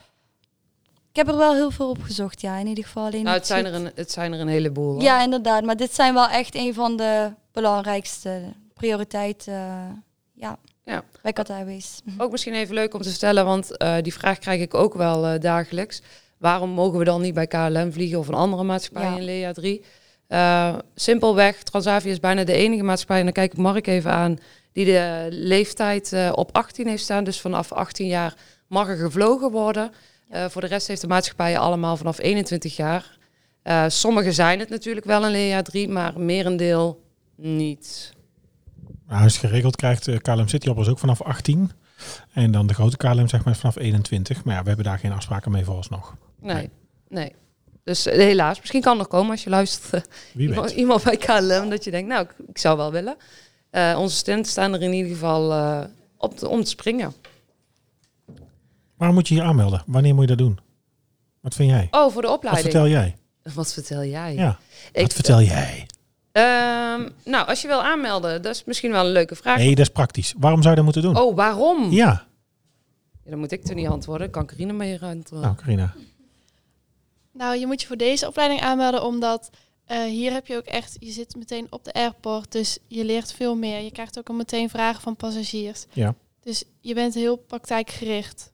Ik 1.10 1.16
heb 1.16 1.28
er 1.28 1.38
wel 1.38 1.54
heel 1.54 1.72
veel 1.72 1.90
op 1.90 2.02
gezocht, 2.02 2.42
ja, 2.42 2.58
in 2.58 2.68
ieder 2.68 2.84
geval. 2.84 3.06
Alleen 3.06 3.24
Nou, 3.24 3.38
het 3.38 3.48
zijn, 3.48 3.66
er 3.66 3.74
een, 3.74 3.92
het 3.96 4.12
zijn 4.12 4.34
er 4.34 4.40
een 4.40 4.48
heleboel. 4.48 4.94
hoor. 4.94 5.02
Ja, 5.02 5.22
inderdaad. 5.22 5.64
Maar 5.64 5.78
dit 5.78 5.94
zijn 5.94 6.14
wel 6.14 6.28
echt 6.28 6.56
een 6.56 6.74
van 6.74 6.98
de 6.98 7.34
belangrijkste 7.52 8.54
prioriteiten 8.74 9.54
ja, 10.34 10.58
Ja. 10.86 11.04
bij 11.22 11.34
Qatar 11.34 11.56
Airways. 11.56 12.00
Ook 12.18 12.32
misschien 12.32 12.54
even 12.54 12.74
leuk 12.76 12.94
om 12.94 13.02
te 13.02 13.12
stellen, 13.12 13.46
want 13.46 13.78
eh, 13.78 13.96
die 14.02 14.14
vraag 14.14 14.38
krijg 14.38 14.62
ik 14.62 14.74
ook 14.74 14.94
wel 14.94 15.26
eh, 15.26 15.40
dagelijks. 15.40 16.02
Waarom 16.38 16.70
mogen 16.70 17.00
we 17.00 17.06
dan 17.06 17.22
niet 17.22 17.34
bij 17.34 17.48
KLM 17.48 17.92
vliegen 17.92 18.20
of 18.20 18.28
een 18.28 18.34
andere 18.34 18.64
maatschappij 18.64 19.10
Ja. 19.10 19.18
in 19.18 19.24
Lea 19.24 19.52
3? 19.54 19.84
Eh, 20.28 20.76
simpelweg, 20.96 21.64
Transavia 21.64 22.12
is 22.12 22.20
bijna 22.20 22.44
de 22.44 22.54
enige 22.54 22.84
maatschappij, 22.84 23.18
en 23.18 23.24
dan 23.24 23.34
kijk 23.34 23.52
ik 23.52 23.58
Mark 23.58 23.88
even 23.88 24.12
aan, 24.12 24.38
die 24.72 24.86
de 24.86 25.28
leeftijd 25.30 26.16
op 26.32 26.50
18 26.56 26.88
heeft 26.88 27.04
staan. 27.04 27.24
Dus 27.24 27.42
vanaf 27.42 27.72
18 27.72 28.08
jaar 28.08 28.36
mag 28.68 28.88
er 28.88 28.98
gevlogen 28.98 29.52
worden. 29.52 29.92
Voor 30.50 30.62
de 30.62 30.68
rest 30.68 30.88
heeft 30.88 31.02
de 31.02 31.08
maatschappij 31.08 31.58
allemaal 31.58 31.98
vanaf 31.98 32.20
21 32.20 32.76
jaar. 32.76 33.18
Eh 33.64 33.86
sommige 33.88 34.32
zijn 34.32 34.60
het 34.60 34.70
natuurlijk 34.70 35.06
wel 35.06 35.26
in 35.26 35.32
Lea 35.32 35.62
3, 35.62 35.90
maar 35.90 36.20
merendeel 36.20 37.02
niet. 37.36 38.14
Je 39.10 39.14
het 39.16 39.34
geregeld 39.36 39.76
krijgt, 39.76 40.08
eh, 40.08 40.18
KLM 40.18 40.48
Cityhoppers 40.48 40.88
ook 40.88 41.00
vanaf 41.00 41.22
18. 41.22 41.72
En 42.34 42.52
dan 42.52 42.68
de 42.68 42.74
grote 42.74 42.98
KLM 42.98 43.28
zeg 43.28 43.44
maar 43.46 43.56
vanaf 43.56 43.76
21. 43.78 44.44
Maar 44.44 44.56
ja, 44.56 44.62
we 44.62 44.68
hebben 44.68 44.86
daar 44.86 45.00
geen 45.00 45.12
afspraken 45.12 45.52
mee 45.52 45.64
vooralsnog. 45.64 46.16
Nee, 46.42 46.70
nee. 47.10 47.36
Dus 47.84 48.06
eh, 48.06 48.18
helaas, 48.18 48.60
misschien 48.60 48.82
kan 48.82 48.92
het 48.92 49.00
nog 49.02 49.08
komen 49.08 49.32
als 49.32 49.44
je 49.44 49.50
luistert. 49.50 49.94
eh, 49.94 50.12
Wie 50.34 50.48
iemand, 50.50 50.70
weet. 50.70 50.78
iemand 50.80 51.04
bij 51.04 51.18
KLM 51.18 51.70
dat 51.70 51.84
je 51.84 51.92
denkt, 51.92 52.08
nou, 52.10 52.24
ik, 52.24 52.48
ik 52.48 52.58
zou 52.58 52.78
wel 52.78 52.92
willen. 52.92 53.16
Onze 53.98 54.16
studenten 54.16 54.52
staan 54.52 54.74
er 54.74 54.82
in 54.82 54.94
ieder 54.94 55.12
geval 55.12 55.44
op 56.18 56.38
te- 56.38 56.48
om 56.48 56.64
te 56.64 56.70
springen. 56.70 57.14
Waarom 58.98 59.16
moet 59.18 59.28
je 59.28 59.34
hier 59.34 59.44
aanmelden? 59.44 59.84
Wanneer 59.86 60.14
moet 60.14 60.22
je 60.30 60.36
dat 60.36 60.38
doen? 60.46 60.60
Wat 61.42 61.56
vind 61.56 61.70
jij? 61.70 61.88
Oh, 61.92 62.12
voor 62.12 62.22
de 62.22 62.28
Wat 62.28 62.36
opleiding. 62.38 62.66
vertel 62.72 62.88
jij? 62.90 63.16
Wat 63.54 63.74
vertel 63.74 64.04
jij? 64.04 64.34
Ja. 64.36 64.60
Ik- 64.92 65.02
Wat 65.02 65.14
vertel 65.14 65.42
jij? 65.42 65.88
Ehm, 66.36 67.10
nou, 67.26 67.48
als 67.48 67.62
je 67.62 67.68
wil 67.68 67.84
aanmelden, 67.84 68.42
dat 68.42 68.56
is 68.56 68.64
misschien 68.64 68.92
wel 68.92 69.06
een 69.06 69.12
leuke 69.12 69.36
vraag. 69.36 69.58
Nee, 69.58 69.70
dat 69.70 69.86
is 69.86 69.90
praktisch. 69.90 70.34
Waarom 70.38 70.62
zou 70.62 70.70
je 70.70 70.76
dat 70.76 70.94
moeten 70.94 71.14
doen? 71.14 71.24
Oh, 71.24 71.36
waarom? 71.36 71.92
Ja. 71.92 72.28
Ja, 73.24 73.30
dan 73.30 73.40
moet 73.40 73.52
ik 73.52 73.68
er 73.68 73.76
niet 73.76 73.88
antwoorden. 73.88 74.30
Kan 74.30 74.46
Carine 74.46 74.74
meer 74.74 75.02
antwoorden. 75.02 75.50
Nou, 75.50 75.56
Carina. 75.56 75.94
Nou, 77.32 77.58
je 77.58 77.66
moet 77.66 77.82
je 77.82 77.88
voor 77.88 77.98
deze 77.98 78.28
opleiding 78.28 78.62
aanmelden 78.62 79.04
omdat 79.04 79.50
eh, 79.86 80.04
hier 80.04 80.32
heb 80.32 80.48
je 80.48 80.56
ook 80.56 80.66
echt, 80.66 80.98
je 81.00 81.12
zit 81.12 81.36
meteen 81.36 81.68
op 81.70 81.84
de 81.84 81.94
airport, 81.94 82.52
dus 82.52 82.78
je 82.88 83.06
leert 83.06 83.34
veel 83.34 83.56
meer. 83.56 83.82
Je 83.82 83.92
krijgt 83.92 84.18
ook 84.18 84.30
al 84.30 84.36
meteen 84.36 84.70
vragen 84.70 85.02
van 85.02 85.16
passagiers. 85.16 85.86
Ja. 85.94 86.16
Dus 86.40 86.64
je 86.80 86.94
bent 86.94 87.14
heel 87.14 87.36
praktijkgericht. 87.36 88.52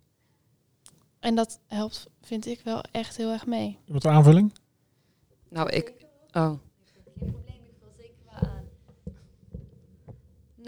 En 1.20 1.36
dat 1.36 1.60
helpt, 1.68 2.08
vind 2.22 2.46
ik 2.46 2.62
wel 2.64 2.84
echt 2.92 3.18
heel 3.18 3.32
erg 3.32 3.46
mee. 3.46 3.78
Wat 3.88 4.04
een 4.04 4.12
aanvulling? 4.12 4.54
Nou, 5.50 5.70
ik... 5.70 5.94
Oh. 6.32 6.52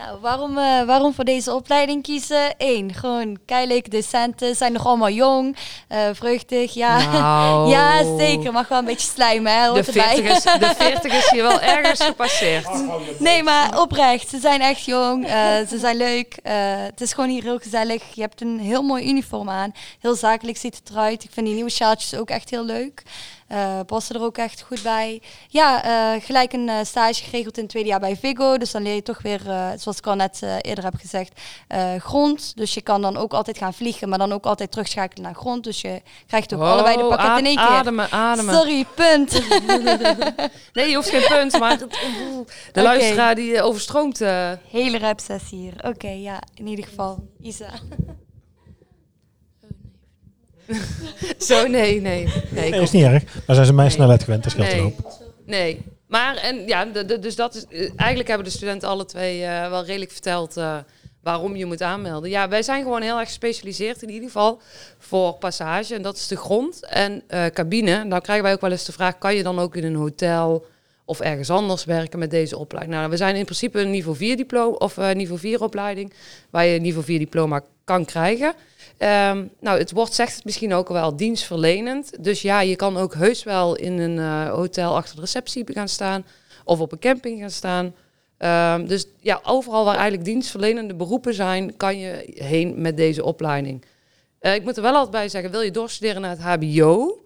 Nou, 0.06 0.20
waarom, 0.20 0.58
eh, 0.58 0.84
waarom 0.84 1.14
voor 1.14 1.24
deze 1.24 1.54
opleiding 1.54 2.04
kiezen? 2.04 2.54
Eén, 2.58 2.94
gewoon 2.94 3.38
keileke 3.46 3.90
docenten, 3.90 4.56
zijn 4.56 4.74
nog 4.74 4.86
allemaal 4.86 5.10
jong, 5.10 5.58
eh 5.88 6.00
vreugdig, 6.14 6.74
ja. 6.74 7.12
Nou. 7.12 7.70
ja, 7.76 8.18
zeker, 8.18 8.52
mag 8.52 8.68
wel 8.68 8.80
een 8.80 8.86
beetje 8.86 9.08
slijmen, 9.08 9.54
hè, 9.54 9.64
De 9.64 9.70
hoort 9.70 9.88
erbij. 9.88 10.16
40, 10.16 10.36
is, 10.36 10.44
de 10.44 10.74
40 10.78 11.14
is 11.14 11.30
hier 11.30 11.44
wel 11.44 11.62
ergens 11.76 12.04
gepasseerd. 12.04 12.70
Nee, 13.20 13.44
maar 13.44 13.82
oprecht, 13.82 14.30
ze 14.30 14.40
zijn 14.40 14.62
echt 14.62 14.86
jong, 14.86 15.26
eh, 15.26 15.34
ze 15.70 15.78
zijn 15.78 15.98
leuk. 15.98 16.38
eh, 16.44 16.54
het 16.66 17.02
is 17.02 17.14
gewoon 17.14 17.30
hier 17.30 17.44
heel 17.44 17.60
gezellig. 17.60 18.04
Je 18.14 18.22
hebt 18.22 18.42
een 18.42 18.60
heel 18.60 18.82
mooi 18.82 19.10
uniform 19.10 19.50
aan, 19.50 19.72
heel 20.00 20.16
zakelijk 20.16 20.58
ziet 20.58 20.76
het 20.76 20.90
eruit. 20.90 21.24
Ik 21.24 21.30
vind 21.34 21.46
die 21.46 21.56
nieuwe 21.56 21.70
sjaaltjes 21.72 22.16
ook 22.16 22.30
echt 22.30 22.50
heel 22.50 22.66
leuk. 22.66 23.04
Eh, 23.54 23.80
passen 23.86 24.16
er 24.16 24.22
ook 24.22 24.38
echt 24.38 24.62
goed 24.62 24.84
bij. 24.84 25.22
Ja, 25.48 25.84
eh, 25.84 26.24
gelijk 26.24 26.54
een 26.54 26.70
eh, 26.70 26.76
stage 26.84 27.24
geregeld 27.24 27.56
in 27.58 27.64
het 27.64 27.72
tweede 27.72 27.90
jaar 27.90 28.00
bij 28.00 28.16
Vigo. 28.16 28.58
Dus 28.58 28.72
dan 28.72 28.82
leer 28.82 28.96
je 28.96 29.02
toch 29.02 29.22
weer, 29.22 29.42
zoals 29.78 29.98
ik 29.98 30.08
al 30.08 30.16
net 30.16 30.42
eerder 30.62 30.84
heb 30.84 30.96
gezegd, 30.96 31.42
grond. 31.98 32.58
Dus 32.58 32.74
je 32.74 32.82
kan 32.82 33.02
dan 33.02 33.18
ook 33.18 33.34
altijd 33.34 33.58
gaan 33.58 33.74
vliegen, 33.74 34.10
maar 34.10 34.18
dan 34.18 34.32
ook 34.32 34.46
altijd 34.46 34.72
terugschakelen 34.72 35.24
naar 35.24 35.36
grond. 35.36 35.64
Dus 35.64 35.82
je 35.82 36.02
krijgt 36.28 36.54
ook 36.54 36.62
allebei 36.62 36.98
de 36.98 37.04
pakketten 37.04 37.38
in 37.38 37.46
één 37.46 37.56
keer. 37.56 37.66
Ademen, 37.66 38.12
ademen. 38.12 38.56
Sorry, 38.56 38.86
punt. 38.96 39.32
Nee, 40.74 40.90
je 40.90 40.96
hoeft 40.96 41.10
geen 41.10 41.28
punt, 41.28 41.60
maar 41.60 41.78
de 42.72 42.82
luisteraar 42.82 43.36
die 43.36 43.62
overstroomt. 43.62 44.20
Hele 44.70 44.98
rap 44.98 45.20
sessie 45.20 45.58
hier. 45.58 45.74
Oké, 45.82 46.10
ja, 46.10 46.40
in 46.56 46.68
ieder 46.68 46.86
geval. 46.86 47.28
Isa. 47.42 47.70
Zo, 51.48 51.68
nee, 51.68 52.02
nee. 52.02 52.28
Nee, 52.50 52.72
is 52.82 52.92
niet 52.92 53.04
erg. 53.04 53.24
Maar 53.46 53.56
zijn 53.56 53.68
ze 53.68 53.74
mijn 53.74 53.88
Nee. 53.88 53.96
snelheid 53.96 54.24
gewend, 54.24 54.44
dat 54.44 54.52
scheelt 54.52 54.68
Nee. 54.68 54.78
een 54.78 54.84
hoop. 54.84 55.22
Nee. 55.46 55.82
Maar, 56.08 56.36
en, 56.36 56.68
ja, 56.68 56.86
de- 56.86 57.06
de- 57.06 57.20
dus 57.20 57.36
dat 57.36 57.56
is, 57.56 57.66
eh, 57.70 57.90
eigenlijk 57.96 58.28
hebben 58.30 58.48
de 58.48 58.54
studenten 58.54 58.90
alle 58.90 59.06
twee 59.06 59.44
eh, 59.44 59.70
wel 59.70 59.86
redelijk 59.86 60.12
verteld 60.12 60.58
eh, 60.58 60.78
waarom 61.22 61.56
je 61.56 61.66
moet 61.66 61.82
aanmelden. 61.82 62.30
Ja, 62.30 62.50
wij 62.50 62.64
zijn 62.64 62.84
gewoon 62.84 63.02
heel 63.02 63.18
erg 63.20 63.28
gespecialiseerd 63.28 64.02
in 64.02 64.10
ieder 64.10 64.28
geval 64.28 64.62
voor 64.98 65.34
passage. 65.34 65.96
En 65.96 66.02
dat 66.02 66.16
is 66.16 66.28
de 66.28 66.38
grond 66.38 66.86
en 66.86 67.24
cabine. 67.54 68.04
Nou 68.04 68.22
krijgen 68.22 68.44
wij 68.44 68.54
ook 68.54 68.62
wel 68.62 68.72
eens 68.72 68.86
de 68.86 68.92
vraag, 68.92 69.18
kan 69.18 69.36
je 69.36 69.44
dan 69.44 69.60
ook 69.60 69.76
in 69.76 69.84
een 69.84 69.96
hotel 69.96 70.66
of 71.06 71.20
ergens 71.20 71.50
anders 71.50 71.86
werken 71.86 72.20
met 72.20 72.32
deze 72.32 72.58
opleiding? 72.58 72.96
Nou, 72.98 73.10
we 73.10 73.18
zijn 73.18 73.36
in 73.36 73.44
principe 73.46 73.80
een 73.80 73.90
niveau 73.92 74.18
4 74.18 74.38
diploma 74.38 74.76
of 74.78 74.98
niveau 75.14 75.40
4 75.40 75.62
opleiding, 75.62 76.14
waar 76.50 76.66
je 76.66 76.76
een 76.76 76.82
niveau 76.82 77.06
4 77.06 77.20
diploma 77.20 77.62
kan 77.84 78.06
krijgen. 78.06 78.54
Ehm, 78.98 79.46
nou, 79.60 79.78
het 79.80 79.92
woord 79.92 80.14
zegt 80.14 80.36
het 80.36 80.46
misschien 80.46 80.74
ook 80.74 80.90
wel 80.90 81.16
dienstverlenend. 81.16 82.24
Dus 82.24 82.42
ja, 82.42 82.62
je 82.62 82.76
kan 82.76 82.98
ook 82.98 83.14
heus 83.14 83.44
wel 83.44 83.76
in 83.76 84.00
een 84.00 84.20
eh, 84.20 84.50
hotel 84.54 84.96
achter 84.96 85.16
de 85.16 85.22
receptie 85.22 85.64
gaan 85.74 85.88
staan 85.88 86.26
of 86.66 86.80
op 86.80 86.92
een 86.92 87.00
camping 87.00 87.40
gaan 87.40 87.50
staan. 87.50 87.94
Ehm, 88.38 88.86
dus 88.86 89.06
ja, 89.20 89.40
overal 89.44 89.86
waar 89.86 89.94
eigenlijk 89.96 90.26
dienstverlenende 90.26 90.96
beroepen 90.96 91.34
zijn, 91.34 91.78
kan 91.78 92.00
je 92.00 92.32
heen 92.36 92.82
met 92.82 92.98
deze 92.98 93.24
opleiding. 93.24 93.86
Eh, 94.40 94.56
ik 94.56 94.64
moet 94.64 94.76
er 94.78 94.84
wel 94.84 94.94
altijd 94.94 95.12
bij 95.12 95.30
zeggen, 95.30 95.52
wil 95.52 95.62
je 95.62 95.72
doorstuderen 95.72 96.22
naar 96.22 96.32
het 96.32 96.40
HBO? 96.42 97.24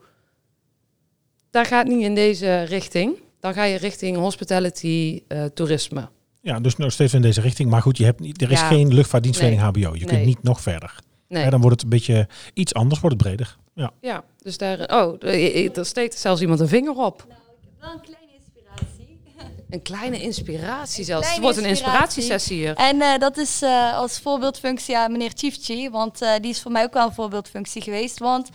Daar 1.51 1.65
gaat 1.65 1.87
niet 1.87 2.01
in 2.01 2.15
deze 2.15 2.61
richting. 2.61 3.15
Dan 3.39 3.53
ga 3.53 3.63
je 3.63 3.77
richting 3.77 4.17
hospitality, 4.17 5.23
eh, 5.27 5.43
toerisme. 5.45 6.09
Ja, 6.41 6.59
dus 6.59 6.75
nog 6.75 6.91
steeds 6.91 7.13
in 7.13 7.21
deze 7.21 7.41
richting. 7.41 7.69
Maar 7.69 7.81
goed, 7.81 7.97
je 7.97 8.03
hebt 8.05 8.19
niet, 8.19 8.41
er 8.41 8.51
is 8.51 8.59
Ja. 8.59 8.67
geen 8.67 8.93
luchtvaartdienstverlening 8.93 9.63
HBO. 9.67 9.79
Je 9.79 9.89
Nee. 9.89 10.05
kunt 10.05 10.25
niet 10.25 10.43
nog 10.43 10.61
verder. 10.61 10.95
Nee. 11.27 11.43
Ja, 11.43 11.49
dan 11.49 11.61
wordt 11.61 11.75
het 11.75 11.83
een 11.83 11.97
beetje 11.97 12.27
iets 12.53 12.73
anders, 12.73 12.99
wordt 12.99 13.15
het 13.15 13.25
breder. 13.25 13.57
Ja. 13.73 13.91
Ja, 14.01 14.23
dus 14.41 14.57
daar... 14.57 14.79
Oh, 14.79 15.23
er 15.77 15.85
steekt 15.85 16.19
zelfs 16.19 16.41
iemand 16.41 16.59
een 16.59 16.67
vinger 16.67 16.95
op. 16.95 17.25
Wel 17.79 17.91
een 17.91 18.01
kleine 18.01 18.33
inspiratie. 18.33 19.19
Een 19.69 19.81
kleine 19.81 20.21
inspiratie 20.21 21.03
zelfs. 21.03 21.29
Het 21.29 21.39
wordt 21.39 21.57
een 21.57 21.65
inspiratie. 21.65 22.01
inspiratiesessie 22.01 22.57
hier. 22.57 22.75
En 22.75 23.01
eh, 23.01 23.19
dat 23.19 23.37
is 23.37 23.61
eh, 23.61 23.97
als 23.97 24.19
voorbeeldfunctie 24.19 24.97
aan 24.97 25.11
meneer 25.11 25.31
Chiefchi, 25.35 25.89
want 25.89 26.21
eh, 26.21 26.31
die 26.41 26.51
is 26.51 26.61
voor 26.61 26.71
mij 26.71 26.83
ook 26.83 26.93
wel 26.93 27.05
een 27.05 27.13
voorbeeldfunctie 27.13 27.81
geweest. 27.81 28.19
Want 28.19 28.49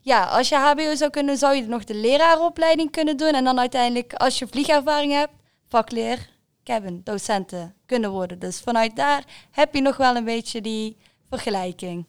ja, 0.00 0.24
als 0.24 0.48
je 0.48 0.56
HBO 0.56 0.94
zou 0.94 1.10
kunnen, 1.10 1.36
zou 1.36 1.54
je 1.54 1.62
nog 1.62 1.84
de 1.84 1.94
leraaropleiding 1.94 2.90
kunnen 2.90 3.16
doen. 3.16 3.32
En 3.32 3.44
dan 3.44 3.58
uiteindelijk, 3.58 4.12
als 4.14 4.38
je 4.38 4.46
vliegervaring 4.46 5.12
hebt, 5.12 5.32
vakleer, 5.68 6.28
cabin, 6.64 7.00
docenten 7.04 7.74
kunnen 7.86 8.10
worden. 8.10 8.38
Dus 8.38 8.60
vanuit 8.60 8.96
daar 8.96 9.24
heb 9.50 9.74
je 9.74 9.80
nog 9.80 9.96
wel 9.96 10.16
een 10.16 10.24
beetje 10.24 10.60
die 10.60 10.96
vergelijking. 11.28 12.06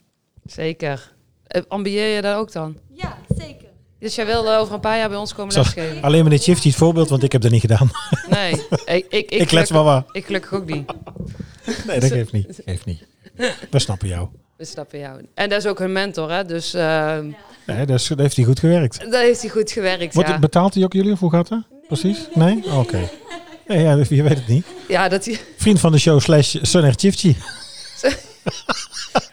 Zeker. 0.52 1.12
Eh, 1.48 1.62
ambieer 1.68 2.16
je 2.16 2.22
daar 2.22 2.38
ook 2.38 2.52
dan? 2.52 2.78
Ja, 2.94 3.18
zeker. 3.38 3.68
Dus 4.00 4.16
jij 4.16 4.26
wil 4.26 4.56
over 4.56 4.74
een 4.74 4.80
paar 4.80 4.98
jaar 4.98 5.10
bij 5.10 5.18
ons 5.18 5.34
komen 5.34 5.56
lesgeven? 5.56 6.02
alleen 6.02 6.24
meneer 6.24 6.40
Shifty 6.40 6.68
het 6.68 6.78
voorbeeld, 6.78 7.10
want 7.10 7.24
ik 7.24 7.32
heb 7.32 7.42
dat 7.42 7.52
niet 7.52 7.62
gedaan. 7.62 7.92
Nee, 8.30 8.52
ik, 8.86 9.06
ik, 9.10 9.32
Ik, 9.32 9.52
let 9.52 9.70
wel. 9.70 10.04
Ik 10.12 10.26
gelukkig 10.26 10.54
ook 10.54 10.66
niet. 10.66 10.92
Nee, 11.88 12.00
dat 12.00 12.12
geeft 12.12 12.32
niet. 12.32 12.62
Geeft 12.66 12.86
niet. 12.86 13.06
We 13.70 13.80
snappen 13.80 14.08
jou. 14.08 14.28
Dat 14.74 14.90
ben 14.90 15.00
jou. 15.00 15.26
En 15.34 15.50
dat 15.50 15.60
is 15.60 15.66
ook 15.68 15.80
hun 15.80 15.92
mentor, 15.92 16.32
hè? 16.32 16.46
Dus 16.46 16.74
eh 16.74 17.18
Nee, 17.66 17.86
dus, 17.86 18.08
dat 18.08 18.20
heeft 18.20 18.36
hij 18.36 18.46
goed 18.46 18.60
gewerkt. 18.60 19.12
daar 19.12 19.22
heeft 19.22 19.42
hij 19.42 19.50
goed 19.50 19.72
gewerkt. 19.72 20.14
Wordt, 20.14 20.30
Ja. 20.30 20.40
Betaalt 20.40 20.74
hij 20.74 20.84
ook 20.84 20.94
jullie 20.94 21.12
of 21.12 21.20
hoe 21.20 21.32
gaat 21.32 21.48
dat? 21.48 21.64
Precies? 21.88 22.28
Nee? 22.34 22.64
Oké. 22.72 23.10
Nee, 23.68 23.82
ja, 23.82 23.96
je 24.10 24.24
weet 24.24 24.38
het 24.38 24.48
niet. 24.48 24.66
ja, 24.88 25.10
dat 25.10 25.26
hij- 25.26 25.40
Vriend 25.58 25.80
van 25.80 25.92
de 25.92 25.98
show 25.98 26.20
slash 26.20 26.56
Sunner 26.62 26.94
Chifchi. 26.98 27.38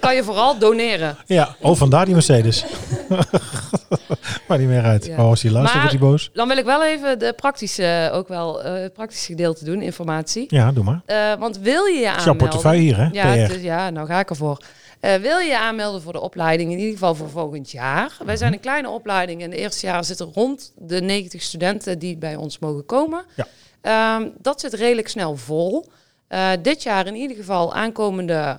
kan 0.00 0.14
je 0.14 0.24
vooral 0.24 0.58
doneren. 0.58 1.16
Ja, 1.26 1.56
oh, 1.60 1.76
vandaar 1.76 2.04
die 2.04 2.14
Mercedes. 2.14 2.64
maar 4.48 4.58
niet 4.58 4.68
meer 4.68 4.82
uit. 4.82 5.06
Ja. 5.06 5.16
Oh, 5.18 5.28
als 5.28 5.42
hij 5.42 5.50
luistert, 5.50 5.82
wordt 5.82 5.98
hij 5.98 6.08
boos. 6.08 6.30
Dan 6.32 6.48
wil 6.48 6.56
ik 6.56 6.64
wel 6.64 6.84
even 6.84 7.18
de 7.18 7.32
praktische, 7.36 8.10
ook 8.12 8.28
wel 8.28 8.62
eh, 8.62 8.82
het 8.82 8.92
praktische 8.92 9.26
gedeelte 9.26 9.64
doen, 9.64 9.82
informatie. 9.82 10.44
Ja, 10.48 10.72
doe 10.72 10.84
maar. 10.84 11.00
Eh, 11.06 11.38
want 11.38 11.58
wil 11.58 11.84
je 11.84 11.98
je 11.98 12.06
Het 12.06 12.16
is 12.16 12.24
jouw 12.24 12.32
aanmelden... 12.32 12.36
portefeuille 12.36 12.80
hier, 12.82 12.96
hè? 12.96 13.08
Ja, 13.12 13.32
is- 13.34 13.62
ja, 13.62 13.90
nou 13.90 14.06
ga 14.06 14.18
ik 14.18 14.30
ervoor. 14.30 14.58
Eh, 15.00 15.14
wil 15.14 15.38
je 15.38 15.48
je 15.48 15.58
aanmelden 15.58 16.02
voor 16.02 16.12
de 16.12 16.20
opleiding, 16.20 16.70
in 16.72 16.78
ieder 16.78 16.92
geval 16.92 17.14
voor 17.14 17.30
volgend 17.30 17.70
jaar? 17.70 18.16
Wij 18.24 18.36
zijn 18.36 18.52
een 18.52 18.60
kleine 18.60 18.88
opleiding. 18.88 19.42
In 19.42 19.50
het 19.50 19.58
eerste 19.58 19.86
jaar 19.86 20.04
zitten 20.04 20.30
rond 20.34 20.72
de 20.76 21.00
90 21.00 21.42
studenten 21.42 21.98
die 21.98 22.16
bij 22.16 22.36
ons 22.36 22.58
mogen 22.58 22.86
komen. 22.86 23.24
Ja. 23.36 23.46
Ehm, 23.80 24.28
dat 24.38 24.60
zit 24.60 24.72
redelijk 24.74 25.08
snel 25.08 25.36
vol. 25.36 25.88
Eh, 26.28 26.48
dit 26.62 26.82
jaar 26.82 27.06
in 27.06 27.14
ieder 27.14 27.36
geval 27.36 27.74
aankomende 27.74 28.58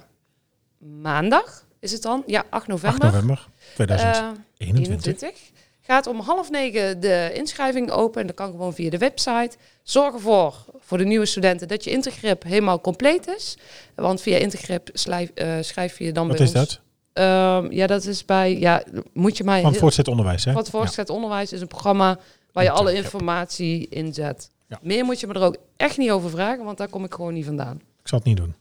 maandag 0.78 1.66
is 1.80 1.92
het 1.92 2.02
dan? 2.02 2.24
Ja, 2.26 2.40
8 2.40 2.50
8 2.50 2.68
november. 2.68 3.06
november 3.06 3.48
Eh, 3.58 3.74
2021. 3.76 4.46
21. 4.58 5.52
Gaat 5.82 6.08
om 6.08 6.20
half 6.20 6.50
negen 6.50 7.00
de 7.00 7.32
inschrijving 7.34 7.92
open. 7.92 8.22
En 8.22 8.28
dat 8.28 8.36
kan 8.36 8.52
gewoon 8.52 8.74
via 8.74 8.90
de 8.90 8.98
website. 8.98 9.52
Zorg 9.84 10.14
ervoor, 10.14 10.66
voor 10.80 10.98
de 10.98 11.06
nieuwe 11.06 11.26
studenten, 11.26 11.68
dat 11.68 11.84
je 11.84 11.90
Intergrip 11.90 12.44
helemaal 12.44 12.82
compleet 12.82 13.28
is. 13.28 13.58
Want 13.96 14.22
via 14.22 14.38
Intergrip 14.38 14.90
schrijf, 14.94 15.30
eh, 15.30 15.56
schrijf 15.62 16.00
je 16.00 16.12
dan 16.12 16.28
Wat 16.28 16.38
bij 16.38 16.46
is 16.46 16.54
ons... 16.54 16.68
dat? 16.68 16.80
Ehm, 17.14 17.72
ja, 17.72 17.88
dat 17.88 18.06
is 18.06 18.26
bij... 18.26 18.60
Ja, 18.60 18.84
moet 19.14 19.38
je 19.38 19.44
mij... 19.44 19.62
Van 19.62 19.74
voortgezet 19.74 20.08
onderwijs, 20.08 20.46
hè? 20.46 20.52
Van 20.52 20.66
voortgezet 20.66 21.10
onderwijs 21.10 21.54
is 21.54 21.62
een 21.62 21.68
programma 21.68 22.20
waar 22.52 22.64
je 22.64 22.72
alle 22.72 22.94
informatie 22.94 23.88
inzet. 23.90 24.50
Ja. 24.68 24.80
Meer 24.82 25.06
moet 25.06 25.20
je 25.20 25.28
me 25.28 25.34
er 25.34 25.42
ook 25.42 25.58
echt 25.78 25.98
niet 25.98 26.12
over 26.12 26.30
vragen, 26.30 26.66
want 26.66 26.78
daar 26.78 26.90
kom 26.90 27.04
ik 27.04 27.14
gewoon 27.14 27.34
niet 27.34 27.46
vandaan. 27.46 27.76
Ik 27.76 28.08
zal 28.08 28.18
het 28.18 28.28
niet 28.28 28.38
doen. 28.38 28.56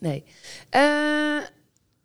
Nee. 0.00 0.24
Eh, 0.70 0.80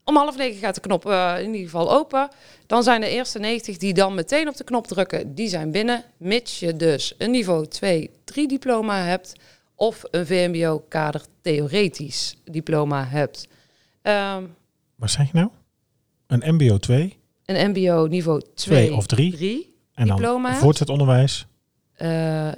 om 0.06 0.16
half 0.16 0.38
negen 0.38 0.60
gaat 0.60 0.76
de 0.76 0.82
knop 0.82 1.06
eh, 1.06 1.36
in 1.40 1.46
ieder 1.46 1.62
geval 1.70 1.92
open. 1.94 2.30
Dan 2.68 2.84
zijn 2.84 3.02
de 3.02 3.10
eerste 3.10 3.40
90 3.40 3.78
die 3.78 3.94
dan 3.94 4.16
meteen 4.16 4.48
op 4.48 4.56
de 4.58 4.64
knop 4.64 4.88
drukken, 4.88 5.36
die 5.36 5.48
zijn 5.48 5.72
binnen. 5.72 6.04
Mits 6.18 6.60
je 6.60 6.76
dus 6.76 7.14
een 7.18 7.32
niveau 7.32 7.68
2, 7.68 8.10
3 8.24 8.48
diploma 8.48 9.04
hebt 9.04 9.34
of 9.76 10.02
een 10.12 10.26
VMBO-kader 10.26 11.22
theoretisch 11.42 12.36
diploma 12.44 13.06
hebt. 13.06 13.48
Ehm, 14.02 14.44
Wat 14.96 15.10
zeg 15.12 15.26
je 15.32 15.38
nou? 15.38 15.50
Een 16.28 16.54
MBO 16.56 16.78
2 16.78 17.18
een 17.46 17.70
MBO 17.70 18.06
niveau 18.06 18.42
2 18.54 18.78
Twee 18.88 18.94
of 18.98 19.06
drie. 19.06 19.32
3 19.32 19.76
en 19.94 20.08
dan 20.08 20.16
Diploma. 20.18 20.54
voortgezet 20.56 20.90
onderwijs. 20.90 21.46
eh, 21.94 22.52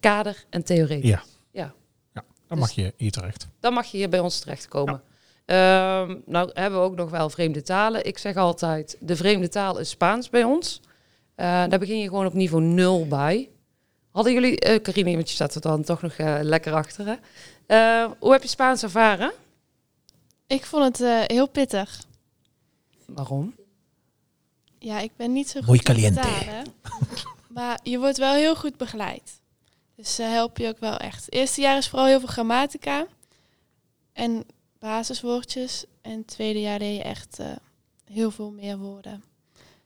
kader 0.00 0.44
en 0.50 0.64
theoretisch. 0.64 1.08
Ja. 1.10 1.22
ja. 1.50 1.74
Dan 2.12 2.24
Dus- 2.48 2.58
mag 2.58 2.70
je 2.70 2.92
hier 2.96 3.10
terecht. 3.10 3.46
dan 3.60 3.72
mag 3.72 3.86
je 3.86 3.96
hier 3.96 4.08
bij 4.08 4.20
ons 4.20 4.38
terechtkomen. 4.40 5.02
Ehm, 5.44 6.16
nou 6.26 6.50
hebben 6.52 6.78
we 6.80 6.84
ook 6.86 6.96
nog 6.96 7.10
wel 7.10 7.30
vreemde 7.30 7.62
talen. 7.62 8.06
Ik 8.06 8.18
zeg 8.18 8.36
altijd, 8.36 8.96
de 9.00 9.16
vreemde 9.16 9.48
taal 9.48 9.78
is 9.78 9.88
Spaans 9.90 10.30
bij 10.30 10.44
ons. 10.44 10.80
Eh, 11.34 11.46
daar 11.46 11.78
begin 11.78 11.98
je 11.98 12.08
gewoon 12.08 12.26
op 12.26 12.32
niveau 12.34 12.64
0 12.64 13.06
bij. 13.08 13.48
Hadden 14.10 14.32
jullie, 14.32 14.60
eh 14.60 14.82
Karine, 14.82 15.14
want 15.14 15.28
je 15.28 15.34
staat 15.34 15.54
er 15.54 15.60
dan 15.60 15.82
toch 15.82 16.02
nog 16.02 16.12
eh, 16.12 16.38
lekker 16.42 16.72
achter. 16.72 17.06
Hè? 17.06 17.14
Eh, 17.66 18.10
hoe 18.18 18.32
heb 18.32 18.42
je 18.42 18.48
Spaans 18.48 18.82
ervaren? 18.82 19.32
Ik 20.46 20.64
vond 20.64 20.84
het 20.84 21.00
eh, 21.00 21.36
heel 21.36 21.48
pittig. 21.48 22.04
Waarom? 23.06 23.54
Ja, 24.78 24.98
ik 25.00 25.10
ben 25.16 25.32
niet 25.32 25.48
zo 25.48 25.60
goed 25.60 25.68
Muy 25.68 25.76
in 25.76 25.82
caliente. 25.84 26.20
talen. 26.20 26.64
maar 27.48 27.78
je 27.82 27.98
wordt 27.98 28.18
wel 28.18 28.34
heel 28.34 28.56
goed 28.56 28.76
begeleid. 28.76 29.40
Dus 29.96 30.14
ze 30.14 30.22
helpen 30.22 30.62
je 30.64 30.68
ook 30.68 30.78
wel 30.78 30.96
echt. 30.96 31.24
Het 31.24 31.34
eerste 31.34 31.60
jaar 31.60 31.76
is 31.76 31.88
vooral 31.88 32.06
heel 32.06 32.18
veel 32.18 32.28
grammatica. 32.28 33.06
En 34.12 34.44
basiswoordjes. 34.84 35.84
En 36.02 36.16
het 36.16 36.26
tweede 36.26 36.60
jaar 36.60 36.78
deed 36.78 36.96
je 36.96 37.02
echt 37.02 37.38
eh, 37.38 37.46
heel 38.12 38.30
veel 38.30 38.50
meer 38.50 38.78
woorden. 38.78 39.24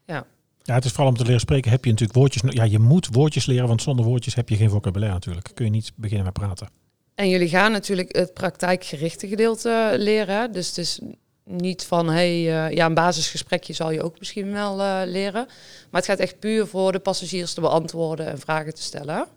Ja, 0.05 0.75
het 0.75 0.85
is 0.85 0.91
vooral 0.91 1.11
om 1.11 1.17
te 1.17 1.23
leren 1.23 1.39
spreken 1.39 1.71
heb 1.71 1.83
je 1.83 1.89
natuurlijk 1.89 2.19
woordjes. 2.19 2.41
Ja, 2.45 2.63
je 2.63 2.79
moet 2.79 3.07
woordjes 3.11 3.45
leren, 3.45 3.67
want 3.67 3.81
zonder 3.81 4.05
woordjes 4.05 4.35
heb 4.35 4.49
je 4.49 4.55
geen 4.55 4.69
vocabulaire 4.69 5.15
natuurlijk. 5.15 5.51
Kun 5.53 5.65
je 5.65 5.71
niet 5.71 5.91
beginnen 5.95 6.25
met 6.25 6.33
praten. 6.33 6.69
En 7.15 7.29
jullie 7.29 7.49
gaan 7.49 7.71
natuurlijk 7.71 8.15
het 8.15 8.33
praktijkgerichte 8.33 9.27
gedeelte 9.27 9.93
leren. 9.97 10.51
Dus 10.51 10.67
het 10.67 10.77
is 10.77 10.99
niet 11.43 11.85
van, 11.85 12.09
hey, 12.09 12.29
eh, 12.29 12.75
ja, 12.75 12.85
een 12.85 12.93
basisgesprekje 12.93 13.73
zal 13.73 13.91
je 13.91 14.03
ook 14.03 14.19
misschien 14.19 14.51
wel 14.51 14.81
eh, 14.81 15.01
leren. 15.05 15.45
Maar 15.89 16.01
het 16.01 16.05
gaat 16.05 16.19
echt 16.19 16.39
puur 16.39 16.67
voor 16.67 16.91
de 16.91 16.99
passagiers 16.99 17.53
te 17.53 17.61
beantwoorden 17.61 18.27
en 18.27 18.39
vragen 18.39 18.73
te 18.73 18.81
stellen. 18.81 19.27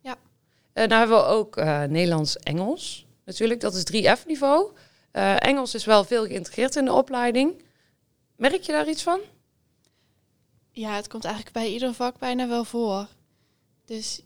Ja. 0.00 0.16
En 0.72 0.88
dan 0.88 0.98
hebben 0.98 1.16
we 1.16 1.24
ook 1.24 1.56
eh, 1.56 1.82
Nederlands-Engels. 1.82 3.06
Natuurlijk, 3.24 3.60
dat 3.60 3.74
is 3.74 3.84
3F-niveau. 3.92 4.72
Eh, 5.14 5.34
Engels 5.38 5.74
is 5.74 5.84
wel 5.84 6.04
veel 6.04 6.26
geïntegreerd 6.26 6.76
in 6.76 6.84
de 6.84 6.92
opleiding. 6.92 7.62
Merk 8.36 8.62
je 8.62 8.72
daar 8.72 8.88
iets 8.88 9.02
van? 9.02 9.20
Ja, 10.70 10.94
het 10.94 11.08
komt 11.08 11.24
eigenlijk 11.24 11.54
bij 11.54 11.72
ieder 11.72 11.94
vak 11.94 12.18
bijna 12.18 12.48
wel 12.48 12.64
voor. 12.64 13.06
Dus 13.84 14.22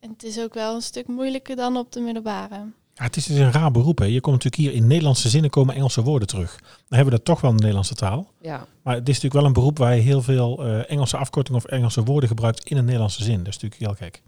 en 0.00 0.10
het 0.10 0.22
is 0.22 0.40
ook 0.40 0.54
wel 0.54 0.74
een 0.74 0.82
stuk 0.82 1.06
moeilijker 1.06 1.56
dan 1.56 1.76
op 1.76 1.92
de 1.92 2.00
middelbare. 2.00 2.56
Ja, 2.94 3.04
het 3.04 3.16
is 3.16 3.26
dus 3.26 3.38
een 3.38 3.52
raar 3.52 3.70
beroep. 3.70 3.98
Hè. 3.98 4.04
Je 4.04 4.20
komt 4.20 4.44
natuurlijk 4.44 4.62
hier 4.62 4.82
in 4.82 4.86
Nederlandse 4.86 5.28
zinnen 5.28 5.50
komen 5.50 5.74
Engelse 5.74 6.02
woorden 6.02 6.28
terug. 6.28 6.56
Dan 6.60 6.68
hebben 6.88 7.04
we 7.04 7.10
dat 7.10 7.24
toch 7.24 7.40
wel 7.40 7.50
in 7.50 7.56
de 7.56 7.62
Nederlandse 7.62 7.94
taal. 7.94 8.32
Ja. 8.40 8.66
Maar 8.82 8.94
het 8.94 9.08
is 9.08 9.14
natuurlijk 9.14 9.34
wel 9.34 9.44
een 9.44 9.52
beroep 9.52 9.78
waar 9.78 9.94
je 9.94 10.00
heel 10.00 10.22
veel 10.22 10.64
eh, 10.64 10.90
Engelse 10.90 11.16
afkortingen 11.16 11.60
of 11.64 11.70
Engelse 11.70 12.02
woorden 12.02 12.28
gebruikt 12.28 12.64
in 12.64 12.76
een 12.76 12.84
Nederlandse 12.84 13.22
zin. 13.22 13.38
Dat 13.38 13.54
is 13.54 13.58
natuurlijk 13.58 13.80
heel 13.80 14.08
gek. 14.08 14.22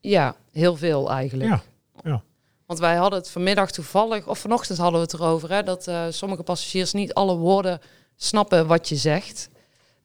Ja, 0.00 0.36
heel 0.52 0.76
veel 0.76 1.10
eigenlijk. 1.10 1.48
Ja, 1.48 1.62
ja. 2.04 2.22
Want 2.72 2.84
wij 2.84 2.96
hadden 2.96 3.18
het 3.18 3.30
vanmiddag 3.30 3.70
toevallig, 3.70 4.26
of 4.26 4.38
vanochtend 4.38 4.78
hadden 4.78 5.00
we 5.00 5.06
het 5.06 5.14
erover, 5.14 5.50
hè, 5.50 5.62
dat 5.62 5.86
eh, 5.86 6.02
sommige 6.10 6.42
passagiers 6.42 6.92
niet 6.92 7.14
alle 7.14 7.34
woorden 7.36 7.80
snappen 8.16 8.66
wat 8.66 8.88
je 8.88 8.96
zegt. 8.96 9.50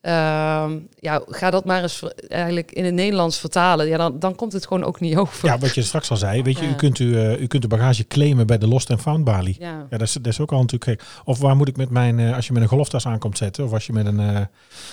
Ehm, 0.02 0.80
ja, 0.96 1.22
ga 1.28 1.50
dat 1.50 1.66
maar 1.66 1.82
eens 1.82 2.04
eigenlijk 2.28 2.72
in 2.72 2.86
het 2.86 2.94
Nederlands 2.94 3.38
vertalen. 3.40 3.88
Ja, 3.88 3.98
dan, 3.98 4.20
dan 4.20 4.36
komt 4.36 4.54
het 4.54 4.68
gewoon 4.68 4.84
ook 4.84 5.00
niet 5.00 5.18
over. 5.18 5.48
Ja, 5.50 5.58
wat 5.58 5.76
je 5.76 5.82
straks 5.82 6.10
al 6.12 6.18
zei. 6.18 6.42
Weet 6.44 6.58
je, 6.60 6.66
Ja. 6.66 6.72
u, 6.72 6.76
kunt 6.76 7.00
u, 7.00 7.18
eh, 7.20 7.42
u 7.42 7.48
kunt 7.48 7.62
de 7.62 7.68
bagage 7.68 8.08
claimen 8.08 8.48
bij 8.48 8.58
de 8.58 8.68
Lost 8.68 8.90
and 8.92 9.02
Found 9.02 9.24
balie. 9.24 9.56
Ja. 9.60 9.86
Ja, 9.90 9.98
dat 9.98 10.02
is, 10.02 10.14
dat 10.14 10.26
is 10.28 10.40
ook 10.40 10.52
al 10.52 10.62
natuurlijk 10.62 10.92
gek. 11.02 11.10
Of 11.26 11.40
waar 11.40 11.56
moet 11.56 11.68
ik 11.68 11.78
met 11.78 11.90
mijn, 11.90 12.20
eh, 12.20 12.36
als 12.36 12.48
je 12.48 12.54
met 12.54 12.62
een 12.62 12.68
golftas 12.68 13.06
aankomt 13.06 13.38
zetten, 13.38 13.64
of 13.66 13.74
als 13.74 13.86
je 13.86 13.94
met 13.94 14.06
een, 14.06 14.16
Bij 14.16 14.48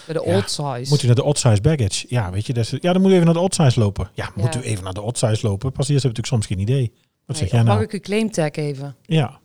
de 0.06 0.22
Ja, 0.24 0.34
old 0.34 0.50
size. 0.50 0.86
moet 0.88 1.02
u 1.02 1.06
naar 1.06 1.14
de 1.14 1.24
odd 1.24 1.38
size 1.38 1.60
baggage. 1.60 2.06
Ja, 2.08 2.30
weet 2.30 2.46
je, 2.46 2.52
dat 2.52 2.64
is, 2.64 2.70
ja, 2.80 2.92
dan 2.92 3.02
moet 3.02 3.10
u 3.10 3.14
even 3.14 3.24
naar 3.24 3.34
de 3.34 3.40
odd 3.40 3.54
size 3.54 3.80
lopen. 3.80 4.10
Ja, 4.12 4.30
moet 4.34 4.54
u 4.56 4.60
even 4.60 4.84
naar 4.84 4.94
de 4.94 5.02
odd 5.02 5.18
size 5.18 5.46
lopen. 5.46 5.72
Passagiers 5.72 6.02
hebben 6.02 6.22
natuurlijk 6.22 6.26
soms 6.26 6.46
geen 6.46 6.58
idee. 6.58 6.92
Wat 7.26 7.36
zeg 7.36 7.50
jij 7.50 7.62
Mag 7.62 7.68
nou? 7.74 7.82
ik 7.82 7.92
uw 7.92 8.00
claimtag 8.00 8.50
even? 8.50 8.96
Ja, 9.02 9.38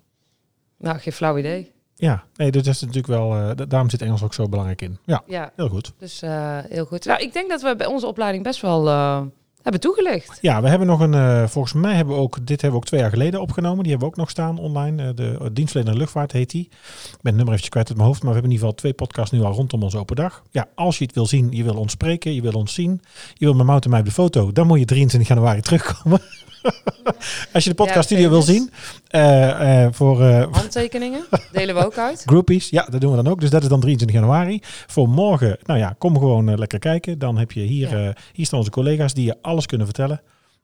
Nou, 0.77 0.97
geen 0.99 1.13
flauw 1.13 1.37
idee. 1.37 1.71
ja. 1.95 2.23
Nee, 2.35 2.51
dat 2.51 2.65
is 2.65 2.79
natuurlijk 2.79 3.07
wel, 3.07 3.35
eh, 3.35 3.55
da- 3.55 3.65
daarom 3.65 3.89
zit 3.89 4.01
Engels 4.01 4.23
ook 4.23 4.33
zo 4.33 4.49
belangrijk 4.49 4.81
in. 4.81 4.97
Ja, 5.05 5.23
Ja, 5.27 5.51
heel 5.55 5.69
goed. 5.69 5.93
dus 5.97 6.21
eh, 6.21 6.57
heel 6.69 6.85
goed. 6.85 7.05
Nou, 7.05 7.21
ik 7.21 7.33
denk 7.33 7.49
dat 7.49 7.61
we 7.61 7.75
bij 7.75 7.87
onze 7.87 8.07
opleiding 8.07 8.43
best 8.43 8.61
wel 8.61 8.87
eh, 8.87 9.21
hebben 9.61 9.81
toegelicht. 9.81 10.37
Ja, 10.41 10.61
we 10.61 10.69
hebben 10.69 10.87
nog 10.87 10.99
een, 10.99 11.49
volgens 11.49 11.73
mij 11.73 11.95
hebben 11.95 12.15
we 12.15 12.21
ook, 12.21 12.35
dit 12.37 12.49
hebben 12.49 12.69
we 12.71 12.75
ook 12.75 12.85
twee 12.85 12.99
jaar 12.99 13.09
geleden 13.09 13.41
opgenomen. 13.41 13.83
Die 13.83 13.89
hebben 13.91 14.07
we 14.09 14.13
ook 14.13 14.19
nog 14.19 14.29
staan 14.29 14.57
online. 14.57 15.13
De 15.13 15.49
dienstverlener 15.53 15.97
luchtvaart 15.97 16.31
heet 16.31 16.49
die. 16.49 16.63
Ik 16.63 16.71
ben 16.71 17.17
het 17.21 17.23
nummer 17.23 17.45
eventjes 17.47 17.69
kwijt 17.69 17.87
uit 17.87 17.97
mijn 17.97 18.07
hoofd, 18.09 18.21
maar 18.23 18.33
we 18.33 18.39
hebben 18.39 18.51
in 18.51 18.57
ieder 18.57 18.67
geval 18.67 18.81
twee 18.81 18.93
podcasts 18.93 19.31
nu 19.31 19.41
al 19.41 19.51
rondom 19.53 19.83
onze 19.83 19.97
open 19.97 20.15
dag. 20.15 20.43
Ja, 20.51 20.67
als 20.75 20.97
je 20.97 21.05
het 21.05 21.13
wil 21.15 21.25
zien, 21.25 21.51
je 21.51 21.63
wil 21.63 21.75
ons 21.75 21.91
spreken, 21.91 22.33
je 22.33 22.41
wil 22.41 22.51
ons 22.53 22.73
zien, 22.73 23.01
je 23.33 23.45
wil 23.45 23.53
met 23.53 23.65
Mout 23.65 23.83
en 23.83 23.89
mij 23.89 23.99
op 23.99 24.05
de 24.05 24.11
foto, 24.11 24.51
dan 24.51 24.67
moet 24.67 24.79
je 24.79 24.85
23 24.85 25.29
januari 25.29 25.61
terugkomen. 25.61 26.21
als 27.53 27.63
je 27.63 27.69
de 27.69 27.75
podcast 27.75 28.05
studio 28.05 28.29
wil 28.29 28.41
zien, 28.41 28.71
eh, 29.07 29.83
eh, 29.85 29.93
voor 29.93 30.21
eh, 30.23 30.45
Handtekeningen 30.51 31.25
delen 31.51 31.75
we 31.75 31.85
ook 31.85 31.97
uit. 31.97 32.23
groupies, 32.29 32.69
ja, 32.69 32.87
dat 32.89 33.01
doen 33.01 33.09
we 33.15 33.23
dan 33.23 33.31
ook. 33.31 33.39
Dus 33.39 33.49
dat 33.49 33.61
is 33.63 33.67
dan 33.69 33.79
23 33.79 34.17
januari. 34.19 34.59
Voor 34.87 35.09
morgen, 35.09 35.57
nou 35.63 35.79
ja, 35.79 35.95
kom 35.97 36.17
gewoon 36.17 36.57
lekker 36.57 36.79
kijken. 36.79 37.19
Dan 37.19 37.37
heb 37.37 37.51
je 37.51 37.61
hier, 37.61 37.97
Ja. 37.99 38.13
hier 38.33 38.45
staan 38.45 38.59
onze 38.59 38.71
collega's 38.71 39.13
die 39.13 39.25
je 39.25 39.35
alles 39.41 39.65
kunnen 39.65 39.85
vertellen. 39.87 40.21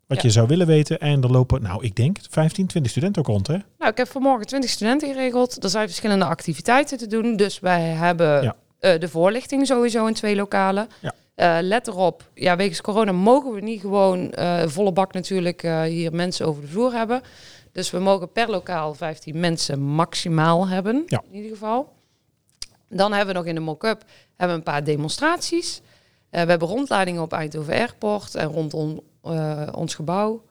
Wat 0.07 0.17
Ja. 0.17 0.23
je 0.23 0.31
zou 0.33 0.47
willen 0.47 0.67
weten. 0.67 0.99
En 0.99 1.21
er 1.23 1.31
lopen, 1.31 1.61
nou, 1.61 1.83
ik 1.83 1.95
denk 1.95 2.17
15, 2.29 2.67
20 2.67 2.91
studenten 2.91 3.21
ook 3.21 3.27
rond, 3.27 3.47
hè? 3.47 3.57
Nou, 3.77 3.91
ik 3.91 3.97
heb 3.97 4.07
vanmorgen 4.07 4.45
20 4.47 4.69
studenten 4.69 5.13
geregeld. 5.13 5.63
Er 5.63 5.69
zijn 5.69 5.87
verschillende 5.87 6.25
activiteiten 6.25 6.97
te 6.97 7.07
doen. 7.07 7.35
Dus 7.35 7.59
wij 7.59 7.81
hebben 7.81 8.43
Ja. 8.43 8.55
de 8.97 9.09
voorlichting 9.09 9.67
sowieso 9.67 10.05
in 10.05 10.13
twee 10.13 10.35
lokalen. 10.35 10.87
Ja. 11.01 11.13
Eh, 11.35 11.57
let 11.61 11.87
erop, 11.87 12.29
ja, 12.33 12.55
wegens 12.55 12.81
corona 12.81 13.11
mogen 13.11 13.51
we 13.53 13.61
niet 13.61 13.81
gewoon 13.81 14.31
eh, 14.31 14.67
volle 14.67 14.91
bak 14.91 15.13
natuurlijk 15.13 15.63
eh, 15.63 15.81
hier 15.81 16.13
mensen 16.13 16.45
over 16.45 16.61
de 16.61 16.67
vloer 16.67 16.93
hebben. 16.93 17.21
Dus 17.71 17.91
we 17.91 17.99
mogen 17.99 18.31
per 18.31 18.49
lokaal 18.49 18.93
15 18.93 19.39
mensen 19.39 19.81
maximaal 19.81 20.67
hebben, 20.67 21.03
Ja. 21.07 21.23
in 21.29 21.35
ieder 21.35 21.51
geval. 21.51 21.93
Dan 22.89 23.11
hebben 23.13 23.33
we 23.33 23.39
nog 23.39 23.47
in 23.49 23.55
de 23.55 23.61
mock-up 23.61 24.03
hebben 24.35 24.57
een 24.57 24.63
paar 24.63 24.83
demonstraties. 24.83 25.81
We 26.29 26.37
hebben 26.37 26.67
rondleidingen 26.67 27.21
op 27.21 27.33
Eindhoven 27.33 27.73
Airport 27.73 28.35
en 28.35 28.47
rondom 28.47 29.01
ons 29.71 29.95
gebouw. 29.95 30.43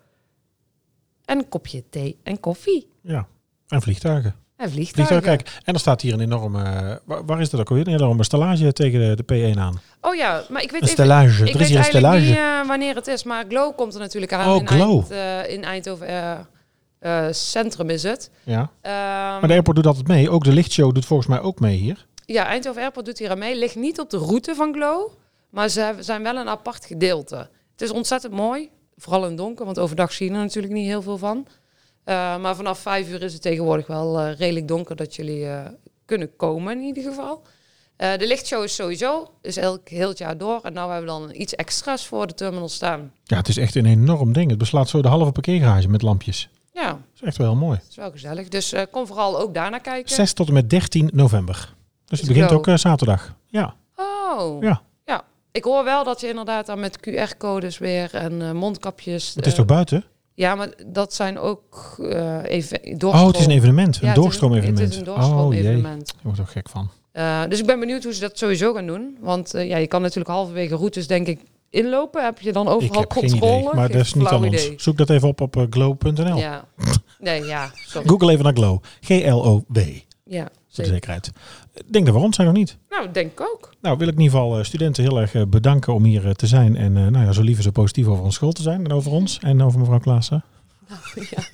En 1.25 1.39
een 1.39 1.49
kopje 1.49 1.89
thee 1.89 2.19
en 2.23 2.41
koffie. 2.41 2.89
Ja. 3.01 3.27
En 3.69 3.83
vliegtuigen. 3.83 4.35
En 4.65 4.71
vliegtuigen. 4.71 5.23
Kijk. 5.23 5.61
En 5.65 5.75
er 5.75 5.81
staat 5.81 6.01
hier 6.01 6.13
een 6.13 6.21
enorme... 6.21 6.63
eh, 6.63 6.97
waar, 7.05 7.25
waar 7.25 7.41
is 7.41 7.51
dat 7.51 7.61
ook 7.61 7.69
alweer? 7.69 7.87
Een 7.89 7.95
enorme 7.95 8.25
stellage 8.25 8.73
tegen 8.73 9.17
de, 9.17 9.25
de 9.25 9.53
P1 9.55 9.59
aan. 9.59 9.81
Oh 10.01 10.15
ja, 10.15 10.43
maar 10.49 10.63
ik 10.63 10.71
weet 10.71 10.81
Een 10.83 10.89
even... 10.89 11.03
stellage. 11.05 11.43
Ik 11.45 11.53
Er 11.53 11.59
weet 11.59 11.61
is 11.63 11.69
hier 11.69 11.77
een 11.77 11.83
eigenlijk 11.83 12.15
stellage. 12.23 12.25
niet 12.51 12.63
eh, 12.63 12.69
wanneer 12.69 12.95
het 12.95 13.07
is, 13.07 13.23
maar 13.25 13.45
Glow 13.49 13.77
komt 13.77 13.95
er 13.95 14.01
natuurlijk 14.01 14.33
aan. 14.33 14.55
Oh, 14.55 14.61
in, 14.61 14.69
Glow. 14.69 14.99
Eind, 14.99 15.11
eh, 15.11 15.53
in 15.55 15.65
Eindhoven 15.65 16.47
Centrum 17.31 17.91
is 17.91 18.03
het. 18.03 18.31
Ja. 18.43 18.71
Ehm, 18.81 18.93
Maar 18.95 19.47
de 19.47 19.53
airport 19.53 19.77
doet 19.77 19.87
altijd 19.87 20.09
mee. 20.09 20.31
Ook 20.31 20.45
de 20.45 20.53
lichtshow 20.53 20.95
doet 20.95 21.05
volgens 21.07 21.29
mij 21.29 21.41
ook 21.41 21.61
mee 21.61 21.77
hier. 21.77 22.07
Ja, 22.27 22.47
Eindhoven 22.47 22.83
Airport 22.83 23.07
doet 23.07 23.19
hier 23.19 23.31
aan 23.31 23.39
mee. 23.39 23.59
Ligt 23.59 23.77
niet 23.77 24.01
op 24.01 24.11
de 24.11 24.19
route 24.19 24.55
van 24.55 24.73
Glow, 24.75 25.11
maar 25.51 25.69
ze 25.69 25.95
zijn 26.01 26.23
wel 26.23 26.37
een 26.37 26.49
apart 26.49 26.85
gedeelte. 26.85 27.37
Het 27.73 27.83
is 27.83 27.91
ontzettend 27.91 28.33
mooi, 28.33 28.71
vooral 28.97 29.23
in 29.23 29.29
het 29.29 29.37
donker, 29.39 29.65
want 29.65 29.79
overdag 29.79 30.13
zie 30.13 30.27
je 30.29 30.33
er 30.37 30.41
natuurlijk 30.41 30.73
niet 30.75 30.87
heel 30.87 31.03
veel 31.03 31.19
van. 31.19 31.47
Eh, 32.05 32.37
maar 32.37 32.57
vanaf 32.57 32.79
vijf 32.79 33.09
uur 33.11 33.23
is 33.23 33.33
het 33.33 33.43
tegenwoordig 33.43 33.87
wel 33.87 34.21
eh, 34.21 34.37
redelijk 34.39 34.69
donker 34.69 34.97
dat 34.97 35.15
jullie 35.17 35.47
eh, 35.47 35.67
kunnen 36.05 36.37
komen 36.37 36.73
in 36.79 36.85
ieder 36.85 37.03
geval. 37.03 37.43
De 37.97 38.27
lichtshow 38.27 38.63
is 38.63 38.75
sowieso, 38.75 39.31
is 39.43 39.57
elk 39.57 39.89
heel 39.89 40.09
het 40.09 40.19
jaar 40.19 40.39
door. 40.39 40.61
En 40.63 40.73
nou 40.73 40.93
hebben 40.93 41.15
we 41.15 41.27
dan 41.27 41.41
iets 41.41 41.55
extra's 41.55 42.07
voor 42.07 42.27
de 42.27 42.35
terminal 42.35 42.69
staan. 42.69 43.13
Ja, 43.25 43.37
het 43.37 43.49
is 43.49 43.57
echt 43.57 43.75
een 43.75 43.87
enorm 43.87 44.33
ding. 44.33 44.49
Het 44.51 44.59
beslaat 44.59 44.89
zo 44.89 45.03
de 45.03 45.09
halve 45.09 45.33
parkeergarage 45.33 45.89
met 45.89 46.03
lampjes. 46.03 46.49
Ja, 46.73 46.89
Dat 46.89 46.99
is 47.15 47.23
echt 47.23 47.37
wel 47.37 47.47
heel 47.47 47.57
mooi. 47.57 47.79
dat 47.79 47.89
is 47.91 47.97
wel 47.97 48.11
gezellig. 48.11 48.49
Dus 48.49 48.75
kom 48.91 49.07
vooral 49.07 49.39
ook 49.39 49.55
daarna 49.55 49.79
kijken. 49.79 50.15
6 50.15 50.33
tot 50.33 50.49
en 50.49 50.53
met 50.53 50.71
13 50.71 51.11
november. 51.13 51.75
Dus 52.05 52.19
het 52.19 52.29
begint 52.29 52.53
ook 52.53 52.69
zaterdag. 52.75 53.35
Ja. 53.47 53.75
Oh, 53.97 54.63
Ja. 54.63 54.83
ja. 55.05 55.25
Ik 55.53 55.65
hoor 55.65 55.85
wel 55.85 56.05
dat 56.05 56.21
je 56.21 56.29
inderdaad 56.29 56.67
dan 56.67 56.81
met 56.81 56.99
QR-codes 57.09 57.79
weer 57.79 58.15
en 58.15 58.57
mondkapjes... 58.57 59.35
Het 59.35 59.47
is 59.47 59.55
toch 59.55 59.67
buiten? 59.67 60.05
Ja, 60.35 60.55
maar 60.55 60.69
dat 60.87 61.15
zijn 61.15 61.39
ook 61.39 61.97
eh 62.11 62.39
even 62.45 62.81
Oh, 63.05 63.27
het 63.27 63.39
is 63.39 63.45
een 63.45 63.51
evenement. 63.51 63.99
Een 64.03 64.09
Ja, 64.09 64.15
doorstroom-evenement. 64.15 64.79
Het 64.79 64.91
is 64.93 64.97
een 64.97 65.09
Oh 65.09 65.15
jee, 65.17 65.25
doorstroom-evenement. 65.29 66.15
word 66.23 66.37
ik 66.39 66.43
ook 66.43 66.51
gek 66.51 66.69
van. 66.69 66.91
Eh, 67.13 67.43
dus 67.49 67.59
ik 67.61 67.67
ben 67.67 67.81
benieuwd 67.81 68.05
hoe 68.05 68.13
ze 68.15 68.21
dat 68.21 68.39
sowieso 68.39 68.73
gaan 68.75 68.87
doen. 68.87 69.17
Want 69.21 69.55
eh, 69.55 69.69
ja, 69.69 69.77
je 69.77 69.87
kan 69.87 70.01
natuurlijk 70.03 70.29
halverwege 70.29 70.75
routes 70.77 71.07
denk 71.07 71.27
ik 71.27 71.41
inlopen. 71.71 72.25
Heb 72.25 72.41
je 72.41 72.53
dan 72.53 72.67
Ik 72.67 72.73
overal 72.73 73.01
heb 73.01 73.13
geen 73.13 73.31
controle? 73.31 73.61
idee, 73.61 73.75
maar 73.75 73.89
dat 73.91 74.01
is 74.01 74.15
niet 74.15 74.27
aan 74.27 74.45
ons. 74.45 74.71
Zoek 74.77 74.97
dat 74.97 75.11
even 75.11 75.29
op 75.29 75.41
op 75.41 75.67
glow.nl. 75.71 76.37
Ja. 76.37 76.65
Nee, 77.19 77.45
ja. 77.45 77.71
Sorry. 77.87 78.09
Google 78.09 78.33
even 78.33 78.45
naar 78.45 78.53
Glow. 78.55 78.79
G-L-O-W. 79.01 79.79
Ja, 80.25 80.49
Voor 80.75 80.85
de 80.85 80.91
zeker. 80.91 80.95
zekerheid. 80.95 81.31
Ik 81.75 81.93
denk 81.93 82.05
dat 82.07 82.15
we 82.15 82.21
rond 82.21 82.35
zijn 82.35 82.47
nog 82.47 82.57
niet. 82.57 82.77
Nou, 82.91 83.11
denk 83.13 83.33
ik 83.33 83.41
ook. 83.41 83.71
Nou, 83.81 83.97
wil 83.99 84.09
ik 84.09 84.15
in 84.15 84.21
ieder 84.21 84.39
geval 84.39 84.59
eh, 84.59 84.65
studenten 84.65 85.03
heel 85.03 85.21
erg 85.21 85.35
eh, 85.35 85.43
bedanken 85.49 85.95
om 85.95 86.05
hier 86.05 86.27
eh, 86.27 86.31
te 86.33 86.47
zijn. 86.47 86.77
En 86.77 86.97
eh, 86.97 87.07
nou 87.07 87.25
ja, 87.25 87.33
zo 87.33 87.43
lief 87.43 87.57
en 87.57 87.63
zo 87.63 87.71
positief 87.71 88.07
over 88.07 88.25
ons 88.25 88.35
school 88.35 88.53
te 88.53 88.63
zijn. 88.63 88.85
En 88.85 88.93
over 88.93 89.11
ons. 89.13 89.39
En 89.43 89.63
over 89.63 89.79
mevrouw 89.79 89.99
Klaassen. 89.99 90.45
ja. 91.31 91.43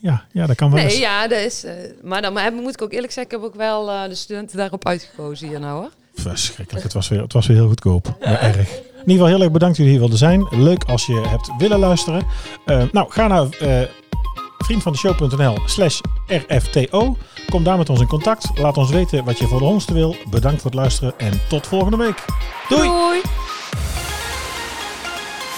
Ja, 0.00 0.24
ja, 0.32 0.46
dat 0.46 0.56
kan 0.56 0.70
wel 0.70 0.80
eens. 0.80 0.92
Nee, 0.92 1.02
ja, 1.02 1.28
dat 1.28 1.38
is... 1.38 1.64
eh, 1.64 1.72
maar 2.02 2.22
dan 2.22 2.32
maar 2.32 2.52
moet 2.52 2.72
ik 2.72 2.82
ook 2.82 2.92
eerlijk 2.92 3.12
zeggen, 3.12 3.34
ik 3.36 3.40
heb 3.42 3.50
ook 3.50 3.56
wel 3.56 3.90
eh, 3.90 4.08
de 4.08 4.14
studenten 4.14 4.56
daarop 4.56 4.86
uitgekozen 4.86 5.48
hier 5.48 5.60
nou 5.60 5.80
hoor. 5.80 5.90
Verschrikkelijk. 6.14 6.84
Het 6.84 6.92
was 6.92 7.08
weer, 7.08 7.22
het 7.22 7.32
was 7.32 7.46
weer 7.46 7.56
heel 7.56 7.68
goedkoop. 7.68 8.16
Ja, 8.20 8.40
erg. 8.40 8.56
In 8.56 8.64
ieder 8.98 9.12
geval 9.12 9.26
heel 9.26 9.42
erg 9.42 9.50
bedankt 9.52 9.76
dat 9.76 9.86
jullie 9.86 9.90
hier 9.90 10.00
wilden 10.00 10.18
zijn. 10.18 10.46
Leuk 10.64 10.84
als 10.84 11.06
je 11.06 11.24
hebt 11.28 11.50
willen 11.58 11.78
luisteren. 11.78 12.26
Eh, 12.66 12.82
nou, 12.92 13.10
ga 13.10 13.26
naar 13.26 13.48
eh 13.50 13.82
vriendvandeshow.nl 14.58 15.58
slash 15.64 16.00
rfto. 16.26 17.16
Kom 17.48 17.64
daar 17.64 17.78
met 17.78 17.90
ons 17.90 18.00
in 18.00 18.06
contact. 18.06 18.50
Laat 18.54 18.76
ons 18.76 18.90
weten 18.90 19.24
wat 19.24 19.38
je 19.38 19.46
voor 19.46 19.58
de 19.58 19.64
hondste 19.64 19.94
wil. 19.94 20.16
Bedankt 20.30 20.62
voor 20.62 20.70
het 20.70 20.80
luisteren 20.80 21.18
en 21.18 21.40
tot 21.48 21.66
volgende 21.66 21.96
week. 21.96 22.24
Doei! 22.68 22.88
Doei! 22.88 23.20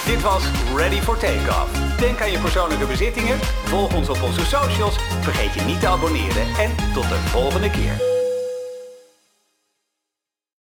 Dit 0.07 0.23
was 0.23 0.43
Ready 0.77 1.01
for 1.01 1.19
Takeoff. 1.19 1.97
Denk 1.99 2.21
aan 2.21 2.31
je 2.31 2.39
persoonlijke 2.39 2.87
bezittingen, 2.87 3.39
volg 3.65 3.95
ons 3.95 4.09
op 4.09 4.23
onze 4.23 4.45
socials, 4.45 4.97
vergeet 5.21 5.55
je 5.55 5.61
niet 5.61 5.81
te 5.81 5.87
abonneren 5.87 6.47
en 6.59 6.71
tot 6.95 7.09
de 7.09 7.17
volgende 7.17 7.71
keer. 7.71 8.20